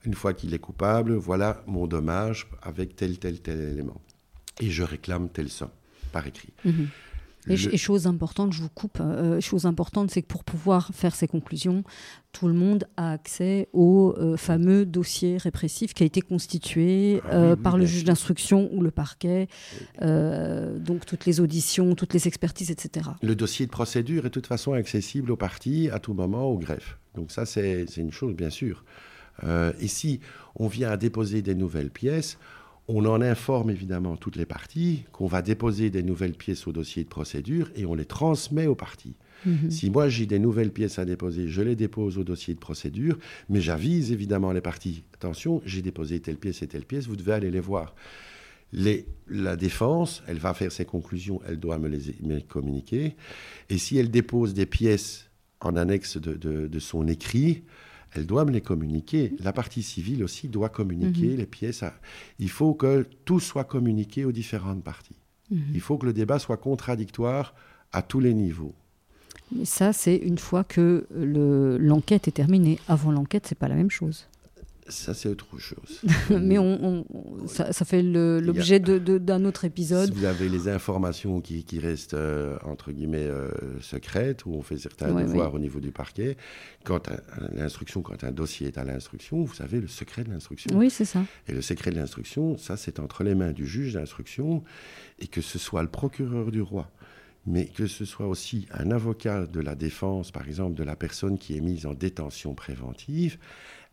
Une 0.04 0.14
fois 0.14 0.34
qu'il 0.34 0.52
est 0.54 0.58
coupable, 0.58 1.14
voilà 1.14 1.62
mon 1.66 1.86
dommage 1.86 2.48
avec 2.62 2.96
tel 2.96 3.18
tel 3.18 3.40
tel 3.40 3.60
élément. 3.60 4.00
Et 4.60 4.70
je 4.70 4.82
réclame 4.82 5.28
telle 5.28 5.48
somme 5.48 5.70
par 6.12 6.26
écrit. 6.26 6.52
Mhm. 6.64 6.88
Et, 7.48 7.76
chose 7.76 8.06
importante, 8.06 8.52
je 8.52 8.60
vous 8.60 8.68
coupe, 8.68 8.98
euh, 9.00 9.40
chose 9.40 9.66
importante, 9.66 10.10
c'est 10.10 10.22
que 10.22 10.26
pour 10.26 10.44
pouvoir 10.44 10.90
faire 10.92 11.14
ces 11.14 11.26
conclusions, 11.26 11.84
tout 12.32 12.46
le 12.46 12.54
monde 12.54 12.84
a 12.96 13.12
accès 13.12 13.68
au 13.72 14.14
euh, 14.18 14.36
fameux 14.36 14.84
dossier 14.84 15.38
répressif 15.38 15.94
qui 15.94 16.02
a 16.02 16.06
été 16.06 16.20
constitué 16.20 17.20
ah 17.24 17.34
euh, 17.34 17.56
par 17.56 17.78
le 17.78 17.86
juge 17.86 18.04
d'instruction 18.04 18.68
ou 18.72 18.82
le 18.82 18.90
parquet, 18.90 19.48
donc 20.00 21.06
toutes 21.06 21.26
les 21.26 21.40
auditions, 21.40 21.94
toutes 21.94 22.14
les 22.14 22.28
expertises, 22.28 22.70
etc. 22.70 23.10
Le 23.22 23.34
dossier 23.34 23.66
de 23.66 23.70
procédure 23.70 24.26
est 24.26 24.28
de 24.28 24.34
toute 24.34 24.46
façon 24.46 24.72
accessible 24.72 25.30
aux 25.30 25.36
parties 25.36 25.88
à 25.90 25.98
tout 25.98 26.14
moment 26.14 26.44
au 26.44 26.58
greffe. 26.58 26.98
Donc 27.14 27.30
ça, 27.30 27.46
c'est 27.46 27.84
une 27.96 28.12
chose, 28.12 28.34
bien 28.34 28.50
sûr. 28.50 28.84
et 29.44 29.88
si 29.88 30.20
on 30.56 30.68
vient 30.68 30.90
à 30.90 30.96
déposer 30.96 31.42
des 31.42 31.54
nouvelles 31.54 31.90
pièces, 31.90 32.38
on 32.88 33.04
en 33.04 33.20
informe 33.20 33.70
évidemment 33.70 34.16
toutes 34.16 34.36
les 34.36 34.46
parties 34.46 35.04
qu'on 35.12 35.26
va 35.26 35.42
déposer 35.42 35.90
des 35.90 36.02
nouvelles 36.02 36.32
pièces 36.32 36.66
au 36.66 36.72
dossier 36.72 37.04
de 37.04 37.08
procédure 37.08 37.70
et 37.76 37.84
on 37.84 37.94
les 37.94 38.06
transmet 38.06 38.66
aux 38.66 38.74
parties. 38.74 39.14
Mhm. 39.44 39.70
Si 39.70 39.90
moi 39.90 40.08
j'ai 40.08 40.26
des 40.26 40.38
nouvelles 40.38 40.72
pièces 40.72 40.98
à 40.98 41.04
déposer, 41.04 41.48
je 41.48 41.60
les 41.60 41.76
dépose 41.76 42.16
au 42.18 42.24
dossier 42.24 42.54
de 42.54 42.58
procédure, 42.58 43.18
mais 43.50 43.60
j'avise 43.60 44.10
évidemment 44.10 44.52
les 44.52 44.62
parties. 44.62 45.04
Attention, 45.14 45.62
j'ai 45.66 45.82
déposé 45.82 46.20
telle 46.20 46.38
pièce 46.38 46.62
et 46.62 46.66
telle 46.66 46.86
pièce, 46.86 47.06
vous 47.06 47.16
devez 47.16 47.32
aller 47.32 47.50
les 47.50 47.60
voir. 47.60 47.94
la 48.72 49.56
défense, 49.56 50.22
elle 50.26 50.38
va 50.38 50.54
faire 50.54 50.72
ses 50.72 50.84
conclusions, 50.84 51.40
elle 51.46 51.60
doit 51.60 51.78
me 51.78 51.88
les, 51.88 52.42
communiquer. 52.42 53.16
Et 53.68 53.78
si 53.78 53.98
elle 53.98 54.10
dépose 54.10 54.54
des 54.54 54.66
pièces 54.66 55.30
en 55.60 55.76
annexe 55.76 56.16
de 56.16 56.78
son 56.78 57.06
écrit, 57.06 57.64
elle 58.14 58.26
doit 58.26 58.44
me 58.44 58.50
les 58.50 58.60
communiquer. 58.60 59.32
La 59.40 59.52
partie 59.52 59.82
civile 59.82 60.24
aussi 60.24 60.48
doit 60.48 60.68
communiquer 60.68 61.28
mhm. 61.28 61.36
les 61.36 61.46
pièces. 61.46 61.84
Il 62.38 62.50
faut 62.50 62.74
que 62.74 63.06
tout 63.24 63.40
soit 63.40 63.64
communiqué 63.64 64.24
aux 64.24 64.32
différentes 64.32 64.82
parties. 64.82 65.16
Mhm. 65.50 65.60
Il 65.74 65.80
faut 65.80 65.98
que 65.98 66.06
le 66.06 66.12
débat 66.12 66.38
soit 66.38 66.56
contradictoire 66.56 67.54
à 67.92 68.02
tous 68.02 68.20
les 68.20 68.34
niveaux. 68.34 68.74
Mais 69.54 69.64
ça, 69.64 69.92
c'est 69.92 70.16
une 70.16 70.38
fois 70.38 70.64
que 70.64 71.06
l'enquête 71.80 72.28
est 72.28 72.32
terminée. 72.32 72.78
Avant 72.86 73.12
l'enquête, 73.12 73.46
c'est 73.46 73.58
pas 73.58 73.68
la 73.68 73.76
même 73.76 73.90
chose. 73.90 74.26
Ça, 74.88 75.12
c'est 75.14 75.28
autre 75.28 75.58
chose. 75.58 76.02
Mais 76.30 76.58
on, 76.58 77.04
ça, 77.46 77.72
fait 77.84 78.02
l'objet 78.02 78.80
d'un 78.80 79.44
autre 79.44 79.64
épisode. 79.64 80.12
Vous 80.14 80.24
avez 80.24 80.48
les 80.48 80.68
informations 80.68 81.40
qui, 81.40 81.78
restent, 81.78 82.14
euh, 82.14 82.56
entre 82.64 82.92
guillemets, 82.92 83.26
euh, 83.26 83.50
secrètes, 83.80 84.46
où 84.46 84.54
on 84.54 84.62
fait 84.62 84.78
certains 84.78 85.12
devoirs 85.12 85.54
au 85.54 85.58
niveau 85.58 85.80
du 85.80 85.90
parquet. 85.90 86.36
Quand 86.84 87.10
l'instruction, 87.52 88.02
quand 88.02 88.24
un 88.24 88.32
dossier 88.32 88.68
est 88.68 88.78
à 88.78 88.84
l'instruction, 88.84 89.42
vous 89.42 89.54
savez 89.54 89.80
le 89.80 89.88
secret 89.88 90.24
de 90.24 90.30
l'instruction. 90.30 90.70
Oui, 90.74 90.90
c'est 90.90 91.04
ça. 91.04 91.22
Et 91.48 91.52
le 91.52 91.62
secret 91.62 91.90
de 91.90 91.96
l'instruction, 91.96 92.56
ça, 92.56 92.76
c'est 92.76 92.98
entre 93.00 93.24
les 93.24 93.34
mains 93.34 93.52
du 93.52 93.66
juge 93.66 93.94
d'instruction, 93.94 94.62
et 95.18 95.26
que 95.26 95.40
ce 95.40 95.58
soit 95.58 95.82
le 95.82 95.88
procureur 95.88 96.50
du 96.50 96.62
roi, 96.62 96.90
mais 97.46 97.66
que 97.66 97.86
ce 97.86 98.04
soit 98.04 98.26
aussi 98.26 98.66
un 98.72 98.90
avocat 98.90 99.46
de 99.46 99.60
la 99.60 99.74
défense, 99.74 100.30
par 100.30 100.46
exemple, 100.46 100.74
de 100.74 100.84
la 100.84 100.96
personne 100.96 101.38
qui 101.38 101.56
est 101.56 101.60
mise 101.60 101.86
en 101.86 101.94
détention 101.94 102.54
préventive, 102.54 103.38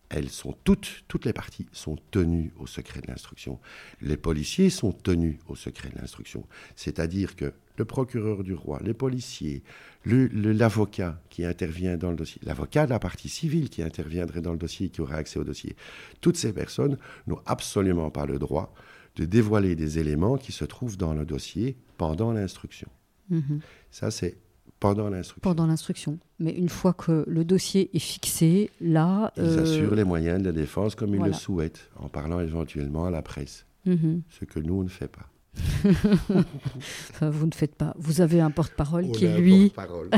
elles 0.10 0.30
sont 0.30 0.56
toutes, 0.64 1.04
toutes 1.08 1.26
les 1.26 1.34
parties 1.34 1.66
sont 1.72 1.98
tenues 2.12 2.54
au 2.58 2.68
secret 2.68 3.02
de 3.02 3.08
l'instruction. 3.08 3.60
Les 4.02 4.18
policiers 4.18 4.70
sont 4.70 4.92
tenus 4.92 5.38
au 5.48 5.56
secret 5.56 5.90
de 5.90 5.98
l'instruction. 5.98 6.46
C'est-à-dire 6.76 7.36
que 7.36 7.54
le 7.78 7.86
procureur 7.86 8.44
du 8.44 8.54
roi, 8.54 8.80
les 8.84 8.94
policiers, 8.94 9.64
l'avocat 10.06 11.20
qui 11.30 11.44
intervient 11.44 11.98
dans 11.98 12.12
le 12.12 12.16
dossier, 12.16 12.42
l'avocat 12.46 12.86
de 12.86 12.92
la 12.92 13.00
partie 13.00 13.30
civile 13.30 13.70
qui 13.70 13.84
interviendrait 13.84 14.42
dans 14.42 14.54
le 14.54 14.58
dossier 14.58 14.88
et 14.88 14.90
qui 14.90 15.02
aurait 15.02 15.18
accès 15.18 15.40
au 15.40 15.44
dossier, 15.44 15.76
toutes 16.22 16.38
ces 16.38 16.54
personnes 16.54 16.98
n'ont 17.28 17.42
absolument 17.46 18.12
pas 18.12 18.26
le 18.26 18.40
droit 18.40 18.74
de 19.16 19.26
dévoiler 19.26 19.76
des 19.76 20.00
éléments 20.00 20.38
qui 20.38 20.52
se 20.52 20.66
trouvent 20.66 20.98
dans 20.98 21.14
le 21.14 21.26
dossier 21.26 21.78
pendant 21.98 22.32
l'instruction. 22.32 22.90
Mhm. 23.30 23.62
Ça, 23.92 24.12
c'est 24.12 24.38
pendant 24.80 25.10
l'instruction. 25.10 25.42
Pendant 25.42 25.68
l'instruction. 25.68 26.20
Mais 26.40 26.52
une 26.52 26.70
fois 26.70 26.94
que 26.94 27.24
le 27.28 27.46
dossier 27.46 27.90
est 27.96 28.00
fixé, 28.00 28.70
là... 28.82 29.32
Ils 29.38 29.44
euh, 29.44 29.64
assurent 29.64 29.96
les 29.96 30.04
moyens 30.04 30.40
de 30.40 30.46
la 30.46 30.52
défense 30.52 30.96
comme 30.96 31.16
ils 31.16 31.22
le 31.22 31.34
souhaitent, 31.34 31.90
en 31.98 32.10
parlant 32.10 32.40
éventuellement 32.40 33.06
à 33.06 33.12
la 33.12 33.22
presse. 33.22 33.66
Mhm. 33.86 34.22
Ce 34.30 34.46
que 34.46 34.60
nous, 34.60 34.76
on 34.76 34.84
ne 34.84 34.90
fait 34.90 35.08
pas. 35.08 35.30
vous 37.22 37.46
ne 37.46 37.54
faites 37.54 37.76
pas. 37.76 37.94
Vous 37.98 38.22
avez 38.22 38.42
un 38.42 38.52
porte-parole 38.52 39.10
qui, 39.12 39.28
lui, 39.28 39.72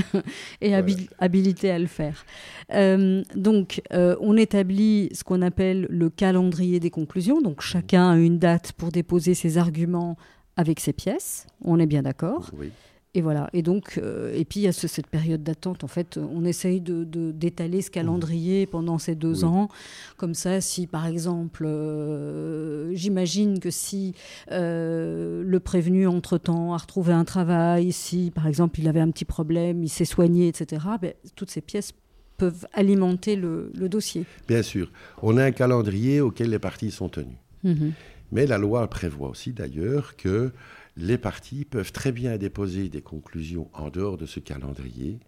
est 0.62 0.74
habilité 1.20 1.72
à 1.72 1.80
le 1.80 1.88
faire. 1.88 2.26
Euh, 2.74 3.24
donc, 3.36 3.82
euh, 3.94 4.16
on 4.20 4.36
établit 4.36 5.10
ce 5.14 5.24
qu'on 5.24 5.42
appelle 5.42 5.86
le 5.90 6.10
calendrier 6.10 6.80
des 6.80 6.90
conclusions. 6.90 7.42
Donc, 7.42 7.62
chacun 7.62 8.12
a 8.12 8.18
une 8.18 8.40
date 8.40 8.72
pour 8.74 8.92
déposer 8.92 9.34
ses 9.34 9.58
arguments 9.58 10.18
avec 10.56 10.80
ses 10.80 10.94
pièces. 10.94 11.46
On 11.64 11.80
est 11.80 11.86
bien 11.86 12.02
d'accord. 12.02 12.50
Oui. 12.58 12.72
Et 13.18 13.22
voilà. 13.22 13.50
Et 13.52 13.64
donc, 13.64 13.98
euh, 13.98 14.32
et 14.36 14.46
puis 14.46 14.60
il 14.60 14.64
y 14.64 14.68
a 14.68 14.72
cette 14.72 15.08
période 15.08 15.42
d'attente. 15.42 15.84
En 15.84 15.88
fait, 15.88 16.20
on 16.20 16.46
essaye 16.46 16.82
de, 16.82 17.04
d'étaler 17.32 17.82
ce 17.82 17.90
calendrier 17.90 18.68
pendant 18.68 19.00
ces 19.00 19.16
deux 19.16 19.44
ans. 19.44 19.70
Comme 20.18 20.36
ça, 20.36 20.62
si 20.62 20.86
par 20.86 21.08
exemple, 21.08 21.66
euh, 21.66 22.94
j'imagine 22.94 23.60
que 23.60 23.72
si 23.72 24.14
euh, 24.52 25.42
le 25.44 25.60
prévenu 25.60 26.06
entre-temps 26.06 26.76
a 26.76 26.78
retrouvé 26.78 27.12
un 27.12 27.26
travail, 27.26 27.92
si 27.92 28.30
par 28.30 28.46
exemple 28.46 28.80
il 28.80 28.88
avait 28.88 29.00
un 29.00 29.10
petit 29.10 29.26
problème, 29.26 29.84
il 29.84 29.90
s'est 29.90 30.06
soigné, 30.06 30.48
etc., 30.48 30.86
ben, 31.02 31.14
toutes 31.36 31.50
ces 31.50 31.62
pièces 31.62 31.94
peuvent 32.38 32.68
alimenter 32.72 33.36
le, 33.36 33.72
dossier. 33.90 34.26
Bien 34.48 34.62
sûr. 34.62 34.92
On 35.24 35.38
a 35.38 35.44
un 35.44 35.52
calendrier 35.52 36.22
auquel 36.22 36.52
les 36.52 36.60
parties 36.60 36.92
sont 36.92 37.10
tenues. 37.10 37.42
Mhm. 37.64 37.94
Mais 38.32 38.46
la 38.46 38.60
loi 38.60 38.88
prévoit 38.88 39.30
aussi 39.30 39.54
d'ailleurs 39.54 40.16
que 40.18 40.52
les 40.98 41.18
parties 41.18 41.64
peuvent 41.64 41.92
très 41.92 42.12
bien 42.12 42.38
déposer 42.38 42.90
des 42.90 43.02
conclusions 43.02 43.70
en 43.74 43.90
dehors 43.90 44.18
de 44.18 44.26
ce 44.26 44.40
calendrier, 44.40 45.20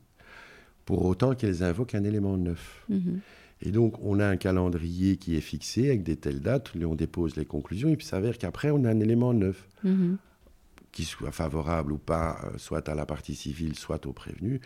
pour 0.86 1.06
autant 1.06 1.36
qu'elles 1.36 1.64
invoquent 1.64 1.94
un 1.96 2.04
élément 2.04 2.36
neuf. 2.36 2.84
Mhm. 2.90 3.20
Et 3.62 3.72
donc, 3.72 4.02
on 4.02 4.20
a 4.20 4.26
un 4.26 4.38
calendrier 4.38 5.18
qui 5.18 5.36
est 5.36 5.42
fixé 5.42 5.90
avec 5.90 6.02
des 6.02 6.16
telles 6.16 6.40
dates, 6.40 6.72
on 6.76 6.96
dépose 6.96 7.36
les 7.36 7.46
conclusions, 7.46 7.90
et 7.90 7.98
puis 7.98 8.06
il 8.06 8.10
s'avère 8.10 8.38
qu'après, 8.38 8.72
on 8.72 8.84
a 8.86 8.90
un 8.90 9.00
élément 9.00 9.34
neuf, 9.34 9.68
mhm. 9.84 10.18
qui 10.92 11.04
soit 11.04 11.32
favorable 11.32 11.92
ou 11.92 11.98
pas, 12.00 12.40
euh, 12.46 12.58
soit 12.58 12.90
à 12.90 12.96
la 12.96 13.06
partie 13.06 13.36
civile, 13.36 13.76
soit 13.76 14.08
au 14.08 14.14
prévenu. 14.14 14.62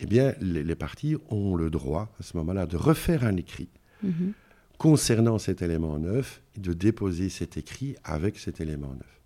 Eh 0.00 0.06
bien, 0.06 0.32
les, 0.40 0.74
parties 0.76 1.16
ont 1.28 1.56
le 1.56 1.68
droit, 1.68 2.14
à 2.18 2.22
ce 2.22 2.36
moment-là, 2.38 2.64
de 2.66 2.76
refaire 2.76 3.24
un 3.24 3.36
écrit. 3.36 3.68
Mhm. 4.02 4.32
concernant 4.78 5.38
cet 5.38 5.60
élément 5.60 5.98
neuf, 5.98 6.40
et 6.56 6.60
de 6.60 6.72
déposer 6.72 7.30
cet 7.30 7.56
écrit 7.56 7.96
avec 8.04 8.38
cet 8.38 8.60
élément 8.60 8.94
neuf 8.94 9.17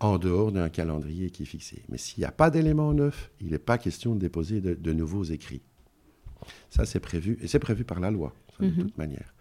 en 0.00 0.16
dehors 0.18 0.50
d'un 0.50 0.68
calendrier 0.70 1.30
qui 1.30 1.42
est 1.42 1.46
fixé. 1.46 1.82
Mais 1.90 1.98
s'il 1.98 2.20
n'y 2.20 2.24
a 2.24 2.32
pas 2.32 2.50
d'élément 2.50 2.92
neuf, 2.92 3.30
il 3.40 3.50
n'est 3.50 3.58
pas 3.58 3.78
question 3.78 4.14
de 4.14 4.20
déposer 4.20 4.60
de, 4.60 4.92
nouveaux 4.92 5.24
écrits. 5.24 5.60
Ça, 6.70 6.86
c'est 6.86 7.00
prévu, 7.00 7.38
et 7.42 7.46
c'est 7.46 7.58
prévu 7.58 7.84
par 7.84 8.00
la 8.00 8.10
loi, 8.10 8.34
de 8.58 8.66
mhm. 8.66 8.76
toute 8.76 8.98
manière. 8.98 9.34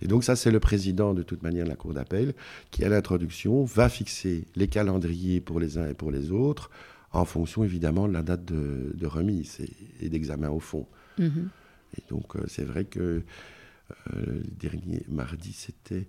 Et 0.00 0.06
donc 0.06 0.24
ça, 0.24 0.36
c'est 0.36 0.52
le 0.52 0.60
président, 0.60 1.12
de 1.12 1.22
toute 1.22 1.42
manière, 1.42 1.64
de 1.64 1.70
la 1.70 1.76
Cour 1.76 1.92
d'appel, 1.92 2.34
qui, 2.70 2.84
à 2.84 2.88
l'introduction, 2.88 3.64
va 3.64 3.88
fixer 3.88 4.46
les 4.54 4.68
calendriers 4.68 5.40
pour 5.40 5.58
les 5.58 5.76
uns 5.76 5.88
et 5.88 5.94
pour 5.94 6.12
les 6.12 6.30
autres, 6.30 6.70
en 7.12 7.24
fonction, 7.24 7.64
évidemment, 7.64 8.06
de 8.06 8.12
la 8.12 8.22
date 8.22 8.44
de, 8.44 9.06
remise 9.06 9.58
et, 10.00 10.08
d'examen 10.08 10.50
au 10.50 10.60
fond. 10.60 10.86
Mhm. 11.18 11.48
Et 11.98 12.02
donc, 12.08 12.36
euh, 12.36 12.44
c'est 12.46 12.64
vrai 12.64 12.84
que 12.84 13.00
euh, 13.00 13.22
le 14.14 14.42
dernier 14.58 15.02
mardi, 15.08 15.52
c'était... 15.52 16.06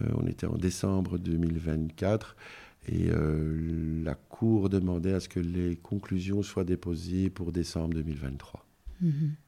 Euh, 0.00 0.08
on 0.16 0.26
était 0.26 0.46
en 0.46 0.56
décembre 0.56 1.18
2024 1.18 2.36
et 2.86 3.10
euh, 3.10 4.02
la 4.04 4.14
Cour 4.14 4.68
demandait 4.68 5.14
à 5.14 5.20
ce 5.20 5.28
que 5.28 5.40
les 5.40 5.76
conclusions 5.76 6.42
soient 6.42 6.64
déposées 6.64 7.30
pour 7.30 7.52
décembre 7.52 7.94
2023. 7.94 8.63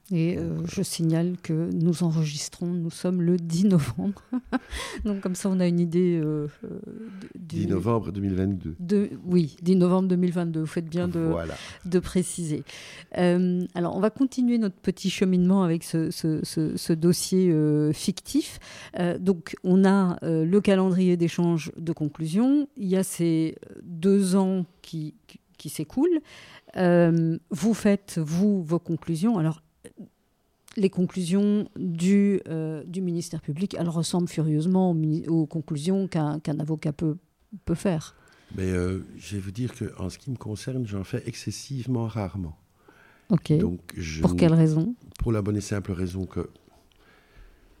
Et 0.09 0.37
euh, 0.37 0.55
je 0.65 0.81
signale 0.81 1.35
que 1.43 1.69
nous 1.73 2.03
enregistrons, 2.03 2.67
nous 2.67 2.89
sommes 2.89 3.21
le 3.21 3.35
10 3.35 3.65
novembre. 3.65 4.23
Donc 5.05 5.19
comme 5.19 5.35
ça, 5.35 5.49
on 5.49 5.59
a 5.59 5.67
une 5.67 5.81
idée. 5.81 6.17
Euh, 6.23 6.47
10 7.37 7.65
euh, 7.65 7.69
novembre 7.69 8.13
2022. 8.13 8.75
De, 8.79 9.09
oui, 9.25 9.57
10 9.63 9.75
novembre 9.75 10.07
2022. 10.07 10.61
Vous 10.61 10.65
faites 10.65 10.89
bien 10.89 11.09
de, 11.09 11.33
de 11.83 11.99
préciser. 11.99 12.63
Euh, 13.17 13.65
alors, 13.75 13.97
on 13.97 13.99
va 13.99 14.09
continuer 14.09 14.57
notre 14.57 14.77
petit 14.77 15.09
cheminement 15.09 15.63
avec 15.63 15.83
ce, 15.83 16.09
ce, 16.09 16.39
ce, 16.43 16.93
dossier 16.93 17.53
fictif. 17.93 18.59
donc, 19.19 19.55
on 19.63 19.83
a 19.83 20.17
le 20.21 20.59
calendrier 20.61 21.17
d'échange 21.17 21.71
de 21.77 21.91
conclusions. 21.91 22.69
Il 22.77 22.87
y 22.87 22.95
a 22.95 23.03
ces 23.03 23.55
deux 23.83 24.35
ans 24.35 24.65
qui, 24.81 25.15
qui, 25.27 25.39
qui 25.57 25.69
s'écoulent. 25.69 26.21
vous 26.75 27.73
faites, 27.73 28.17
vous, 28.17 28.63
vos 28.63 28.79
conclusions. 28.79 29.37
Alors, 29.37 29.61
les 30.77 30.89
conclusions 30.89 31.67
du, 31.75 32.39
euh, 32.47 32.83
du 32.85 33.01
ministère 33.01 33.41
public, 33.41 33.75
elles 33.77 33.89
ressemblent 33.89 34.29
furieusement 34.29 34.95
aux, 35.27 35.45
conclusions 35.47 36.07
qu'un 36.07 36.59
avocat 36.59 36.93
peut, 36.93 37.17
peut 37.65 37.75
faire. 37.75 38.15
Mais 38.55 38.69
euh, 38.71 39.03
je 39.17 39.35
vais 39.35 39.41
vous 39.41 39.51
dire 39.51 39.73
qu'en 39.75 40.09
ce 40.09 40.17
qui 40.17 40.31
me 40.31 40.37
concerne, 40.37 40.87
j'en 40.87 41.03
fais 41.03 41.23
excessivement 41.25 42.07
rarement. 42.07 42.57
Ok. 43.29 43.57
Donc, 43.57 43.81
pour 44.21 44.37
quelle 44.37 44.53
raison? 44.53 44.95
Pour 45.19 45.31
la 45.33 45.41
bonne 45.41 45.57
et 45.57 45.61
simple 45.61 45.91
raison 45.91 46.25
que 46.25 46.49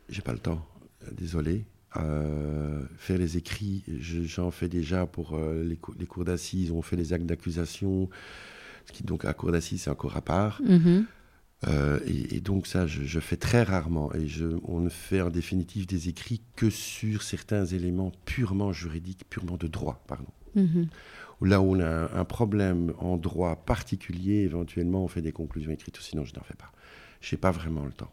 j'ai 0.09 0.21
pas 0.21 0.33
le 0.33 0.39
temps. 0.39 0.65
Désolé. 1.13 1.65
Euh, 1.99 2.81
faire 2.97 3.17
les 3.17 3.37
écrits, 3.37 3.83
j'en 3.99 4.51
fais 4.51 4.69
déjà 4.69 5.05
pour 5.05 5.37
les, 5.37 5.77
les, 5.99 6.05
cours 6.05 6.25
d'assises, 6.25 6.71
on 6.71 6.81
fait 6.81 6.95
les 6.95 7.13
actes 7.13 7.25
d'accusation, 7.25 8.09
ce 8.85 8.91
qui 8.91 9.03
donc 9.03 9.25
à 9.25 9.33
cour 9.33 9.51
d'assises 9.51 9.83
c'est 9.83 9.89
encore 9.89 10.15
à 10.15 10.21
part. 10.21 10.61
Mm-hmm. 10.63 11.03
Euh, 11.67 11.99
et, 12.05 12.39
donc 12.39 12.67
ça, 12.67 12.85
je, 12.85 13.19
fais 13.19 13.37
très 13.37 13.63
rarement. 13.63 14.13
Et 14.13 14.27
je, 14.27 14.45
on 14.63 14.79
ne 14.79 14.89
fait 14.89 15.21
en 15.21 15.29
définitive 15.29 15.87
des 15.87 16.09
écrits 16.09 16.41
que 16.55 16.69
sur 16.69 17.23
certains 17.23 17.65
éléments 17.65 18.11
purement 18.25 18.71
juridiques, 18.71 19.25
purement 19.29 19.57
de 19.57 19.67
droit, 19.67 20.03
pardon. 20.07 20.31
Mhm. 20.55 20.87
Là 21.41 21.61
où 21.61 21.75
on 21.75 21.79
a 21.79 22.09
un, 22.17 22.25
problème 22.25 22.93
en 22.99 23.17
droit 23.17 23.55
particulier, 23.55 24.41
éventuellement, 24.41 25.03
on 25.03 25.07
fait 25.07 25.21
des 25.21 25.31
conclusions 25.31 25.71
écrites. 25.71 25.97
Sinon, 25.97 26.25
je 26.25 26.33
n'en 26.35 26.41
fais 26.41 26.55
pas. 26.55 26.71
Je 27.21 27.35
n'ai 27.35 27.39
pas 27.39 27.51
vraiment 27.51 27.85
le 27.85 27.91
temps. 27.91 28.11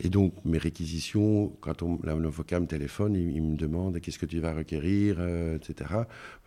Et 0.00 0.10
donc, 0.10 0.32
mes 0.44 0.58
réquisitions, 0.58 1.48
quand 1.60 1.82
l'avocat 2.04 2.60
me 2.60 2.66
téléphone, 2.66 3.16
il, 3.16 3.42
me 3.42 3.56
demande 3.56 3.98
qu'est-ce 4.00 4.18
que 4.18 4.26
tu 4.26 4.38
vas 4.38 4.54
requérir, 4.54 5.16
euh, 5.18 5.56
etc. 5.56 5.90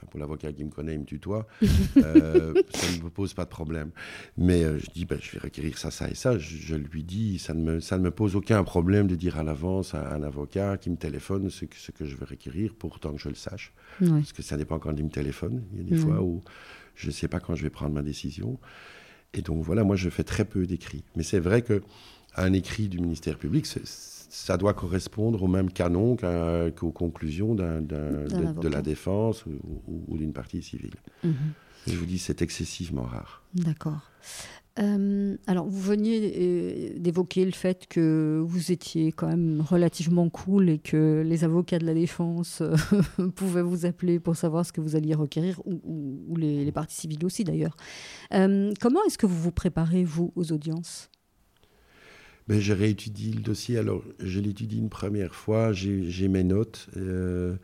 pour 0.09 0.19
l'avocat 0.19 0.53
qui 0.53 0.63
me 0.63 0.69
connaît, 0.69 0.93
il 0.93 1.01
me 1.01 1.05
tutoie. 1.05 1.47
euh, 1.97 2.53
ça 2.73 2.91
ne 2.97 3.03
me 3.03 3.09
pose 3.09 3.33
pas 3.33 3.43
de 3.43 3.49
problème. 3.49 3.91
Mais 4.37 4.63
euh, 4.63 4.79
je 4.79 4.89
dis, 4.91 5.03
ben, 5.03 5.19
je 5.21 5.31
vais 5.31 5.39
requérir 5.39 5.77
ça, 5.77 5.91
ça 5.91 6.09
et 6.09 6.15
ça. 6.15 6.37
Je, 6.37 6.75
lui 6.75 7.03
dis, 7.03 7.39
ça 7.39 7.53
ne, 7.53 7.61
me, 7.61 7.79
ça 7.81 7.97
ne 7.97 8.03
me 8.03 8.11
pose 8.11 8.37
aucun 8.37 8.63
problème 8.63 9.07
de 9.07 9.15
dire 9.15 9.37
à 9.37 9.43
l'avance 9.43 9.95
à 9.95 10.13
un 10.13 10.23
avocat 10.23 10.77
qui 10.77 10.89
me 10.89 10.97
téléphone 10.97 11.49
ce 11.49 11.65
que, 11.65 11.75
ce 11.75 11.91
que 11.91 12.05
je 12.05 12.15
veux 12.15 12.25
requérir, 12.25 12.73
pour 12.73 12.95
autant 12.95 13.11
que 13.13 13.19
je 13.19 13.29
le 13.29 13.35
sache. 13.35 13.73
Parce 13.99 14.31
que 14.31 14.41
ça 14.41 14.55
dépend 14.55 14.79
quand 14.79 14.95
il 14.95 15.03
me 15.03 15.09
téléphone. 15.09 15.63
Il 15.73 15.79
y 15.79 15.81
a 15.81 15.83
des 15.83 15.97
fois 15.97 16.21
où 16.21 16.41
je 16.95 17.07
ne 17.07 17.11
sais 17.11 17.27
pas 17.27 17.39
quand 17.39 17.55
je 17.55 17.63
vais 17.63 17.69
prendre 17.69 17.93
ma 17.93 18.01
décision. 18.01 18.57
Et 19.33 19.41
donc 19.41 19.63
voilà, 19.63 19.83
moi 19.83 19.95
je 19.95 20.09
fais 20.09 20.23
très 20.23 20.45
peu 20.45 20.65
d'écrits. 20.65 21.03
Mais 21.15 21.23
c'est 21.23 21.39
vrai 21.39 21.61
que 21.61 21.81
un 22.35 22.53
écrit 22.53 22.87
du 22.87 22.99
ministère 22.99 23.37
public, 23.37 23.65
ça 23.65 24.57
doit 24.57 24.73
correspondre 24.73 25.43
au 25.43 25.47
même 25.47 25.71
canon 25.71 26.15
qu'aux 26.15 26.91
conclusions 26.91 27.55
de, 27.55 28.67
la 28.69 28.81
défense 28.81 29.45
ou, 29.45 30.17
d'une 30.17 30.33
partie 30.33 30.61
civile. 30.61 30.95
Mhm. 31.23 31.33
je 31.87 31.95
vous 31.95 32.05
dis, 32.05 32.17
c'est 32.17 32.41
excessivement 32.41 33.03
rare. 33.03 33.43
D'accord. 33.53 34.11
Euh, 34.79 35.35
alors, 35.47 35.67
vous 35.67 35.81
veniez 35.81 36.33
euh, 36.37 36.99
d'évoquer 36.99 37.43
le 37.43 37.51
fait 37.51 37.87
que 37.87 38.41
vous 38.45 38.71
étiez 38.71 39.11
quand 39.11 39.27
même 39.27 39.61
relativement 39.61 40.29
cool 40.29 40.69
et 40.69 40.79
que 40.79 41.23
les 41.25 41.43
avocats 41.43 41.77
de 41.77 41.85
la 41.85 41.93
défense 41.93 42.61
euh, 42.61 42.75
pouvaient 43.35 43.61
vous 43.61 43.85
appeler 43.85 44.19
pour 44.19 44.37
savoir 44.37 44.65
ce 44.65 44.71
que 44.71 44.79
vous 44.79 44.95
alliez 44.95 45.13
requérir, 45.13 45.61
ou, 45.65 46.35
les, 46.37 46.63
les, 46.63 46.71
parties 46.71 46.95
civiles 46.95 47.25
aussi 47.25 47.43
d'ailleurs. 47.43 47.75
comment 48.31 49.03
est-ce 49.05 49.17
que 49.17 49.25
vous 49.25 49.39
vous 49.39 49.51
préparez, 49.51 50.05
vous, 50.05 50.31
aux 50.35 50.51
audiences? 50.53 51.09
Ben, 52.51 52.59
j'ai 52.59 52.73
réétudié 52.73 53.31
le 53.31 53.39
dossier. 53.39 53.77
Alors, 53.77 54.03
je 54.19 54.41
l'étudie 54.41 54.77
une 54.77 54.89
première 54.89 55.33
fois, 55.33 55.71
j'ai 55.71 56.27
mes 56.27 56.43
notes. 56.43 56.89
Euh, 56.97 57.55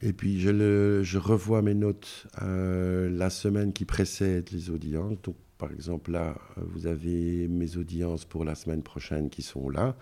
et 0.00 0.14
puis, 0.14 0.40
je, 0.40 0.48
le, 0.48 1.02
je, 1.02 1.18
revois 1.18 1.60
mes 1.60 1.74
notes 1.74 2.26
euh, 2.40 3.10
la 3.10 3.28
semaine 3.28 3.74
qui 3.74 3.84
précède 3.84 4.48
les 4.50 4.70
audiences. 4.70 5.20
Donc, 5.22 5.36
par 5.58 5.70
exemple, 5.70 6.12
là, 6.12 6.34
vous 6.56 6.86
avez 6.86 7.46
mes 7.46 7.76
audiences 7.76 8.24
pour 8.24 8.46
la 8.46 8.54
semaine 8.54 8.82
prochaine 8.82 9.28
qui 9.28 9.42
sont 9.42 9.68
là, 9.68 9.96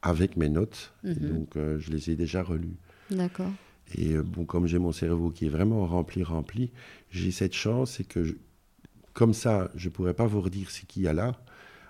avec 0.00 0.38
mes 0.38 0.48
notes. 0.48 0.94
Mhm. 1.04 1.14
donc, 1.14 1.56
euh, 1.56 1.78
je 1.78 1.90
les 1.90 2.08
ai 2.08 2.16
déjà 2.16 2.42
relues. 2.42 2.78
D'accord. 3.10 3.52
Et 3.98 4.16
bon, 4.16 4.46
comme 4.46 4.66
j'ai 4.66 4.78
mon 4.78 4.92
cerveau 4.92 5.28
qui 5.28 5.44
est 5.44 5.50
vraiment 5.50 5.84
rempli, 5.86 6.22
rempli, 6.22 6.70
j'ai 7.10 7.32
cette 7.32 7.54
chance, 7.54 8.00
et 8.00 8.04
que 8.04 8.34
comme 9.12 9.34
ça, 9.34 9.70
je 9.74 9.88
ne 9.88 9.92
pourrais 9.92 10.14
pas 10.14 10.26
vous 10.26 10.40
redire 10.40 10.70
ce 10.70 10.86
qu'il 10.86 11.02
y 11.02 11.06
a 11.06 11.12
là 11.12 11.38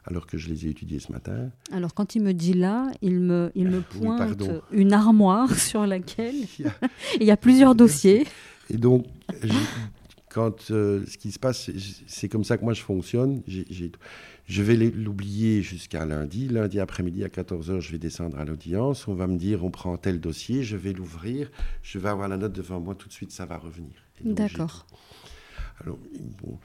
alors 0.08 0.26
que 0.26 0.38
je 0.38 0.48
les 0.48 0.66
ai 0.66 0.70
étudiés 0.70 1.00
ce 1.00 1.12
matin. 1.12 1.50
Alors 1.70 1.94
quand 1.94 2.14
il 2.14 2.22
me 2.22 2.32
dit 2.32 2.54
là, 2.54 2.90
il 3.02 3.20
me, 3.20 3.52
il 3.54 3.68
me 3.68 3.80
pointe 3.80 4.42
une 4.72 4.92
armoire 4.92 5.54
sur 5.58 5.86
laquelle 5.86 6.34
il 7.20 7.26
y 7.26 7.30
a, 7.30 7.36
plusieurs 7.36 7.74
dossiers. 7.74 8.26
Et 8.70 8.76
donc, 8.76 9.06
quand 10.30 10.70
euh, 10.70 11.04
ce 11.06 11.18
qui 11.18 11.30
se 11.30 11.38
passe, 11.38 11.70
c'est 12.06 12.28
comme 12.28 12.44
ça 12.44 12.56
que 12.56 12.64
moi 12.64 12.72
je 12.72 12.82
fonctionne. 12.82 13.42
Je 13.46 14.62
vais 14.62 14.76
l'oublier 14.76 15.60
jusqu'à 15.60 16.06
lundi. 16.06 16.48
Lundi 16.48 16.80
après-midi 16.80 17.22
à 17.22 17.28
14h, 17.28 17.80
je 17.80 17.92
vais 17.92 17.98
descendre 17.98 18.38
à 18.38 18.46
l'audience. 18.46 19.06
On 19.08 19.14
va 19.14 19.26
me 19.26 19.36
dire, 19.36 19.62
on 19.62 19.70
prend 19.70 19.96
tel 19.98 20.20
dossier, 20.20 20.62
je 20.62 20.76
vais 20.76 20.94
l'ouvrir, 20.94 21.50
je 21.82 21.98
vais 21.98 22.08
avoir 22.08 22.28
la 22.28 22.38
note 22.38 22.52
devant 22.52 22.80
moi, 22.80 22.94
tout 22.94 23.08
de 23.08 23.12
suite, 23.12 23.30
ça 23.30 23.44
va 23.44 23.58
revenir. 23.58 23.92
D'accord. 24.24 24.86
Alors, 25.84 25.98
bon, 26.42 26.58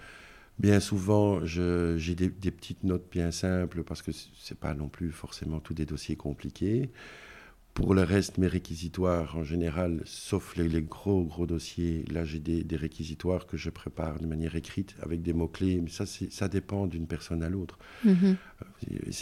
bien 0.60 0.80
souvent, 0.80 1.46
j'ai 1.46 2.16
des, 2.16 2.30
des, 2.30 2.52
petites 2.52 2.84
notes 2.84 3.08
bien 3.12 3.32
simples 3.32 3.84
parce 3.84 4.02
que 4.02 4.12
ce 4.12 4.28
n'est 4.54 4.58
pas 4.60 4.74
non 4.74 4.90
plus 4.90 5.12
forcément 5.12 5.60
tous 5.60 5.74
des 5.74 5.86
dossiers 5.86 6.16
compliqués. 6.16 6.90
Pour 7.74 7.96
le 7.96 8.04
reste, 8.04 8.38
mes 8.38 8.46
réquisitoires, 8.46 9.36
en 9.36 9.44
général, 9.44 10.02
sauf 10.06 10.56
les, 10.58 10.70
gros, 10.84 11.24
gros 11.24 11.48
dossiers, 11.48 12.06
là, 12.12 12.24
j'ai 12.24 12.38
des, 12.38 12.76
réquisitoires 12.76 13.48
que 13.48 13.58
je 13.58 13.72
prépare 13.72 14.20
de 14.20 14.28
manière 14.28 14.56
écrite 14.56 14.96
avec 15.02 15.24
des 15.24 15.34
mots-clés. 15.34 15.82
Mais 15.82 15.90
ça, 15.90 16.06
ça 16.06 16.48
dépend 16.48 16.86
d'une 16.86 17.08
personne 17.08 17.42
à 17.42 17.50
l'autre. 17.50 17.80
Euh, 18.06 18.36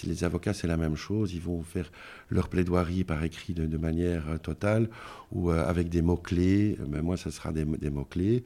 les 0.04 0.24
avocats, 0.26 0.54
c'est 0.54 0.68
la 0.68 0.76
même 0.76 0.98
chose. 0.98 1.34
Ils 1.34 1.42
vont 1.42 1.64
faire 1.64 1.90
leur 2.30 2.50
plaidoirie 2.50 3.06
par 3.06 3.24
écrit 3.24 3.54
de, 3.54 3.78
manière 3.78 4.30
euh, 4.30 4.38
totale 4.38 4.90
ou 5.32 5.50
euh, 5.50 5.66
avec 5.66 5.88
des 5.88 6.02
mots-clés. 6.02 6.78
Mais 6.90 7.02
moi, 7.02 7.16
ça 7.16 7.32
sera 7.32 7.54
des, 7.54 7.64
mots-clés. 7.64 8.44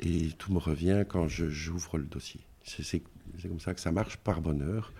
Et 0.00 0.28
tout 0.38 0.52
me 0.52 0.58
revient 0.58 1.04
quand 1.08 1.26
j'ouvre 1.28 1.98
le 1.98 2.04
dossier. 2.04 2.40
C'est 2.64 3.02
comme 3.42 3.60
ça 3.60 3.74
que 3.74 3.80
ça 3.80 3.92
marche 3.92 4.18
par 4.18 4.40
bonheur, 4.40 4.92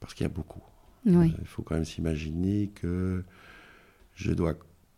parce 0.00 0.14
qu'il 0.14 0.24
y 0.24 0.26
a 0.26 0.32
beaucoup. 0.32 0.62
Il 1.06 1.32
faut 1.46 1.62
quand 1.62 1.74
même 1.74 1.84
s'imaginer 1.84 2.68
que 2.68 3.24
je 4.14 4.32
dois 4.32 4.50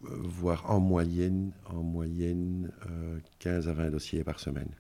euh, 0.05 0.09
voir 0.25 0.68
en 0.68 0.81
moyenne, 0.81 1.53
en 1.66 1.83
moyenne 1.83 2.73
15 3.39 3.68
euh, 3.68 3.70
à 3.70 3.75
20 3.75 3.91
dossiers 3.91 4.25
par 4.25 4.41
semaine. 4.41 4.70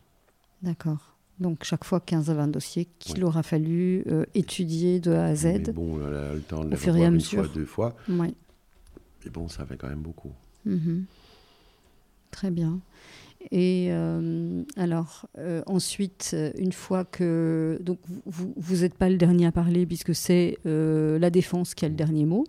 D'accord. 0.62 1.16
Donc 1.38 1.62
chaque 1.64 1.84
fois 1.84 2.00
15 2.00 2.30
à 2.30 2.34
20 2.34 2.48
dossiers 2.48 2.88
qu'il 2.98 3.24
aura 3.24 3.42
fallu 3.42 4.02
euh, 4.08 4.24
étudier 4.34 4.98
de 5.00 5.12
A 5.12 5.26
à 5.26 5.34
Z. 5.34 5.44
Mais 5.44 5.58
bon, 5.72 5.96
le 5.98 6.40
temps 6.40 6.64
de 6.64 6.70
les 6.70 6.76
voir 6.76 6.96
une 6.96 7.20
fois, 7.20 7.46
deux 7.54 7.64
fois. 7.64 7.96
Oui. 8.08 8.34
Mais 9.24 9.30
bon, 9.30 9.48
ça 9.48 9.64
fait 9.64 9.76
quand 9.76 9.88
même 9.88 10.02
beaucoup. 10.02 10.32
Mhm. 10.64 11.04
Très 12.30 12.50
bien. 12.50 12.80
Et 13.50 13.90
alors, 14.76 15.26
ensuite, 15.66 16.36
une 16.56 16.72
fois 16.72 17.04
que. 17.04 17.78
Donc, 17.82 17.98
vous 18.26 18.76
n'êtes 18.76 18.94
pas 18.94 19.08
le 19.08 19.16
dernier 19.16 19.46
à 19.46 19.52
parler, 19.52 19.86
puisque 19.86 20.14
c'est 20.14 20.58
la 20.64 21.30
défense 21.30 21.74
qui 21.74 21.84
a 21.84 21.88
le 21.88 21.94
dernier 21.94 22.24
mot. 22.24 22.44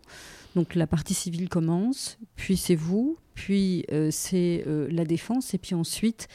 Donc 0.56 0.76
la 0.76 0.88
partie 0.88 1.14
civile 1.14 1.50
commence, 1.50 2.20
puis 2.36 2.58
c'est 2.58 2.76
vous, 2.76 3.18
puis 3.34 3.86
euh, 3.92 4.10
c'est 4.12 4.64
euh, 4.68 4.88
la 4.92 5.04
défense, 5.04 5.54
et 5.54 5.58
puis 5.58 5.74
ensuite 5.74 6.28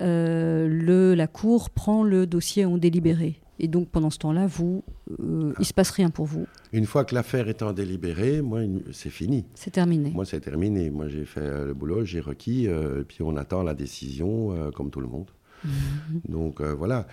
euh, 0.00 0.66
le, 0.68 1.14
la 1.14 1.28
Cour 1.28 1.70
prend 1.70 2.02
le 2.02 2.26
dossier 2.26 2.64
en 2.64 2.78
délibéré. 2.78 3.40
Et 3.60 3.68
donc 3.68 3.88
pendant 3.88 4.10
ce 4.10 4.18
temps-là, 4.18 4.46
vous, 4.46 4.82
il 5.18 5.54
ne 5.58 5.64
se 5.64 5.72
passe 5.72 5.90
rien 5.90 6.10
pour 6.10 6.26
vous. 6.26 6.46
Une 6.72 6.86
fois 6.86 7.04
que 7.04 7.14
l'affaire 7.14 7.48
est 7.48 7.62
en 7.62 7.72
délibéré, 7.72 8.42
moi, 8.42 8.60
c'est 8.92 9.10
fini. 9.10 9.44
C'est 9.54 9.70
terminé. 9.70 10.10
Moi, 10.10 10.24
c'est 10.24 10.40
terminé. 10.40 10.90
Moi, 10.90 11.08
j'ai 11.08 11.24
fait 11.24 11.66
le 11.66 11.74
boulot, 11.74 12.04
j'ai 12.04 12.20
requis, 12.20 12.64
et 12.64 13.04
puis 13.06 13.22
on 13.22 13.36
attend 13.36 13.62
la 13.62 13.74
décision, 13.74 14.70
comme 14.74 14.90
tout 14.90 15.00
le 15.00 15.08
monde. 15.08 15.30
Mhm. 15.64 15.70
Donc 16.28 16.60
voilà. 16.62 17.06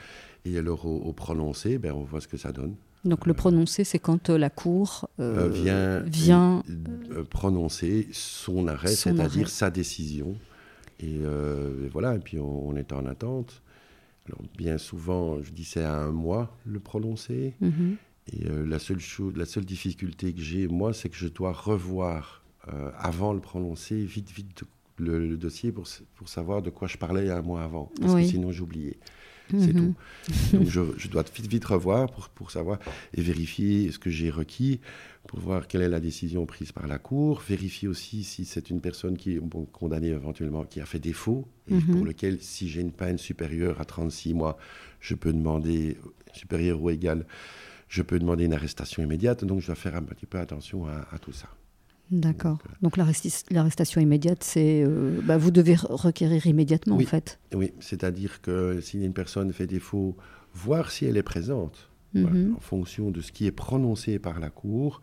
Et 0.46 0.58
alors, 0.58 0.86
au, 0.86 1.12
prononcé, 1.14 1.78
ben, 1.78 1.92
on 1.94 2.04
voit 2.04 2.22
ce 2.22 2.28
que 2.28 2.38
ça 2.38 2.52
donne. 2.52 2.76
Donc 3.08 3.26
le 3.26 3.34
prononcer, 3.34 3.84
c'est 3.84 4.00
quand 4.00 4.30
euh, 4.30 4.38
la 4.38 4.50
Cour 4.50 5.10
euh, 5.20 5.50
euh, 5.66 6.04
vient, 6.06 6.64
prononcer 7.30 8.08
son 8.12 8.68
arrêt, 8.68 8.88
c'est-à-dire 8.88 9.50
sa 9.50 9.70
décision. 9.70 10.36
Et, 11.00 11.20
voilà, 11.92 12.16
et 12.16 12.20
puis 12.20 12.40
on, 12.40 12.76
est 12.76 12.92
en 12.92 13.06
attente. 13.06 13.62
Alors 14.28 14.42
bien 14.58 14.78
souvent, 14.78 15.42
je 15.42 15.52
dis 15.52 15.64
c'est 15.64 15.84
à 15.84 15.96
un 15.96 16.12
mois 16.12 16.56
le 16.66 16.80
prononcer. 16.80 17.56
Mhm. 17.62 17.96
Et 18.34 18.44
la, 18.44 18.78
seule 18.78 19.00
chose, 19.00 19.34
la 19.38 19.46
seule 19.46 19.64
difficulté 19.64 20.34
que 20.34 20.42
j'ai, 20.42 20.68
moi, 20.68 20.94
c'est 20.94 21.08
que 21.08 21.16
je 21.16 21.30
dois 21.30 21.54
revoir 21.54 22.44
avant 23.00 23.32
le 23.32 23.40
prononcer, 23.40 24.04
vite, 24.04 24.30
vite, 24.32 24.66
le, 24.98 25.38
dossier 25.38 25.72
pour, 25.72 25.88
pour, 26.16 26.30
savoir 26.30 26.62
de 26.62 26.70
quoi 26.70 26.88
je 26.88 26.98
parlais 26.98 27.30
un 27.30 27.42
mois 27.42 27.64
avant. 27.64 27.92
Parce 28.02 28.16
que 28.16 28.24
sinon 28.24 28.52
j'oubliais. 28.52 28.98
C'est 29.50 29.74
mhm. 29.74 29.94
tout. 29.94 30.58
Donc 30.58 30.68
je, 30.68 31.08
dois 31.08 31.24
vite, 31.24 31.48
vite 31.48 31.66
revoir 31.66 32.12
pour, 32.12 32.30
pour 32.30 32.52
savoir 32.52 32.80
et 33.14 33.22
vérifier 33.22 33.92
ce 33.92 34.00
que 34.00 34.10
j'ai 34.10 34.30
requis, 34.30 34.80
pour 35.28 35.40
voir 35.40 35.68
quelle 35.68 35.82
est 35.82 35.90
la 35.90 36.00
décision 36.00 36.46
prise 36.46 36.72
par 36.72 36.88
la 36.88 36.98
Cour, 36.98 37.42
vérifier 37.48 37.88
aussi 37.88 38.24
si 38.24 38.46
c'est 38.46 38.70
une 38.70 38.82
personne 38.82 39.18
qui 39.18 39.34
est 39.34 39.42
condamnée 39.72 40.10
éventuellement, 40.10 40.64
qui 40.64 40.82
a 40.82 40.86
fait 40.86 41.00
défaut, 41.00 41.48
et 41.70 41.76
mhm. 41.76 41.96
pour 41.96 42.06
lequel, 42.06 42.42
si 42.42 42.70
j'ai 42.70 42.82
une 42.82 42.92
peine 42.92 43.18
supérieure 43.18 43.80
à 43.82 43.86
36 43.86 44.34
mois, 44.34 44.58
je 45.00 45.16
peux 45.16 45.34
demander, 45.34 45.98
supérieure 46.34 46.82
ou 46.82 46.90
égale, 46.90 47.26
je 47.90 48.02
peux 48.02 48.20
demander 48.20 48.46
une 48.46 48.54
arrestation 48.54 49.04
immédiate. 49.04 49.46
Donc 49.46 49.62
je 49.62 49.68
dois 49.68 49.76
faire 49.76 49.96
un 49.96 50.04
petit 50.04 50.26
peu 50.26 50.40
attention 50.40 50.88
à 50.88 51.20
tout 51.20 51.34
ça. 51.34 51.48
D'accord. 52.12 52.60
Donc 52.82 52.96
l'arrestation 52.98 54.00
immédiate, 54.00 54.44
c'est 54.44 54.84
euh, 54.84 55.20
bah, 55.24 55.38
vous 55.38 55.52
devez 55.52 55.76
requérir 55.76 56.48
immédiatement 56.48 56.96
en 56.96 57.00
fait. 57.00 57.40
Oui, 57.54 57.74
c'est-à-dire 57.80 58.42
que 58.42 58.80
si 58.82 59.04
une 59.04 59.14
personne 59.14 59.52
fait 59.52 59.68
défaut, 59.68 60.16
voir 60.54 60.92
si 60.92 61.06
elle 61.06 61.18
est 61.18 61.24
présente, 61.24 61.90
mhm. 62.14 62.56
en 62.56 62.60
fonction 62.60 63.12
de 63.12 63.22
ce 63.22 63.32
qui 63.32 63.46
est 63.46 63.52
prononcé 63.52 64.20
par 64.20 64.40
la 64.40 64.50
Cour, 64.50 65.02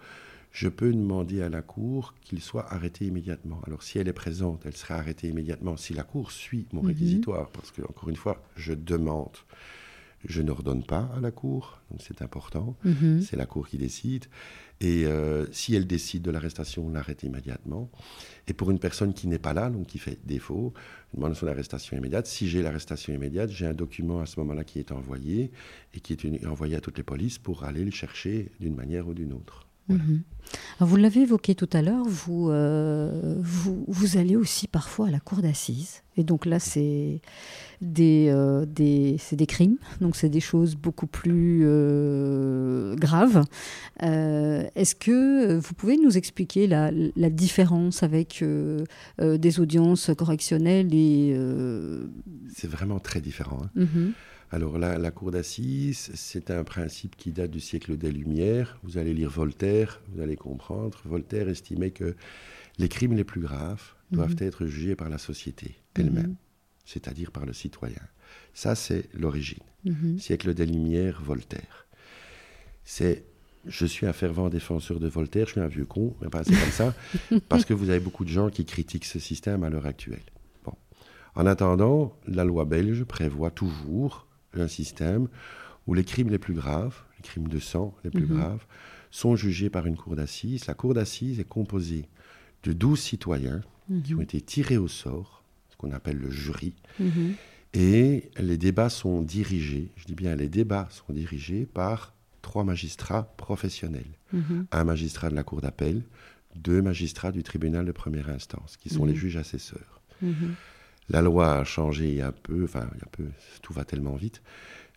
je 0.50 0.68
peux 0.68 0.92
demander 0.92 1.42
à 1.42 1.48
la 1.48 1.62
Cour 1.62 2.14
qu'il 2.22 2.40
soit 2.40 2.72
arrêté 2.72 3.06
immédiatement. 3.06 3.60
Alors 3.66 3.82
si 3.82 3.98
elle 3.98 4.08
est 4.08 4.12
présente, 4.14 4.62
elle 4.64 4.76
sera 4.76 4.94
arrêtée 4.94 5.28
immédiatement 5.28 5.76
si 5.76 5.92
la 5.92 6.04
Cour 6.04 6.30
suit 6.30 6.66
mon 6.72 6.80
mhm. 6.80 6.88
réquisitoire, 6.88 7.50
parce 7.50 7.70
que 7.70 7.82
encore 7.82 8.08
une 8.08 8.16
fois, 8.16 8.42
je 8.56 8.72
demande. 8.72 9.36
Je 10.26 10.40
n'ordonne 10.40 10.82
pas 10.82 11.10
à 11.14 11.20
la 11.20 11.30
Cour, 11.30 11.82
donc 11.90 12.00
c'est 12.02 12.22
important. 12.22 12.76
Mhm. 12.84 13.20
C'est 13.20 13.36
la 13.36 13.44
Cour 13.44 13.68
qui 13.68 13.76
décide. 13.76 14.24
Et 14.80 15.06
euh, 15.06 15.46
si 15.52 15.74
elle 15.74 15.86
décide 15.86 16.22
de 16.22 16.30
l'arrestation, 16.30 16.86
on 16.86 16.90
l'arrête 16.90 17.22
immédiatement. 17.22 17.90
Et 18.48 18.52
pour 18.52 18.70
une 18.70 18.78
personne 18.78 19.14
qui 19.14 19.26
n'est 19.26 19.38
pas 19.38 19.54
là, 19.54 19.70
donc 19.70 19.86
qui 19.86 19.98
fait 19.98 20.18
défaut, 20.26 20.74
demande 21.14 21.34
son 21.34 21.46
arrestation 21.46 21.96
immédiate. 21.96 22.26
Si 22.26 22.48
j'ai 22.48 22.62
l'arrestation 22.62 23.14
immédiate, 23.14 23.50
j'ai 23.50 23.66
un 23.66 23.74
document 23.74 24.20
à 24.20 24.26
ce 24.26 24.38
moment-là 24.40 24.64
qui 24.64 24.78
est 24.78 24.92
envoyé 24.92 25.52
et 25.94 26.00
qui 26.00 26.12
est 26.12 26.46
envoyé 26.46 26.76
à 26.76 26.80
toutes 26.80 26.98
les 26.98 27.04
polices 27.04 27.38
pour 27.38 27.64
aller 27.64 27.84
le 27.84 27.90
chercher 27.90 28.50
d'une 28.60 28.74
manière 28.74 29.08
ou 29.08 29.14
d'une 29.14 29.32
autre. 29.32 29.63
Mhm. 29.88 30.22
vous 30.80 30.96
l'avez 30.96 31.22
évoqué 31.22 31.54
tout 31.54 31.68
à 31.72 31.82
l'heure, 31.82 32.04
vous, 32.06 32.48
euh, 32.50 33.36
vous, 33.40 33.84
vous, 33.86 34.16
allez 34.16 34.36
aussi 34.36 34.66
parfois 34.66 35.08
à 35.08 35.10
la 35.10 35.20
cour 35.20 35.42
d'assises. 35.42 36.02
Et 36.16 36.24
donc 36.24 36.46
là, 36.46 36.58
c'est 36.58 37.20
des, 37.80 38.28
euh, 38.28 38.64
des, 38.66 39.18
des 39.32 39.46
crimes, 39.46 39.76
donc 40.00 40.16
c'est 40.16 40.28
des 40.28 40.40
choses 40.40 40.74
beaucoup 40.76 41.06
plus 41.06 41.62
euh, 41.64 42.94
graves. 42.96 43.44
Est-ce 44.00 44.94
que 44.94 45.56
vous 45.58 45.74
pouvez 45.74 45.96
nous 45.96 46.16
expliquer 46.16 46.66
la, 46.66 46.90
la 47.16 47.30
différence 47.30 48.02
avec 48.02 48.42
des 49.18 49.60
audiences 49.60 50.10
correctionnelles 50.16 50.94
et... 50.94 51.36
C'est 52.54 52.70
vraiment 52.70 53.00
très 53.00 53.20
différent. 53.20 53.62
Hein. 53.64 53.70
Mhm. 53.74 54.12
Alors 54.50 54.78
là, 54.78 54.98
la 54.98 55.10
cour 55.10 55.30
d'assises, 55.30 56.10
c'est 56.14 56.50
un 56.50 56.64
principe 56.64 57.16
qui 57.16 57.32
date 57.32 57.50
du 57.50 57.60
siècle 57.60 57.96
des 57.96 58.12
Lumières. 58.12 58.78
Vous 58.82 58.98
allez 58.98 59.14
lire 59.14 59.30
Voltaire, 59.30 60.00
vous 60.08 60.22
allez 60.22 60.36
comprendre. 60.36 61.00
Voltaire 61.04 61.48
estimait 61.48 61.90
que 61.90 62.14
les 62.78 62.88
crimes 62.88 63.14
les 63.14 63.24
plus 63.24 63.40
graves 63.40 63.94
doivent 64.10 64.36
mhm. 64.40 64.46
être 64.46 64.66
jugés 64.66 64.96
par 64.96 65.08
la 65.08 65.18
société 65.18 65.76
elle-même, 65.94 66.28
mhm. 66.28 66.36
c'est-à-dire 66.84 67.30
par 67.30 67.46
le 67.46 67.52
citoyen. 67.52 68.02
Ça, 68.52 68.74
c'est 68.74 69.08
l'origine. 69.14 69.62
Mhm. 69.84 70.18
Siècle 70.18 70.54
des 70.54 70.66
Lumières, 70.66 71.20
Voltaire. 71.22 71.86
C'est 72.84 73.24
je 73.66 73.86
suis 73.86 74.06
un 74.06 74.12
fervent 74.12 74.50
défenseur 74.50 75.00
de 75.00 75.08
Voltaire, 75.08 75.46
je 75.46 75.52
suis 75.52 75.60
un 75.60 75.68
vieux 75.68 75.86
con, 75.86 76.14
mais 76.20 76.28
pas 76.28 76.44
c'est 76.44 76.54
comme 76.54 76.70
ça, 76.70 76.94
parce 77.48 77.64
que 77.64 77.72
vous 77.72 77.88
avez 77.88 78.00
beaucoup 78.00 78.24
de 78.24 78.28
gens 78.28 78.50
qui 78.50 78.66
critiquent 78.66 79.06
ce 79.06 79.18
système 79.18 79.64
à 79.64 79.70
l'heure 79.70 79.86
actuelle. 79.86 80.22
Bon. 80.64 80.74
En 81.34 81.46
attendant, 81.46 82.14
la 82.26 82.44
loi 82.44 82.66
belge 82.66 83.04
prévoit 83.04 83.50
toujours 83.50 84.26
un 84.60 84.68
système 84.68 85.28
où 85.86 85.94
les 85.94 86.04
crimes 86.04 86.30
les 86.30 86.38
plus 86.38 86.54
graves, 86.54 87.02
les 87.18 87.22
crimes 87.22 87.48
de 87.48 87.58
sang 87.58 87.94
les 88.04 88.10
plus 88.10 88.26
mhm. 88.26 88.36
graves, 88.36 88.66
sont 89.10 89.36
jugés 89.36 89.70
par 89.70 89.86
une 89.86 89.96
cour 89.96 90.16
d'assises. 90.16 90.66
La 90.66 90.74
cour 90.74 90.94
d'assises 90.94 91.40
est 91.40 91.48
composée 91.48 92.06
de 92.62 92.72
12 92.72 93.00
citoyens 93.00 93.60
qui 94.04 94.14
mhm. 94.14 94.18
ont 94.18 94.22
été 94.22 94.40
tirés 94.40 94.78
au 94.78 94.88
sort, 94.88 95.44
ce 95.70 95.76
qu'on 95.76 95.92
appelle 95.92 96.18
le 96.18 96.30
jury. 96.30 96.74
Mhm. 96.98 97.34
Et 97.74 98.30
les 98.38 98.56
débats 98.56 98.88
sont 98.88 99.20
dirigés, 99.20 99.90
je 99.96 100.04
dis 100.04 100.14
bien 100.14 100.36
les 100.36 100.48
débats 100.48 100.88
sont 100.90 101.12
dirigés 101.12 101.66
par 101.66 102.14
trois 102.40 102.62
magistrats 102.62 103.34
professionnels. 103.36 104.02
Un 104.72 104.84
magistrat 104.84 105.30
de 105.30 105.36
la 105.36 105.44
cour 105.44 105.60
d'appel, 105.60 106.02
deux 106.56 106.82
magistrats 106.82 107.30
du 107.30 107.44
tribunal 107.44 107.84
de 107.84 107.92
première 107.92 108.28
instance, 108.30 108.76
qui 108.76 108.88
sont 108.88 109.04
les 109.04 109.14
juges 109.14 109.36
assesseurs. 109.36 110.00
La 111.10 111.20
loi 111.20 111.58
a 111.58 111.64
changé 111.64 112.22
un 112.22 112.32
peu, 112.32 112.64
enfin, 112.64 112.88
un 113.02 113.08
peu, 113.12 113.26
tout 113.62 113.72
va 113.72 113.84
tellement 113.84 114.16
vite. 114.16 114.42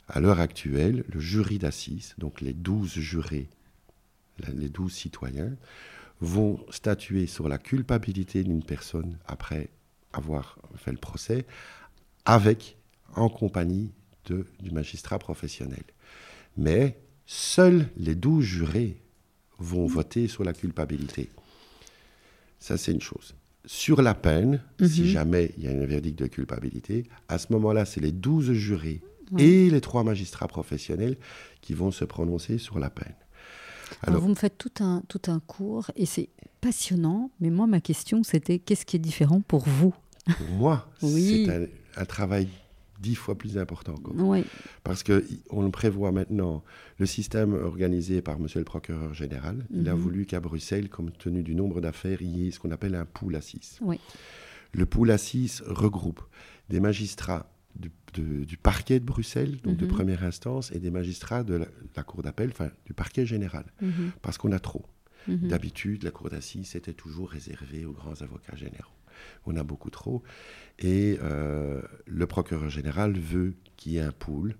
À 0.08 0.20
l'heure 0.20 0.39
actuelle, 0.39 1.03
le 1.12 1.20
jury 1.20 1.58
d'assises, 1.58 2.16
donc 2.18 2.39
les 2.41 2.53
douze 2.53 2.93
jurés, 2.93 3.49
les 4.53 4.70
douze 4.70 4.93
citoyens, 4.93 5.55
vont 6.22 6.66
statuer 6.70 7.28
sur 7.28 7.49
la 7.49 7.58
culpabilité 7.58 8.43
d'une 8.43 8.64
personne 8.64 9.18
après 9.28 9.70
avoir 10.14 10.58
fait 10.78 10.91
le 10.91 10.97
procès, 10.97 11.45
avec, 12.26 12.78
en 13.16 13.30
compagnie 13.30 13.91
de, 14.26 14.45
du 14.62 14.72
magistrat 14.72 15.20
professionnel. 15.20 15.84
Mais 16.55 16.97
seuls 17.26 17.89
les 17.97 18.16
douze 18.16 18.45
jurés 18.45 19.01
vont 19.60 19.86
voter 19.86 20.28
sur 20.28 20.43
la 20.43 20.53
culpabilité. 20.53 21.30
Ça, 22.60 22.78
c'est 22.78 22.91
une 22.91 23.01
chose. 23.01 23.36
Sur 23.68 24.01
la 24.01 24.13
peine, 24.15 24.61
si 24.82 25.01
Mhm. 25.01 25.07
jamais 25.07 25.51
il 25.57 25.65
y 25.65 25.68
a 25.68 25.72
un 25.72 25.86
verdict 25.86 26.18
de 26.18 26.28
culpabilité, 26.28 27.03
à 27.28 27.38
ce 27.38 27.51
moment-là, 27.53 27.86
c'est 27.86 27.99
les 28.01 28.11
douze 28.13 28.51
jurés 28.53 29.01
et 29.38 29.70
les 29.70 29.82
trois 29.82 30.03
magistrats 30.05 30.47
professionnels 30.47 31.18
qui 31.61 31.74
vont 31.74 31.91
se 31.91 32.05
prononcer 32.05 32.57
sur 32.57 32.80
la 32.80 32.89
peine. 32.89 33.13
Alors, 34.01 34.15
Alors- 34.15 34.22
vous 34.22 34.30
me 34.30 34.36
faites 34.36 34.57
tout 34.57 34.72
un, 34.84 35.03
tout 35.09 35.22
un 35.28 35.39
cours 35.41 35.91
et 35.97 36.05
c'est 36.05 36.30
passionnant, 36.61 37.30
mais 37.41 37.49
moi, 37.49 37.68
ma 37.68 37.82
question, 37.82 38.24
c'était 38.24 38.57
qu'est-ce 38.59 38.86
qui 38.86 38.95
est 38.95 38.99
différent 38.99 39.41
pour 39.41 39.68
vous? 39.68 39.93
Pour 40.38 40.49
moi, 40.49 40.89
Oui. 41.01 41.43
c'est 41.45 41.51
un, 41.53 41.65
un 42.01 42.05
travail 42.05 42.47
dix 43.00 43.16
fois 43.16 43.38
plus 43.38 43.58
important. 43.58 43.93
encore. 43.93 44.14
Oui, 44.16 44.43
Parce 44.84 45.04
qu'on 45.04 45.62
le 45.64 45.72
prévoit 45.72 46.12
maintenant, 46.12 46.64
le 47.00 47.06
système 47.06 47.54
organisé 47.54 48.22
par 48.22 48.39
Monsieur 48.39 48.60
le 48.60 48.66
procureur 48.66 49.14
général, 49.14 49.66
il 49.72 49.88
a 49.89 49.93
Mhm. 49.95 50.00
voulu 50.02 50.26
qu'à 50.26 50.39
Bruxelles, 50.39 50.89
compte 50.89 51.18
tenu 51.18 51.43
du 51.43 51.56
nombre 51.56 51.82
d'affaires, 51.82 52.22
il 52.22 52.38
y 52.38 52.48
ait 52.48 52.52
ce 52.52 52.60
qu'on 52.60 52.72
appelle 52.72 52.95
un 52.95 53.06
pool 53.06 53.36
à 53.36 53.41
6. 53.41 53.80
oui. 53.82 54.00
Le 54.74 54.86
pool 54.86 55.12
à 55.12 55.18
6 55.18 55.64
regroupe 55.66 56.22
des 56.70 56.80
magistrats 56.82 57.50
du, 57.76 57.89
de- 58.16 58.43
du 58.43 58.58
parquet 58.58 59.00
de 59.00 59.06
Bruxelles, 59.06 59.58
donc 59.64 59.78
de 59.78 59.86
Mhm. 59.86 59.91
première 59.91 60.24
instance, 60.24 60.72
et 60.72 60.80
des 60.80 60.91
magistrats 60.91 61.43
de 61.43 61.54
la, 61.56 61.68
la 61.95 62.04
cour 62.04 62.22
d'appel, 62.22 62.50
enfin 62.52 62.70
du 62.86 62.93
parquet 62.93 63.26
général, 63.26 63.66
Mhm, 63.82 64.12
parce 64.22 64.38
qu'on 64.38 64.52
a 64.52 64.60
trop. 64.60 64.86
D'habitude, 65.28 66.04
la 66.04 66.12
cour 66.12 66.30
d'assises 66.30 66.76
était 66.76 66.93
toujours 66.93 67.30
réservée 67.32 67.84
aux 67.86 67.91
grands 67.91 68.22
avocats 68.22 68.56
généraux. 68.56 68.93
On 69.45 69.55
a 69.55 69.63
beaucoup 69.63 69.89
trop. 69.89 70.24
Et 70.80 71.18
euh, 71.22 71.82
le 72.05 72.28
procureur 72.28 72.70
général 72.70 73.13
veut 73.18 73.55
qu'il 73.76 73.93
y 73.93 73.97
ait 73.97 74.01
un 74.01 74.11
pool 74.11 74.55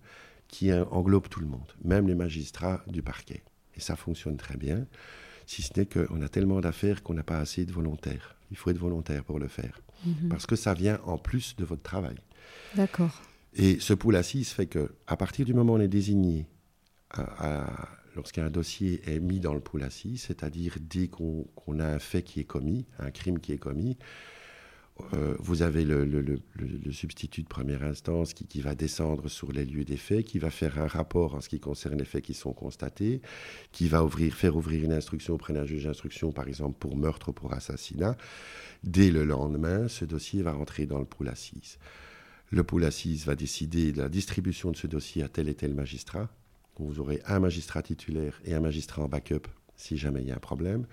qui 0.48 0.74
en- 0.74 0.88
englobe 0.92 1.28
tout 1.28 1.40
le 1.42 1.48
monde, 1.48 1.72
même 1.84 2.08
les 2.08 2.16
magistrats 2.16 2.84
du 2.88 3.02
parquet. 3.02 3.44
Et 3.76 3.80
ça 3.80 3.96
fonctionne 3.96 4.38
très 4.38 4.58
bien, 4.58 4.88
si 5.46 5.62
ce 5.62 5.72
n'est 5.78 5.86
qu'on 5.86 6.22
a 6.22 6.30
tellement 6.30 6.60
d'affaires 6.62 7.04
qu'on 7.04 7.14
n'a 7.14 7.24
pas 7.24 7.38
assez 7.40 7.66
de 7.66 7.72
volontaires. 7.72 8.36
Il 8.50 8.58
faut 8.58 8.70
être 8.70 8.78
volontaire 8.80 9.24
pour 9.24 9.40
le 9.40 9.48
faire, 9.48 9.82
Mhm. 10.06 10.30
parce 10.30 10.46
que 10.46 10.56
ça 10.56 10.74
vient 10.74 11.00
en 11.06 11.18
plus 11.18 11.56
de 11.58 11.66
votre 11.66 11.84
travail. 11.84 12.16
D'accord. 12.76 13.22
Et 13.54 13.80
ce 13.80 13.94
pool 13.94 14.16
assise 14.16 14.50
fait 14.50 14.68
que, 14.68 14.92
à 15.08 15.18
partir 15.18 15.46
du 15.46 15.54
moment 15.54 15.74
où 15.74 15.78
on 15.78 15.80
est 15.82 15.88
désigné, 15.88 16.48
lorsqu'un 18.16 18.50
dossier 18.50 19.02
est 19.06 19.20
mis 19.20 19.40
dans 19.40 19.54
le 19.54 19.60
pool 19.60 19.84
assise, 19.84 20.22
c'est-à-dire 20.24 20.76
dès 20.82 21.08
qu'on 21.08 21.46
qu'on 21.56 21.80
a 21.80 21.86
un 21.88 22.00
fait 22.00 22.24
qui 22.24 22.40
est 22.40 22.44
commis, 22.46 22.86
un 23.00 23.12
crime 23.12 23.40
qui 23.40 23.52
est 23.54 23.58
commis, 23.58 23.98
euh, 25.14 25.36
vous 25.40 25.62
avez 25.62 25.84
le, 25.84 26.40
substitut 26.92 27.44
de 27.44 27.48
première 27.48 27.84
instance 27.84 28.34
qui, 28.34 28.62
va 28.62 28.76
descendre 28.76 29.30
sur 29.30 29.52
les 29.52 29.66
lieux 29.66 29.86
des 29.86 29.98
faits, 29.98 30.26
qui 30.26 30.40
va 30.40 30.50
faire 30.50 30.80
un 30.80 30.88
rapport 30.88 31.36
en 31.36 31.42
ce 31.42 31.50
qui 31.50 31.60
concerne 31.60 31.98
les 31.98 32.06
faits 32.06 32.24
qui 32.24 32.34
sont 32.34 32.54
constatés, 32.54 33.22
qui 33.72 33.88
va 33.88 34.08
faire 34.32 34.56
ouvrir 34.56 34.84
une 34.84 34.94
instruction 34.94 35.36
auprès 35.36 35.54
d'un 35.54 35.66
juge 35.66 35.86
d'instruction, 35.86 36.32
par 36.32 36.48
exemple 36.48 36.78
pour 36.80 36.96
meurtre 36.96 37.30
ou 37.30 37.34
pour 37.34 37.54
assassinat. 37.54 38.18
Dès 38.84 39.12
le 39.12 39.24
lendemain, 39.24 39.88
ce 39.88 40.06
dossier 40.06 40.42
va 40.42 40.54
rentrer 40.54 40.86
dans 40.86 41.00
le 41.00 41.06
pool 41.06 41.30
assise. 41.30 41.78
Le 42.50 42.64
pool 42.64 42.86
assise 42.86 43.26
va 43.26 43.36
décider 43.36 43.92
de 43.92 44.02
la 44.02 44.10
distribution 44.10 44.72
de 44.72 44.78
ce 44.78 44.88
dossier 44.88 45.24
à 45.24 45.28
tel 45.28 45.50
et 45.50 45.56
tel 45.56 45.74
magistrat. 45.74 46.30
Vous 46.80 47.00
aurez 47.00 47.22
un 47.26 47.40
magistrat 47.40 47.82
titulaire 47.82 48.40
et 48.46 48.54
un 48.54 48.62
magistrat 48.62 49.02
en 49.02 49.08
backup 49.08 49.48
si 49.78 49.96
jamais 49.96 50.22
il 50.22 50.28
y 50.28 50.32
a 50.32 50.36
un 50.36 50.40
problème. 50.40 50.86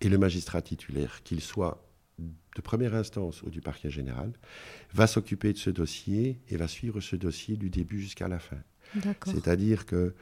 Et 0.00 0.08
le 0.08 0.18
magistrat 0.18 0.62
titulaire, 0.62 1.22
qu'il 1.22 1.40
soit 1.40 1.83
de 2.18 2.60
première 2.62 2.94
instance 2.94 3.42
ou 3.42 3.50
du 3.50 3.60
parquet 3.60 3.90
général, 3.90 4.32
va 4.92 5.06
s'occuper 5.06 5.52
de 5.52 5.58
ce 5.58 5.70
dossier 5.70 6.40
et 6.48 6.56
va 6.56 6.68
suivre 6.68 7.00
ce 7.00 7.16
dossier 7.16 7.56
du 7.56 7.70
début 7.70 8.00
jusqu'à 8.00 8.28
la 8.28 8.38
fin. 8.38 8.58
C'est-à-dire 9.26 9.86
que 9.86 10.14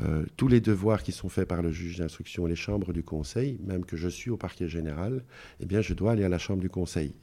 euh, 0.00 0.24
tous 0.36 0.48
les 0.48 0.60
devoirs 0.60 1.02
qui 1.02 1.12
sont 1.12 1.28
faits 1.28 1.46
par 1.46 1.62
le 1.62 1.70
juge 1.70 1.98
d'instruction 1.98 2.46
et 2.46 2.50
les 2.50 2.56
chambres 2.56 2.92
du 2.92 3.02
conseil, 3.02 3.58
même 3.62 3.84
que 3.84 3.96
je 3.96 4.08
suis 4.08 4.30
au 4.30 4.36
parquet 4.36 4.68
général, 4.68 5.22
eh 5.60 5.66
bien, 5.66 5.82
je 5.82 5.94
dois 5.94 6.12
aller 6.12 6.24
à 6.24 6.28
la 6.28 6.38
chambre 6.38 6.60
du 6.60 6.70
conseil. 6.70 7.14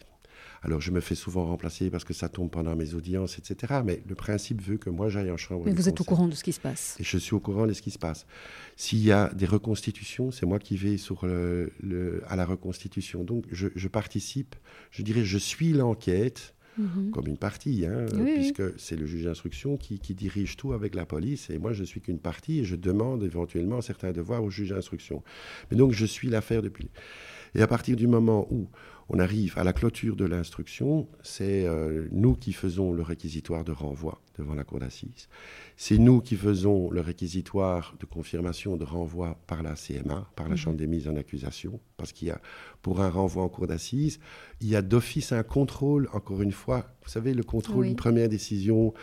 Alors, 0.64 0.80
je 0.80 0.92
me 0.92 1.00
fais 1.00 1.16
souvent 1.16 1.46
remplacer 1.46 1.90
parce 1.90 2.04
que 2.04 2.14
ça 2.14 2.30
tombe 2.30 2.52
pendant 2.52 2.76
mes 2.76 2.94
audiences, 2.94 3.40
etc. 3.40 3.82
Mais 3.84 4.04
le 4.08 4.14
principe 4.14 4.62
veut 4.62 4.78
que 4.78 4.92
moi, 4.92 5.10
j'aille 5.10 5.32
en 5.32 5.38
chambre 5.38 5.64
Mais 5.66 5.74
vous 5.74 5.90
êtes 5.90 6.00
au 6.00 6.04
courant 6.04 6.28
de 6.28 6.36
ce 6.36 6.44
qui 6.44 6.54
se 6.54 6.60
passe. 6.60 6.96
Et 7.00 7.04
je 7.04 7.18
suis 7.18 7.34
au 7.34 7.40
courant 7.40 7.66
de 7.66 7.74
ce 7.74 7.82
qui 7.82 7.90
se 7.90 7.98
passe. 7.98 8.28
S'il 8.76 9.00
y 9.00 9.12
a 9.12 9.30
des 9.34 9.48
reconstitutions, 9.48 10.30
c'est 10.30 10.46
moi 10.46 10.60
qui 10.60 10.78
vais 10.78 10.98
sur 10.98 11.26
le, 11.26 11.72
le- 11.82 12.24
à 12.28 12.36
la 12.36 12.46
reconstitution. 12.46 13.24
Donc, 13.24 13.46
je, 13.52 13.70
je 13.76 13.88
participe, 13.88 14.56
je 14.92 15.02
dirais, 15.02 15.24
je 15.26 15.38
suis 15.40 15.74
l'enquête 15.74 16.54
Mhm. 16.78 17.12
comme 17.12 17.28
une 17.28 17.36
partie, 17.38 17.86
hein, 17.86 18.06
oui. 18.16 18.32
puisque 18.36 18.80
c'est 18.80 18.96
le 18.96 19.06
juge 19.06 19.26
d'instruction 19.26 19.76
qui, 19.76 20.00
qui 20.00 20.16
dirige 20.16 20.56
tout 20.56 20.72
avec 20.72 20.96
la 20.96 21.06
police, 21.06 21.50
et 21.50 21.58
moi 21.60 21.74
je 21.74 21.84
suis 21.84 22.00
qu'une 22.00 22.18
partie, 22.18 22.60
et 22.60 22.64
je 22.64 22.78
demande 22.78 23.24
éventuellement 23.24 23.82
certains 23.82 24.14
devoirs 24.14 24.42
au 24.42 24.50
juge 24.50 24.70
d'instruction. 24.70 25.22
Mais 25.70 25.76
donc 25.76 25.92
je 25.92 26.06
suis 26.06 26.30
l'affaire 26.30 26.62
depuis. 26.62 26.90
Et 27.56 27.62
à 27.62 27.68
partir 27.68 27.96
du 27.96 28.08
moment 28.08 28.48
où 28.52 28.68
on 29.10 29.20
arrive 29.20 29.58
à 29.58 29.66
la 29.66 29.74
clôture 29.74 30.16
de 30.16 30.24
l'instruction, 30.24 31.08
c'est 31.22 31.66
euh, 31.66 32.08
nous 32.12 32.34
qui 32.36 32.54
faisons 32.54 32.94
le 32.94 33.02
réquisitoire 33.02 33.66
de 33.66 33.74
renvoi 33.74 34.22
devant 34.38 34.54
la 34.56 34.64
cour 34.64 34.80
d'assises. 34.80 35.28
C'est 35.76 35.98
nous 35.98 36.22
qui 36.22 36.38
faisons 36.38 36.90
le 36.92 37.02
réquisitoire 37.02 37.96
de 38.00 38.06
confirmation 38.06 38.78
de 38.78 38.86
renvoi 38.86 39.38
par 39.48 39.64
la 39.64 39.76
CMA, 39.76 40.30
par 40.36 40.46
la 40.48 40.52
Mhm. 40.52 40.58
Chambre 40.58 40.78
des 40.78 40.88
mises 40.88 41.10
en 41.10 41.18
accusation, 41.18 41.82
parce 41.98 42.14
qu'il 42.14 42.30
y 42.30 42.32
a, 42.32 42.40
pour 42.82 43.02
un 43.02 43.10
renvoi 43.10 43.44
en 43.44 43.50
cour 43.50 43.68
d'assises, 43.68 44.20
il 44.62 44.70
y 44.70 44.76
a 44.78 44.82
d'office 44.82 45.34
un 45.34 45.44
contrôle, 45.44 46.08
encore 46.14 46.42
une 46.42 46.54
fois, 46.54 46.86
vous 47.04 47.10
savez, 47.10 47.34
le 47.34 47.44
contrôle, 47.44 47.82
Oui. 47.86 47.90
une 47.90 47.96
première 47.98 48.30
décision. 48.30 48.94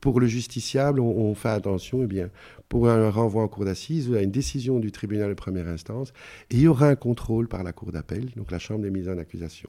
Pour 0.00 0.20
le 0.20 0.26
justiciable, 0.26 1.00
on, 1.00 1.10
on 1.10 1.34
fait 1.34 1.50
attention, 1.50 2.02
eh 2.02 2.06
bien, 2.06 2.30
pour 2.70 2.88
un 2.88 3.10
renvoi 3.10 3.42
en 3.42 3.48
cour 3.48 3.64
d'assises, 3.64 4.06
y 4.06 4.16
a 4.16 4.22
une 4.22 4.30
décision 4.30 4.78
du 4.78 4.92
tribunal 4.92 5.28
de 5.28 5.34
première 5.34 5.68
instance, 5.68 6.12
et 6.50 6.56
il 6.56 6.60
y 6.62 6.68
aura 6.68 6.88
un 6.88 6.96
contrôle 6.96 7.48
par 7.48 7.62
la 7.62 7.72
cour 7.72 7.92
d'appel, 7.92 8.30
donc 8.36 8.50
la 8.50 8.58
chambre 8.58 8.82
des 8.82 8.90
mises 8.90 9.08
en 9.08 9.18
accusation. 9.18 9.68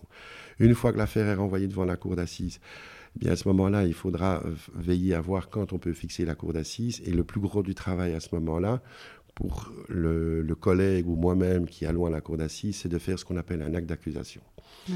Une 0.59 0.75
fois 0.75 0.93
que 0.93 0.97
l'affaire 0.97 1.25
est 1.25 1.35
renvoyée 1.35 1.67
devant 1.67 1.85
la 1.85 1.95
cour 1.97 2.15
d'assises, 2.15 2.59
eh 3.15 3.19
bien 3.19 3.31
à 3.31 3.35
ce 3.35 3.47
moment-là, 3.49 3.85
il 3.85 3.93
faudra 3.93 4.43
euh, 4.45 4.53
veiller 4.75 5.15
à 5.15 5.21
voir 5.21 5.49
quand 5.49 5.73
on 5.73 5.79
peut 5.79 5.93
fixer 5.93 6.25
la 6.25 6.35
cour 6.35 6.53
d'assises, 6.53 7.01
et 7.05 7.11
le 7.11 7.23
plus 7.23 7.41
gros 7.41 7.63
du 7.63 7.75
travail 7.75 8.13
à 8.13 8.19
ce 8.19 8.29
moment-là, 8.35 8.81
pour 9.35 9.71
le, 9.89 10.41
le 10.41 10.55
collègue 10.55 11.07
ou 11.07 11.15
moi-même 11.15 11.65
qui 11.65 11.85
allons 11.85 12.05
à 12.05 12.09
la 12.09 12.21
cour 12.21 12.37
d'assises, 12.37 12.77
c'est 12.77 12.89
de 12.89 12.99
faire 12.99 13.17
ce 13.17 13.25
qu'on 13.25 13.37
appelle 13.37 13.61
un 13.61 13.73
acte 13.73 13.87
d'accusation. 13.87 14.41
Mhm. 14.87 14.95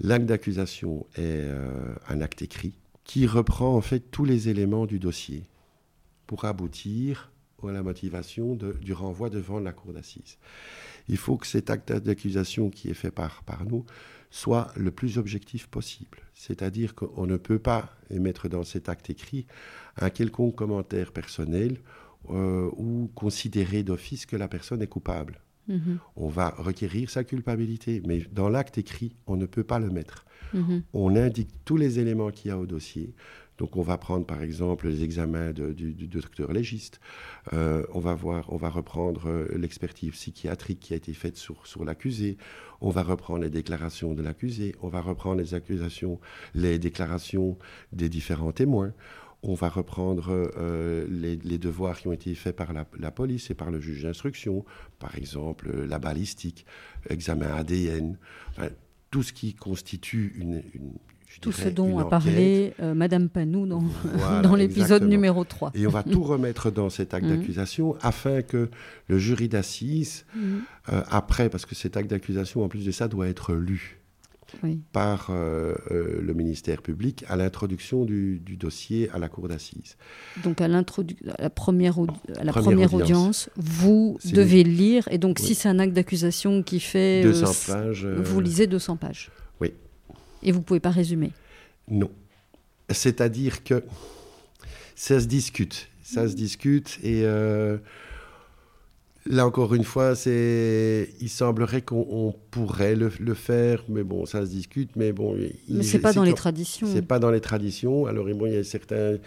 L'acte 0.00 0.26
d'accusation 0.26 1.06
est 1.16 1.44
euh, 1.44 1.94
un 2.08 2.20
acte 2.20 2.42
écrit 2.42 2.72
qui 3.04 3.26
reprend 3.26 3.74
en 3.76 3.80
fait 3.80 4.10
tous 4.10 4.24
les 4.24 4.48
éléments 4.48 4.86
du 4.86 4.98
dossier 4.98 5.44
pour 6.26 6.44
aboutir 6.44 7.32
à 7.68 7.72
la 7.72 7.82
motivation 7.82 8.56
du 8.56 8.92
renvoi 8.92 9.30
devant 9.30 9.60
la 9.60 9.72
cour 9.72 9.92
d'assises. 9.92 10.38
Il 11.08 11.16
faut 11.16 11.36
que 11.36 11.46
cet 11.46 11.70
acte 11.70 11.92
d'accusation 11.92 12.70
qui 12.70 12.90
est 12.90 12.94
fait 12.94 13.10
par, 13.10 13.42
par 13.44 13.64
nous 13.64 13.84
soit 14.30 14.72
le 14.76 14.90
plus 14.90 15.18
objectif 15.18 15.66
possible. 15.66 16.18
C'est-à-dire 16.34 16.94
qu'on 16.94 17.26
ne 17.26 17.36
peut 17.36 17.58
pas 17.58 17.94
émettre 18.10 18.48
dans 18.48 18.64
cet 18.64 18.88
acte 18.88 19.10
écrit 19.10 19.46
un 19.96 20.10
quelconque 20.10 20.54
commentaire 20.54 21.12
personnel 21.12 21.78
euh, 22.30 22.70
ou 22.76 23.10
considérer 23.14 23.82
d'office 23.82 24.26
que 24.26 24.36
la 24.36 24.48
personne 24.48 24.80
est 24.80 24.86
coupable. 24.86 25.40
Mhm. 25.68 25.98
On 26.16 26.28
va 26.28 26.50
requérir 26.50 27.08
sa 27.10 27.24
culpabilité, 27.24 28.02
mais 28.06 28.26
dans 28.32 28.48
l'acte 28.48 28.78
écrit, 28.78 29.14
on 29.26 29.36
ne 29.36 29.46
peut 29.46 29.64
pas 29.64 29.78
le 29.78 29.90
mettre 29.90 30.24
Mhm. 30.54 30.82
on 30.92 31.16
indique 31.16 31.48
tous 31.64 31.76
les 31.78 31.98
éléments 31.98 32.30
qu'il 32.30 32.48
y 32.50 32.52
a 32.52 32.58
au 32.58 32.66
dossier. 32.66 33.14
Donc 33.58 33.76
on 33.76 33.82
va 33.82 33.96
prendre 33.96 34.26
par 34.26 34.42
exemple 34.42 34.88
les 34.88 35.02
examens 35.04 35.52
de- 35.52 35.72
du, 35.72 35.92
du 35.94 36.08
docteur 36.08 36.52
légiste, 36.52 37.00
Euh, 37.52 37.84
on, 37.92 38.00
va 38.00 38.14
voir, 38.14 38.52
on 38.52 38.56
va 38.56 38.68
reprendre 38.68 39.26
euh, 39.28 39.48
l'expertise 39.56 40.12
psychiatrique 40.12 40.80
qui 40.80 40.92
a 40.94 40.96
été 40.96 41.12
faite 41.12 41.36
sur, 41.36 41.66
sur 41.66 41.84
l'accusé, 41.84 42.36
on 42.80 42.90
va 42.90 43.02
reprendre 43.02 43.40
les 43.42 43.50
déclarations 43.50 44.14
de 44.14 44.22
l'accusé, 44.22 44.74
on 44.82 44.88
va 44.88 45.00
reprendre 45.00 45.40
les 45.40 45.54
accusations, 45.54 46.20
les 46.54 46.78
déclarations 46.78 47.56
des 47.92 48.08
différents 48.08 48.52
témoins, 48.52 48.92
on 49.42 49.54
va 49.54 49.68
reprendre 49.68 50.26
euh, 50.56 51.06
les, 51.10 51.36
les 51.36 51.58
devoirs 51.58 51.98
qui 51.98 52.08
ont 52.08 52.12
été 52.12 52.34
faits 52.34 52.54
par 52.54 52.72
la, 52.72 52.86
la 52.98 53.10
police 53.10 53.50
et 53.50 53.54
par 53.54 53.70
le 53.70 53.80
juge 53.80 54.02
d'instruction, 54.04 54.64
par 54.98 55.16
exemple 55.16 55.68
euh, 55.74 55.86
la 55.86 55.98
balistique, 55.98 56.64
examen 57.10 57.46
ADN, 57.54 58.16
enfin, 58.50 58.68
tout 59.10 59.22
ce 59.22 59.32
qui 59.32 59.54
constitue 59.54 60.32
une, 60.38 60.62
Tout 61.40 61.50
ce 61.52 61.68
dont 61.68 61.98
a 61.98 62.02
enquête. 62.02 62.10
parlé 62.10 62.72
euh, 62.80 62.94
Madame 62.94 63.28
Panou 63.28 63.66
dans, 63.66 63.80
Voilà, 64.14 64.40
dans 64.48 64.54
l'épisode 64.54 65.02
numéro 65.08 65.44
3. 65.44 65.72
Et 65.74 65.86
on 65.86 65.90
va 65.90 66.02
tout 66.02 66.22
remettre 66.22 66.70
dans 66.70 66.88
cet 66.90 67.12
acte 67.12 67.26
Mhm. 67.28 67.36
d'accusation 67.38 67.96
afin 68.00 68.42
que 68.42 68.70
le 69.08 69.18
jury 69.18 69.48
d'assises, 69.48 70.24
Mhm. 70.36 70.60
euh, 70.92 71.02
après, 71.10 71.48
parce 71.50 71.66
que 71.66 71.74
cet 71.74 71.96
acte 71.96 72.08
d'accusation, 72.10 72.62
en 72.62 72.68
plus 72.68 72.84
de 72.86 72.90
ça, 72.92 73.08
doit 73.08 73.28
être 73.28 73.54
lu 73.54 73.98
Oui. 74.62 74.80
par 74.92 75.28
euh, 75.30 75.74
euh, 75.90 76.20
le 76.20 76.34
ministère 76.34 76.82
public 76.82 77.24
à 77.28 77.36
l'introduction 77.36 78.04
du, 78.04 78.38
du 78.38 78.56
dossier 78.56 79.08
à 79.10 79.18
la 79.18 79.28
cour 79.28 79.48
d'assises. 79.48 79.96
Donc 80.44 80.60
à, 80.60 80.66
à 80.66 80.68
la 80.68 80.82
première, 81.50 81.98
à 81.98 82.44
la 82.44 82.52
Première 82.52 82.52
première 82.52 82.94
audience. 82.94 83.48
audience, 83.48 83.50
vous 83.56 84.18
devez 84.24 84.64
lire. 84.64 85.08
Et 85.10 85.18
donc 85.18 85.38
Oui. 85.40 85.46
si 85.46 85.54
c'est 85.54 85.68
un 85.68 85.78
acte 85.78 85.92
d'accusation 85.94 86.62
qui 86.62 86.80
fait... 86.80 87.22
200 87.22 87.46
euh, 87.46 87.72
pages. 87.72 88.06
Vous 88.06 88.40
lisez 88.40 88.66
200 88.66 88.96
pages. 88.96 89.30
Oui. 89.60 89.72
Et 90.42 90.52
vous 90.52 90.62
pouvez 90.62 90.80
pas 90.80 90.90
résumer. 90.90 91.32
Non. 91.88 92.10
C'est-à-dire 92.90 93.64
que 93.64 93.82
ça 94.94 95.20
se 95.20 95.26
discute. 95.26 95.88
Ça 96.02 96.28
se 96.28 96.34
discute 96.34 96.98
et 97.02 97.24
Là 99.26 99.46
encore 99.46 99.74
une 99.74 99.84
fois, 99.84 100.16
c'est, 100.16 101.10
il 101.20 101.28
semblerait 101.28 101.82
qu'on 101.82 102.34
pourrait 102.50 102.96
le, 102.96 103.34
faire, 103.34 103.84
mais 103.88 104.02
bon, 104.02 104.26
ça 104.26 104.44
se 104.44 104.50
discute. 104.50 104.96
Mais 104.96 105.12
bon, 105.12 105.36
mais 105.68 105.82
c'est 105.84 106.00
pas 106.00 106.12
dans 106.12 106.24
les 106.24 106.34
traditions. 106.34 106.88
C'est 106.92 107.06
pas 107.06 107.20
dans 107.20 107.30
les 107.30 107.40
traditions. 107.40 108.06
Alors 108.06 108.26
bon, 108.34 108.46
il 108.46 108.54
y 108.54 108.56
a 108.56 108.64
certains 108.64 109.18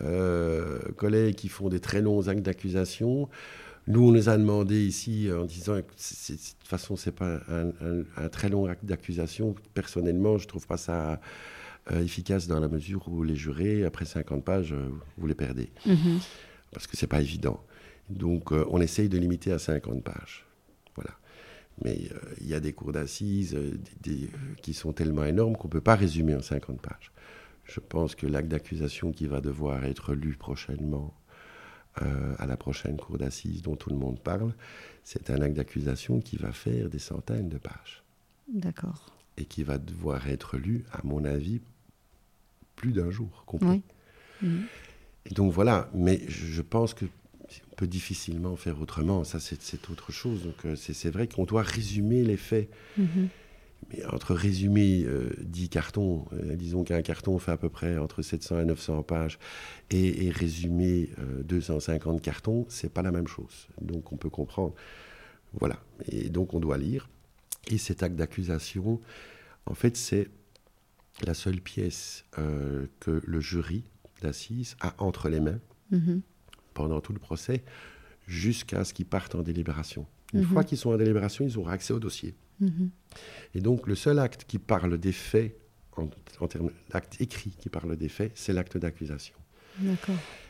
euh, 0.00 0.78
collègues 0.96 1.34
qui 1.34 1.48
font 1.48 1.68
des 1.68 1.80
très 1.80 2.00
longs 2.00 2.28
actes 2.28 2.42
d'accusation. 2.42 3.28
Nous, 3.88 4.08
on 4.08 4.12
nous 4.12 4.28
a 4.28 4.36
demandé 4.36 4.80
ici 4.80 5.28
en 5.36 5.44
disant 5.44 5.74
que 5.74 5.80
de 5.80 6.36
toute 6.36 6.68
façon, 6.68 6.94
c'est 6.94 7.10
pas 7.14 7.40
un, 7.48 8.28
très 8.28 8.48
long 8.48 8.66
acte 8.66 8.84
d'accusation. 8.84 9.56
Personnellement, 9.74 10.38
je 10.38 10.46
trouve 10.46 10.68
pas 10.68 10.76
ça 10.76 11.20
euh, 11.90 12.00
efficace 12.00 12.46
dans 12.46 12.60
la 12.60 12.68
mesure 12.68 13.08
où 13.08 13.24
les 13.24 13.34
jurés, 13.34 13.84
après 13.84 14.04
50 14.04 14.44
pages, 14.44 14.72
euh, 14.72 14.88
vous 15.18 15.26
les 15.26 15.34
perdez. 15.34 15.68
Mm-hmm. 15.84 16.20
Parce 16.70 16.86
que 16.86 16.96
c'est 16.96 17.08
pas 17.08 17.20
évident. 17.20 17.60
Donc, 18.10 18.52
euh, 18.52 18.64
on 18.70 18.80
essaye 18.80 19.08
de 19.08 19.18
limiter 19.18 19.52
à 19.52 19.58
50 19.58 20.02
pages. 20.02 20.46
Voilà. 20.96 21.12
Mais 21.84 22.10
il 22.40 22.46
y 22.46 22.54
a 22.54 22.60
des 22.60 22.72
cours 22.72 22.92
d'assises 22.92 23.58
qui 24.60 24.74
sont 24.74 24.92
tellement 24.92 25.24
énormes 25.24 25.56
qu'on 25.56 25.68
ne 25.68 25.72
peut 25.72 25.80
pas 25.80 25.94
résumer 25.94 26.34
en 26.34 26.42
50 26.42 26.80
pages. 26.80 27.12
Je 27.64 27.80
pense 27.80 28.14
que 28.14 28.26
l'acte 28.26 28.48
d'accusation 28.48 29.12
qui 29.12 29.26
va 29.26 29.40
devoir 29.40 29.84
être 29.84 30.14
lu 30.14 30.36
prochainement 30.36 31.14
euh, 32.00 32.34
à 32.38 32.46
la 32.46 32.56
prochaine 32.56 32.96
cour 32.96 33.18
d'assises 33.18 33.60
dont 33.60 33.76
tout 33.76 33.90
le 33.90 33.96
monde 33.96 34.18
parle, 34.18 34.54
c'est 35.04 35.30
un 35.30 35.42
acte 35.42 35.56
d'accusation 35.56 36.20
qui 36.20 36.36
va 36.36 36.52
faire 36.52 36.88
des 36.88 36.98
centaines 36.98 37.50
de 37.50 37.58
pages. 37.58 38.02
D'accord. 38.48 39.14
Et 39.36 39.44
qui 39.44 39.62
va 39.62 39.76
devoir 39.76 40.28
être 40.28 40.56
lu, 40.56 40.84
à 40.90 41.00
mon 41.04 41.24
avis, 41.24 41.60
plus 42.76 42.92
d'un 42.92 43.10
jour 43.10 43.44
complet. 43.46 43.82
Oui. 44.42 44.48
Mhm. 44.48 44.64
Et 45.26 45.34
donc 45.34 45.52
voilà, 45.52 45.90
mais 45.94 46.22
je 46.28 46.62
pense 46.62 46.94
que 46.94 47.04
peut 47.82 47.88
difficilement 47.88 48.54
faire 48.54 48.80
autrement. 48.80 49.24
Ça, 49.24 49.40
c'est 49.40 49.90
autre 49.90 50.12
chose. 50.12 50.44
Donc, 50.44 50.64
euh, 50.64 50.76
c'est 50.76 51.10
vrai 51.10 51.26
qu'on 51.26 51.44
doit 51.44 51.62
résumer 51.62 52.22
les 52.22 52.36
faits. 52.36 52.70
Mhm. 52.96 53.28
Mais 53.90 54.04
entre 54.04 54.34
résumer 54.34 55.04
10 55.40 55.64
euh, 55.64 55.68
cartons, 55.68 56.26
euh, 56.32 56.54
disons 56.54 56.84
qu'un 56.84 57.02
carton 57.02 57.40
fait 57.40 57.50
à 57.50 57.56
peu 57.56 57.68
près 57.68 57.98
entre 57.98 58.22
700 58.22 58.60
et 58.60 58.64
900 58.66 59.02
pages, 59.02 59.40
et, 59.90 60.30
résumer 60.30 61.10
250 61.44 62.16
euh, 62.16 62.20
cartons, 62.20 62.66
c'est 62.68 62.92
pas 62.92 63.02
la 63.02 63.10
même 63.10 63.26
chose. 63.26 63.66
Donc 63.80 64.12
on 64.12 64.16
peut 64.16 64.30
comprendre. 64.30 64.74
Voilà. 65.54 65.82
Et 66.06 66.28
donc 66.28 66.54
on 66.54 66.60
doit 66.60 66.78
lire. 66.78 67.08
Et 67.66 67.78
cet 67.78 68.04
acte 68.04 68.14
d'accusation, 68.14 69.00
en 69.66 69.74
fait, 69.74 69.96
c'est 69.96 70.28
la 71.24 71.34
seule 71.34 71.60
pièce 71.60 72.24
que 73.00 73.20
le 73.24 73.40
jury 73.40 73.82
d'assises 74.22 74.76
a 74.80 74.94
entre 74.98 75.28
les 75.28 75.40
mains 75.40 75.60
mm-hmm. 75.92 76.20
Pendant 76.72 77.00
tout 77.00 77.12
le 77.12 77.18
procès, 77.18 77.62
jusqu'à 78.26 78.84
ce 78.84 78.94
qu'ils 78.94 79.06
partent 79.06 79.34
en 79.34 79.42
délibération. 79.42 80.06
Une 80.32 80.40
mm-hmm. 80.40 80.46
fois 80.46 80.64
qu'ils 80.64 80.78
sont 80.78 80.90
en 80.90 80.96
délibération, 80.96 81.44
ils 81.44 81.58
auront 81.58 81.68
accès 81.68 81.92
au 81.92 81.98
dossier. 81.98 82.34
Et 83.54 83.60
donc, 83.60 83.86
le 83.86 83.94
seul 83.94 84.18
acte 84.18 84.44
qui 84.46 84.58
parle 84.58 84.98
des 84.98 85.12
faits, 85.12 85.56
en, 85.96 86.46
termes 86.46 86.70
d'acte 86.90 87.20
écrit 87.20 87.50
qui 87.50 87.68
parle 87.68 87.96
des 87.96 88.08
faits, 88.08 88.32
c'est 88.34 88.52
l'acte 88.52 88.76
d'accusation. 88.78 89.34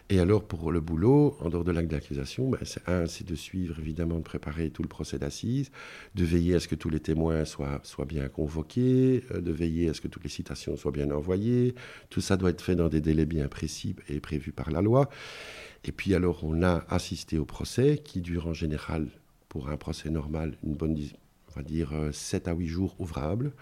Et 0.09 0.19
alors, 0.19 0.45
pour 0.45 0.73
le 0.73 0.81
boulot, 0.81 1.37
en 1.41 1.49
dehors 1.49 1.65
de 1.65 1.71
l'acte 1.71 1.91
d'accusation, 1.91 2.51
ben, 2.51 2.59
c'est 2.65 2.87
un, 2.87 3.07
c'est 3.07 3.27
de 3.27 3.35
suivre, 3.35 3.79
évidemment, 3.79 4.19
de 4.19 4.23
préparer 4.23 4.69
tout 4.69 4.83
le 4.83 4.89
procès 4.89 5.19
d'assises, 5.19 5.71
de 6.15 6.25
veiller 6.25 6.57
à 6.57 6.61
ce 6.61 6.69
que 6.69 6.75
tous 6.75 6.91
les 6.91 7.01
témoins 7.01 7.45
soient, 7.45 7.81
soient 7.83 8.05
bien 8.05 8.29
convoqués, 8.29 9.25
euh, 9.31 9.41
de 9.41 9.53
veiller 9.53 9.89
à 9.89 9.95
ce 9.95 10.01
que 10.01 10.09
toutes 10.09 10.25
les 10.25 10.29
citations 10.29 10.77
soient 10.77 10.93
bien 10.93 11.11
envoyées. 11.13 11.75
Tout 12.11 12.21
ça 12.21 12.37
doit 12.37 12.51
être 12.51 12.61
fait 12.61 12.77
dans 12.77 12.89
des 12.89 13.01
délais 13.01 13.25
bien 13.25 13.49
précis 13.49 13.97
et 14.09 14.21
prévus 14.21 14.53
par 14.53 14.71
la 14.71 14.83
loi. 14.83 15.09
Et 15.85 15.93
puis, 15.93 16.15
alors, 16.15 16.45
on 16.45 16.63
a 16.63 16.85
assisté 16.89 17.39
au 17.39 17.45
procès, 17.45 18.01
qui 18.05 18.21
dure 18.21 18.47
en 18.47 18.55
général, 18.55 19.09
pour 19.49 19.69
un 19.69 19.77
procès 19.77 20.11
normal, 20.11 20.57
une 20.65 20.75
bonne 20.75 20.97
on 21.55 21.61
va 21.61 21.63
dire 21.63 21.93
7 22.13 22.49
euh, 22.49 22.51
à 22.53 22.55
8 22.55 22.67
jours 22.67 22.95
ouvrables, 22.99 23.53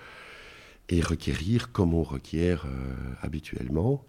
et 0.89 1.01
requérir 1.01 1.73
comme 1.73 1.95
on 1.95 2.03
requiert 2.03 2.67
euh, 2.67 2.95
habituellement, 3.23 4.05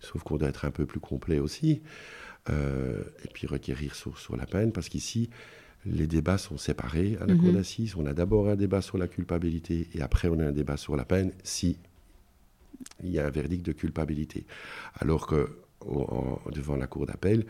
sauf 0.00 0.22
qu'on 0.22 0.36
doit 0.36 0.48
être 0.48 0.64
un 0.64 0.70
peu 0.70 0.86
plus 0.86 1.00
complet 1.00 1.38
aussi, 1.38 1.82
euh, 2.50 3.02
et 3.24 3.28
puis 3.28 3.46
requérir 3.46 3.94
sur, 3.94 4.18
sur 4.18 4.36
la 4.36 4.46
peine, 4.46 4.72
parce 4.72 4.88
qu'ici, 4.88 5.30
les 5.86 6.06
débats 6.06 6.38
sont 6.38 6.56
séparés 6.56 7.16
à 7.20 7.26
la 7.26 7.34
cour 7.34 7.48
mhm. 7.48 7.54
d'assises. 7.54 7.94
On 7.96 8.06
a 8.06 8.14
d'abord 8.14 8.48
un 8.48 8.56
débat 8.56 8.80
sur 8.80 8.98
la 8.98 9.06
culpabilité, 9.06 9.88
et 9.94 10.02
après 10.02 10.28
on 10.28 10.38
a 10.40 10.46
un 10.46 10.52
débat 10.52 10.76
sur 10.76 10.96
la 10.96 11.04
peine, 11.04 11.32
si 11.42 11.78
il 13.02 13.10
y 13.10 13.18
a 13.18 13.26
un 13.26 13.30
verdict 13.30 13.64
de 13.64 13.72
culpabilité. 13.72 14.44
Alors 15.00 15.26
que 15.26 15.63
devant 16.52 16.76
la 16.76 16.86
cour 16.86 17.06
d'appel, 17.06 17.46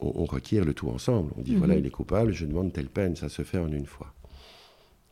on, 0.00 0.24
requiert 0.24 0.64
le 0.64 0.74
tout 0.74 0.88
ensemble. 0.88 1.32
On 1.36 1.42
dit 1.42 1.56
voilà, 1.56 1.74
mhm. 1.74 1.80
il 1.80 1.86
est 1.86 1.90
coupable, 1.90 2.32
je 2.32 2.46
demande 2.46 2.72
telle 2.72 2.88
peine. 2.88 3.16
Ça 3.16 3.28
se 3.28 3.42
fait 3.42 3.58
en 3.58 3.70
une 3.72 3.86
fois. 3.86 4.12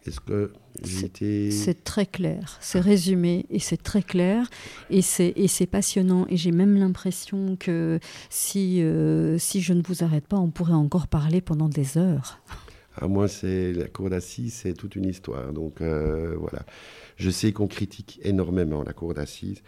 Est-ce 0.06 0.20
que 0.20 0.52
j'étais... 0.84 1.50
C'est 1.50 1.82
très 1.82 2.06
clair, 2.06 2.58
c'est 2.60 2.78
résumé 2.78 3.44
et 3.50 3.58
c'est 3.58 3.82
très 3.82 4.02
clair 4.02 4.48
et 4.88 5.02
c'est, 5.02 5.66
passionnant 5.68 6.26
et 6.28 6.36
j'ai 6.36 6.52
même 6.52 6.76
l'impression 6.76 7.56
que 7.56 7.98
si, 8.30 8.82
euh, 8.82 9.36
si 9.38 9.60
je 9.60 9.72
ne 9.72 9.82
vous 9.82 10.04
arrête 10.04 10.26
pas, 10.26 10.36
on 10.36 10.50
pourrait 10.50 10.74
encore 10.74 11.08
parler 11.08 11.40
pendant 11.40 11.68
des 11.68 11.98
heures. 11.98 12.40
À 12.98 13.08
moi, 13.08 13.26
c'est 13.26 13.72
la 13.72 13.88
cour 13.88 14.08
d'assises, 14.08 14.54
c'est 14.54 14.74
toute 14.74 14.94
une 14.94 15.06
histoire. 15.06 15.52
Donc 15.52 15.80
euh, 15.80 16.36
voilà, 16.38 16.64
je 17.16 17.28
sais 17.28 17.52
qu'on 17.52 17.66
critique 17.66 18.20
énormément 18.22 18.84
la 18.84 18.92
cour 18.92 19.12
d'assises. 19.12 19.62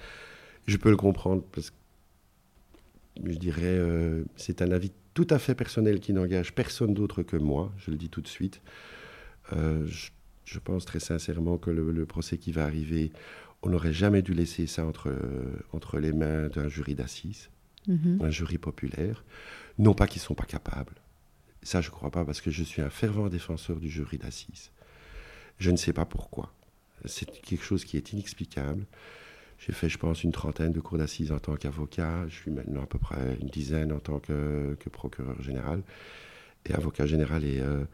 Je 0.67 0.77
peux 0.77 0.91
le 0.91 0.97
comprendre 0.97 1.43
parce 1.53 1.71
que 1.71 1.77
je 3.25 3.37
dirais, 3.37 3.62
euh, 3.64 4.25
c'est 4.37 4.62
un 4.62 4.71
avis 4.71 4.93
tout 5.14 5.27
à 5.31 5.39
fait 5.39 5.55
personnel 5.55 6.01
qui 6.01 6.12
n'engage 6.12 6.55
personne 6.55 6.95
d'autre 6.95 7.23
que 7.23 7.37
moi. 7.37 7.73
Je 7.79 7.91
le 7.91 7.97
dis 7.97 8.09
tout 8.09 8.21
de 8.21 8.29
suite. 8.29 8.61
je 9.53 10.11
je 10.49 10.59
pense 10.59 10.85
très 10.87 11.01
sincèrement 11.01 11.59
que 11.59 11.71
le, 11.71 12.07
procès 12.07 12.39
qui 12.39 12.53
va 12.53 12.64
arriver, 12.64 13.12
on 13.62 13.69
n'aurait 13.69 13.93
jamais 13.93 14.23
dû 14.23 14.33
laisser 14.33 14.66
ça 14.66 14.87
entre, 14.87 15.14
entre 15.73 15.99
les 15.99 16.12
mains 16.12 16.49
d'un 16.49 16.69
jury 16.69 16.95
d'assises, 16.95 17.51
mhm. 17.87 18.19
un 18.23 18.31
jury 18.31 18.57
populaire. 18.57 19.25
Non 19.79 19.95
pas 19.95 20.07
qu'ils 20.07 20.23
ne 20.23 20.25
sont 20.25 20.35
pas 20.35 20.47
capables. 20.47 20.95
Ça, 21.62 21.81
je 21.81 21.89
ne 21.89 21.93
crois 21.93 22.11
pas, 22.11 22.25
parce 22.25 22.41
que 22.41 22.51
je 22.51 22.64
suis 22.64 22.81
un 22.81 22.89
fervent 22.89 23.29
défenseur 23.29 23.79
du 23.79 23.91
jury 23.91 24.16
d'assises. 24.16 24.71
Je 25.59 25.71
ne 25.71 25.77
sais 25.77 25.93
pas 25.93 26.07
pourquoi. 26.07 26.55
C'est 27.05 27.31
quelque 27.43 27.64
chose 27.64 27.85
qui 27.85 27.97
est 27.97 28.12
inexplicable. 28.12 28.87
J'ai 29.59 29.73
fait, 29.73 29.89
je 29.89 29.99
pense, 29.99 30.23
une 30.23 30.33
trentaine 30.33 30.73
de 30.73 30.81
cours 30.81 30.99
d'assises 30.99 31.33
en 31.33 31.39
tant 31.39 31.57
qu'avocat. 31.57 32.27
Je 32.29 32.35
suis 32.35 32.51
maintenant 32.51 32.83
à 32.83 32.87
peu 32.87 32.99
près 32.99 33.37
une 33.41 33.49
dizaine 33.49 33.93
en 33.93 33.99
tant 33.99 34.21
que, 34.21 34.77
procureur 34.93 35.41
général 35.43 35.83
et 36.67 36.75
avocat 36.75 37.07
général. 37.07 37.45
Et, 37.45 37.61
euh, 37.61 37.85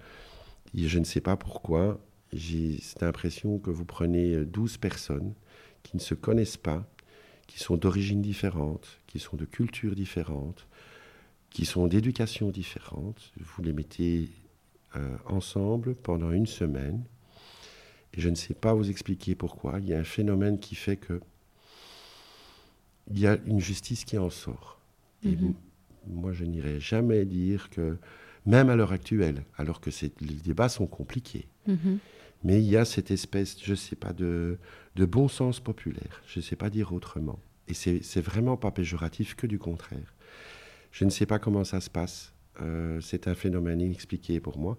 et 0.75 0.89
je 0.89 0.99
ne 0.99 1.05
sais 1.05 1.21
pas 1.21 1.37
pourquoi 1.37 2.01
j'ai 2.33 2.79
cette 2.81 3.03
impression 3.03 3.59
que 3.59 3.71
vous 3.71 3.85
prenez 3.85 4.45
12 4.45 4.75
euh, 4.75 4.79
personnes 4.79 5.35
qui 5.83 5.97
ne 5.97 6.03
se 6.03 6.15
connaissent 6.15 6.57
pas, 6.57 6.85
qui 7.47 7.61
sont 7.61 7.77
d'origines 7.77 8.23
différentes, 8.23 9.01
qui 9.07 9.19
sont 9.19 9.37
de 9.37 9.45
cultures 9.45 9.95
différentes, 9.95 10.67
qui 11.51 11.65
sont 11.65 11.87
d'éducation 11.87 12.51
différente, 12.51 13.33
vous 13.37 13.62
les 13.62 13.73
mettez 13.73 14.31
euh, 14.97 15.17
ensemble 15.27 15.95
pendant 15.95 16.33
une 16.33 16.47
semaine, 16.47 17.05
et 18.12 18.21
je 18.21 18.29
ne 18.29 18.35
sais 18.35 18.55
pas 18.55 18.75
vous 18.75 18.91
expliquer 18.91 19.35
pourquoi, 19.35 19.79
il 19.79 19.89
y 19.89 19.95
a 19.95 19.99
un 19.99 20.05
phénomène 20.05 20.59
qui 20.59 20.75
fait 20.75 20.97
que 20.97 21.21
il 23.11 23.19
y 23.19 23.27
a 23.27 23.39
une 23.47 23.61
justice 23.61 24.05
qui 24.05 24.19
en 24.19 24.31
sort. 24.31 24.81
Et 25.23 25.33
mm-hmm. 25.33 25.55
moi, 26.09 26.33
je 26.33 26.45
n'irai 26.45 26.81
jamais 26.81 27.25
dire 27.25 27.71
que, 27.71 27.97
même 28.47 28.69
à 28.69 28.77
l'heure 28.77 28.93
actuelle, 28.93 29.45
alors 29.57 29.81
que 29.81 29.91
les 30.21 30.35
débats 30.35 30.69
sont 30.69 30.87
compliqués, 30.87 31.49
mm-hmm. 31.69 31.99
Mais 32.45 32.61
il 32.63 32.69
y 32.69 32.77
a 32.77 32.85
cette 32.85 33.11
espèce, 33.11 33.57
je 33.61 33.71
ne 33.71 33.77
sais 33.77 33.97
pas, 33.97 34.13
de, 34.13 34.59
de, 34.97 35.05
bon 35.07 35.29
sens 35.29 35.61
populaire. 35.61 36.23
Je 36.27 36.39
ne 36.39 36.43
sais 36.43 36.57
pas 36.57 36.69
dire 36.69 36.93
autrement. 36.93 37.41
Et 37.69 37.73
c'est 37.73 38.21
vraiment 38.21 38.59
pas 38.59 38.71
péjoratif, 38.71 39.35
que 39.35 39.47
du 39.47 39.59
contraire. 39.59 40.15
Je 40.93 41.07
ne 41.07 41.11
sais 41.11 41.25
pas 41.25 41.39
comment 41.39 41.65
ça 41.65 41.81
se 41.81 41.89
passe. 41.89 42.35
Euh, 42.61 43.01
c'est 43.01 43.27
un 43.27 43.35
phénomène 43.35 43.81
inexpliqué 43.81 44.39
pour 44.41 44.59
moi. 44.59 44.77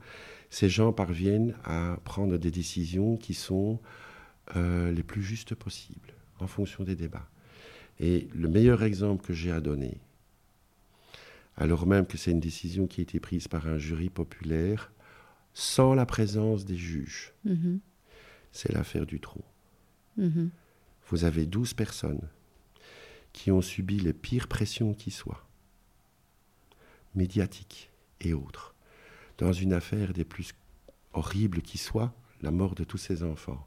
Ces 0.52 0.70
gens 0.70 0.94
parviennent 0.94 1.56
à 1.64 1.98
prendre 2.06 2.38
des 2.38 2.52
décisions 2.52 3.18
qui 3.18 3.34
sont 3.34 3.80
euh, 4.56 4.92
les 4.92 5.04
plus 5.04 5.24
justes 5.24 5.56
possibles 5.56 6.14
en 6.40 6.46
fonction 6.46 6.84
des 6.84 6.96
débats. 6.96 7.28
Et 8.00 8.28
le 8.34 8.50
meilleur 8.50 8.84
exemple 8.84 9.26
que 9.26 9.34
j'ai 9.34 9.52
à 9.52 9.62
donner, 9.62 10.00
alors 11.58 11.88
même 11.88 12.06
que 12.06 12.18
c'est 12.18 12.32
une 12.32 12.40
décision 12.40 12.88
qui 12.88 13.02
a 13.02 13.04
été 13.04 13.20
prise 13.20 13.48
par 13.48 13.68
un 13.68 13.78
jury 13.78 14.10
populaire, 14.10 14.92
sans 15.54 15.94
la 15.94 16.06
présence 16.06 16.66
des 16.66 16.76
juges. 16.76 17.34
Mhm. 17.46 17.80
C'est 18.52 18.74
l'affaire 18.74 19.06
du 19.06 19.20
trou. 19.20 19.42
Mhm. 20.18 20.50
Vous 21.10 21.24
avez 21.24 21.46
12 21.46 21.74
personnes 21.74 22.28
qui 23.32 23.52
ont 23.52 23.62
subi 23.62 24.00
les 24.00 24.14
pires 24.14 24.48
pressions 24.48 24.94
qui 24.94 25.12
soient, 25.12 25.48
médiatiques 27.16 27.92
et 28.22 28.34
autres, 28.34 28.76
dans 29.38 29.54
une 29.54 29.74
affaire 29.74 30.14
des 30.14 30.24
plus 30.26 30.54
horribles 31.14 31.62
qui 31.62 31.78
soient, 31.78 32.14
la 32.42 32.52
mort 32.52 32.76
de 32.76 32.84
tous 32.84 32.98
ces 32.98 33.24
enfants, 33.24 33.66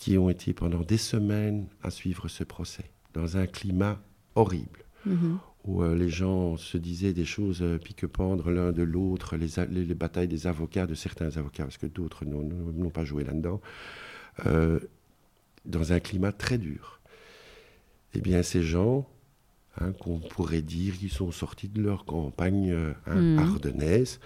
qui 0.00 0.16
ont 0.16 0.30
été 0.30 0.54
pendant 0.54 0.80
des 0.80 0.96
semaines 0.96 1.66
à 1.82 1.90
suivre 1.90 2.26
ce 2.26 2.42
procès, 2.42 2.90
dans 3.12 3.36
un 3.36 3.46
climat 3.46 4.00
horrible, 4.34 4.80
mhm. 5.04 5.38
où 5.64 5.82
euh, 5.82 5.94
les 5.94 6.08
gens 6.08 6.56
se 6.56 6.78
disaient 6.78 7.12
des 7.12 7.26
choses 7.26 7.60
euh, 7.60 7.76
pique-pendre 7.76 8.50
l'un 8.50 8.72
de 8.72 8.82
l'autre, 8.82 9.36
les, 9.36 9.48
les, 9.70 9.94
batailles 9.94 10.26
des 10.26 10.46
avocats, 10.46 10.86
de 10.86 10.94
certains 10.94 11.36
avocats, 11.36 11.64
parce 11.64 11.76
que 11.76 11.86
d'autres 11.86 12.24
n'ont 12.24 12.88
pas 12.88 13.04
joué 13.04 13.24
là-dedans, 13.24 13.60
euh, 14.46 14.80
dans 15.66 15.92
un 15.92 16.00
climat 16.00 16.32
très 16.32 16.56
dur. 16.56 17.02
Eh 18.14 18.22
bien, 18.22 18.42
ces 18.42 18.62
gens, 18.62 19.06
hein, 19.82 19.92
qu'on 19.92 20.18
pourrait 20.18 20.62
dire 20.62 20.96
qu'ils 20.96 21.12
sont 21.12 21.30
sortis 21.30 21.68
de 21.68 21.82
leur 21.82 22.06
campagne 22.06 22.72
hein, 23.06 23.20
mmh. 23.20 23.38
ardennaise, 23.38 24.18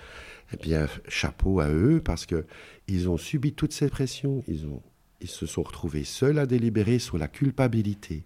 eh 0.52 0.56
bien, 0.56 0.86
chapeau 1.08 1.58
à 1.58 1.68
eux, 1.68 2.00
parce 2.02 2.26
qu'ils 2.26 3.08
ont 3.08 3.16
subi 3.16 3.54
toutes 3.54 3.72
ces 3.72 3.88
pressions, 3.88 4.44
ils, 4.46 4.66
ont, 4.66 4.80
ils 5.20 5.28
se 5.28 5.46
sont 5.46 5.62
retrouvés 5.62 6.04
seuls 6.04 6.38
à 6.38 6.46
délibérer 6.46 6.98
sur 6.98 7.18
la 7.18 7.28
culpabilité. 7.28 8.24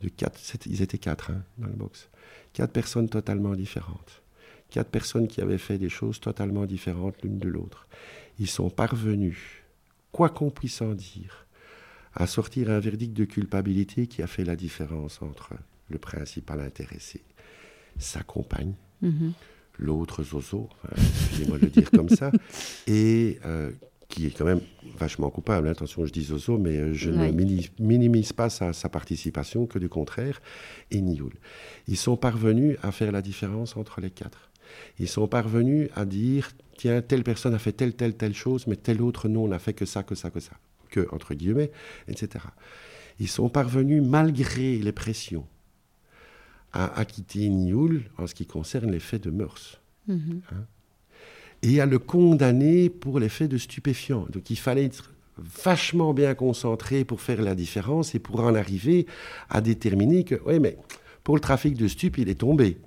De 0.00 0.08
quatre, 0.08 0.40
ils 0.66 0.82
étaient 0.82 0.98
quatre 0.98 1.30
hein, 1.30 1.42
dans 1.58 1.68
le 1.68 1.74
box 1.74 2.08
quatre 2.52 2.72
personnes 2.72 3.08
totalement 3.08 3.54
différentes. 3.54 4.22
Quatre 4.70 4.90
personnes 4.90 5.28
qui 5.28 5.40
avaient 5.40 5.58
fait 5.58 5.78
des 5.78 5.88
choses 5.88 6.20
totalement 6.20 6.66
différentes 6.66 7.20
l'une 7.22 7.38
de 7.38 7.48
l'autre. 7.48 7.86
Ils 8.38 8.48
sont 8.48 8.70
parvenus, 8.70 9.38
quoi 10.12 10.28
qu'on 10.28 10.50
puisse 10.50 10.80
en 10.80 10.94
dire, 10.94 11.46
à 12.14 12.26
sortir 12.26 12.70
un 12.70 12.80
verdict 12.80 13.12
de 13.16 13.24
culpabilité 13.24 14.06
qui 14.06 14.22
a 14.22 14.26
fait 14.26 14.44
la 14.44 14.56
différence 14.56 15.22
entre 15.22 15.54
le 15.88 15.98
principal 15.98 16.60
intéressé, 16.60 17.22
sa 17.98 18.22
compagne, 18.22 18.74
mm-hmm. 19.02 19.32
l'autre 19.78 20.22
zozo, 20.22 20.68
excusez-moi 20.96 21.58
de 21.58 21.64
le 21.64 21.70
dire 21.70 21.90
comme 21.90 22.08
ça, 22.08 22.30
et 22.86 23.40
euh, 23.44 23.72
qui 24.10 24.26
est 24.26 24.36
quand 24.36 24.44
même 24.44 24.60
vachement 24.98 25.30
coupable. 25.30 25.68
Attention, 25.68 26.04
je 26.04 26.12
dis 26.12 26.24
Zozo, 26.24 26.58
mais 26.58 26.76
euh, 26.76 26.92
je 26.92 27.10
ne 27.10 27.30
minimise 27.78 28.32
pas 28.32 28.50
sa, 28.50 28.72
participation, 28.90 29.66
que 29.66 29.78
du 29.78 29.88
contraire, 29.88 30.42
et 30.90 31.00
Nioul. 31.00 31.32
Ils 31.86 31.96
sont 31.96 32.16
parvenus 32.16 32.76
à 32.82 32.92
faire 32.92 33.12
la 33.12 33.22
différence 33.22 33.76
entre 33.76 34.00
les 34.00 34.10
quatre. 34.10 34.50
Ils 34.98 35.08
sont 35.08 35.28
parvenus 35.28 35.88
à 35.94 36.04
dire, 36.04 36.50
tiens, 36.76 37.00
telle 37.00 37.24
personne 37.24 37.54
a 37.54 37.58
fait 37.58 37.72
telle, 37.72 37.94
telle, 37.94 38.16
telle 38.16 38.34
chose, 38.34 38.66
mais 38.66 38.76
telle 38.76 39.00
autre 39.00 39.28
non, 39.28 39.48
n'a 39.48 39.58
fait 39.58 39.72
que 39.72 39.86
ça, 39.86 40.02
que 40.02 40.14
ça, 40.14 40.30
que 40.30 40.40
ça, 40.40 40.52
que, 40.90 41.06
entre 41.12 41.34
guillemets, 41.34 41.70
etc. 42.08 42.44
Ils 43.20 43.28
sont 43.28 43.48
parvenus, 43.48 44.02
malgré 44.02 44.76
les 44.78 44.92
pressions, 44.92 45.46
à 46.72 46.98
acquitter 46.98 47.48
Nioul 47.48 48.04
en 48.18 48.26
ce 48.26 48.34
qui 48.34 48.46
concerne 48.46 48.90
les 48.90 49.00
faits 49.00 49.22
de 49.22 49.30
mœurs. 49.30 49.80
Hein 50.08 50.66
et 51.62 51.80
à 51.80 51.86
le 51.86 51.98
condamner 51.98 52.88
pour 52.88 53.20
l'effet 53.20 53.48
de 53.48 53.58
stupéfiants. 53.58 54.26
Donc 54.30 54.50
il 54.50 54.56
fallait 54.56 54.84
être 54.84 55.12
vachement 55.38 56.12
bien 56.12 56.34
concentré 56.34 57.04
pour 57.04 57.20
faire 57.20 57.40
la 57.42 57.54
différence 57.54 58.14
et 58.14 58.18
pour 58.18 58.40
en 58.40 58.54
arriver 58.54 59.06
à 59.48 59.60
déterminer 59.60 60.24
que, 60.24 60.36
oui, 60.46 60.60
mais 60.60 60.76
pour 61.24 61.34
le 61.34 61.40
trafic 61.40 61.76
de 61.76 61.88
stupes, 61.88 62.18
il 62.18 62.28
est 62.28 62.40
tombé. 62.40 62.78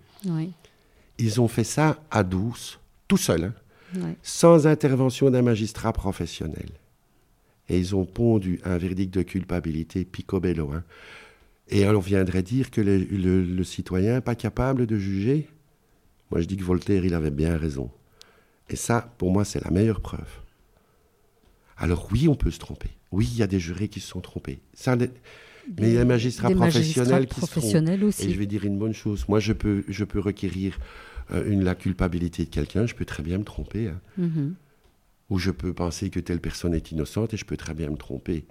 Ils 1.18 1.42
ont 1.42 1.48
fait 1.48 1.64
ça 1.64 2.04
à 2.12 2.24
douce, 2.24 2.80
tout 3.08 3.18
seul, 3.18 3.54
hein, 3.96 4.14
sans 4.22 4.68
intervention 4.68 5.30
d'un 5.30 5.42
magistrat 5.42 5.94
professionnel. 5.94 6.70
Et 7.70 7.80
ils 7.80 7.96
ont 7.96 8.06
pondu 8.06 8.60
un 8.66 8.78
verdict 8.78 9.14
de 9.14 9.22
culpabilité 9.22 10.04
picobello. 10.06 10.72
Hein. 10.74 10.84
Et 11.70 11.88
on 11.88 12.00
viendrait 12.00 12.44
dire 12.44 12.72
que 12.72 12.82
le, 12.82 12.98
le 12.98 13.64
citoyen 13.64 14.16
n'est 14.16 14.22
pas 14.22 14.36
capable 14.36 14.86
de 14.86 14.98
juger? 14.98 15.48
Moi, 16.30 16.42
je 16.42 16.46
dis 16.46 16.58
que 16.58 16.64
Voltaire, 16.64 17.06
il 17.06 17.14
avait 17.14 17.32
bien 17.32 17.58
raison. 17.58 17.90
Et 18.74 18.76
ça, 18.76 19.14
pour 19.20 19.32
moi, 19.32 19.46
c'est 19.46 19.64
la 19.64 19.70
meilleure 19.70 20.02
preuve. 20.02 20.42
Alors 21.78 22.10
oui, 22.12 22.28
on 22.28 22.34
peut 22.34 22.50
se 22.50 22.58
tromper. 22.58 22.90
Oui, 23.12 23.30
il 23.32 23.38
y 23.38 23.44
a 23.44 23.48
des 23.48 23.60
jurés 23.60 23.88
qui 23.88 24.00
se 24.00 24.08
sont 24.08 24.20
trompés. 24.20 24.62
Ça, 24.74 24.96
mais 24.96 25.12
il 25.78 25.94
y 25.94 25.98
a 25.98 26.00
des 26.00 26.06
magistrats 26.06 26.50
professionnels 26.50 27.28
qui 27.28 27.40
Aussi. 28.04 28.26
Et 28.26 28.34
je 28.34 28.40
vais 28.40 28.48
dire 28.48 28.66
une 28.66 28.80
bonne 28.80 28.96
chose. 28.96 29.26
Moi, 29.30 29.40
je 29.40 29.54
peux, 29.54 29.84
je 29.88 30.04
peux 30.04 30.20
requérir 30.20 30.80
euh, 31.30 31.48
une, 31.52 31.64
la 31.64 31.76
culpabilité 31.76 32.46
de 32.46 32.50
quelqu'un. 32.50 32.88
Je 32.88 32.96
peux 32.96 33.06
très 33.06 33.22
bien 33.22 33.38
me 33.38 33.44
tromper. 33.44 33.90
Hein. 33.90 34.02
Mm-hmm. 34.20 34.54
Ou 35.30 35.38
je 35.38 35.52
peux 35.52 35.74
penser 35.74 36.10
que 36.10 36.20
telle 36.20 36.42
personne 36.42 36.74
est 36.74 36.92
innocente 36.92 37.36
et 37.36 37.38
je 37.38 37.46
peux 37.46 37.58
très 37.58 37.76
bien 37.76 37.92
me 37.92 37.98
tromper. 37.98 38.48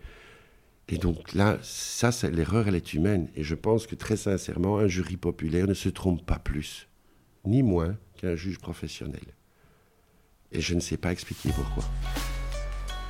Et 0.88 0.98
donc 0.98 1.34
là, 1.34 1.58
ça, 1.62 2.12
l'erreur, 2.30 2.68
elle 2.68 2.76
est 2.76 2.94
humaine. 2.94 3.26
Et 3.34 3.42
je 3.42 3.56
pense 3.56 3.88
que 3.88 3.96
très 3.96 4.16
sincèrement, 4.16 4.78
un 4.78 4.86
jury 4.86 5.16
populaire 5.16 5.66
ne 5.66 5.74
se 5.74 5.88
trompe 5.88 6.24
pas 6.24 6.38
plus, 6.38 6.86
ni 7.44 7.64
moins 7.64 7.96
qu'un 8.18 8.36
juge 8.36 8.60
professionnel. 8.60 9.24
Et 10.52 10.60
je 10.60 10.74
ne 10.74 10.80
sais 10.80 10.96
pas 10.96 11.12
expliquer 11.12 11.50
pourquoi. 11.54 11.84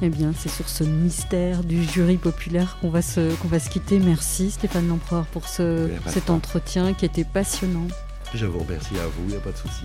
Eh 0.01 0.09
bien, 0.09 0.33
c'est 0.37 0.49
sur 0.49 0.69
ce 0.69 0.83
mystère 0.83 1.63
du 1.63 1.85
jury 1.85 2.17
populaire 2.17 2.79
qu'on 2.81 2.91
va, 2.91 3.03
se, 3.03 3.35
qu'on 3.37 3.49
va 3.49 3.61
se 3.61 3.71
quitter. 3.71 3.99
Merci 4.01 4.51
Stéphane 4.51 4.89
Lempereur 4.89 5.27
pour 5.27 5.47
ce, 5.49 5.89
cet 6.07 6.31
entretien 6.31 6.93
qui 6.93 7.05
était 7.05 7.25
passionnant. 7.25 7.87
Je 8.35 8.47
vous 8.47 8.61
remercie 8.61 8.99
à 8.99 9.07
vous, 9.07 9.23
il 9.25 9.31
n'y 9.31 9.37
a 9.37 9.41
pas 9.41 9.53
de 9.53 9.57
souci. 9.57 9.85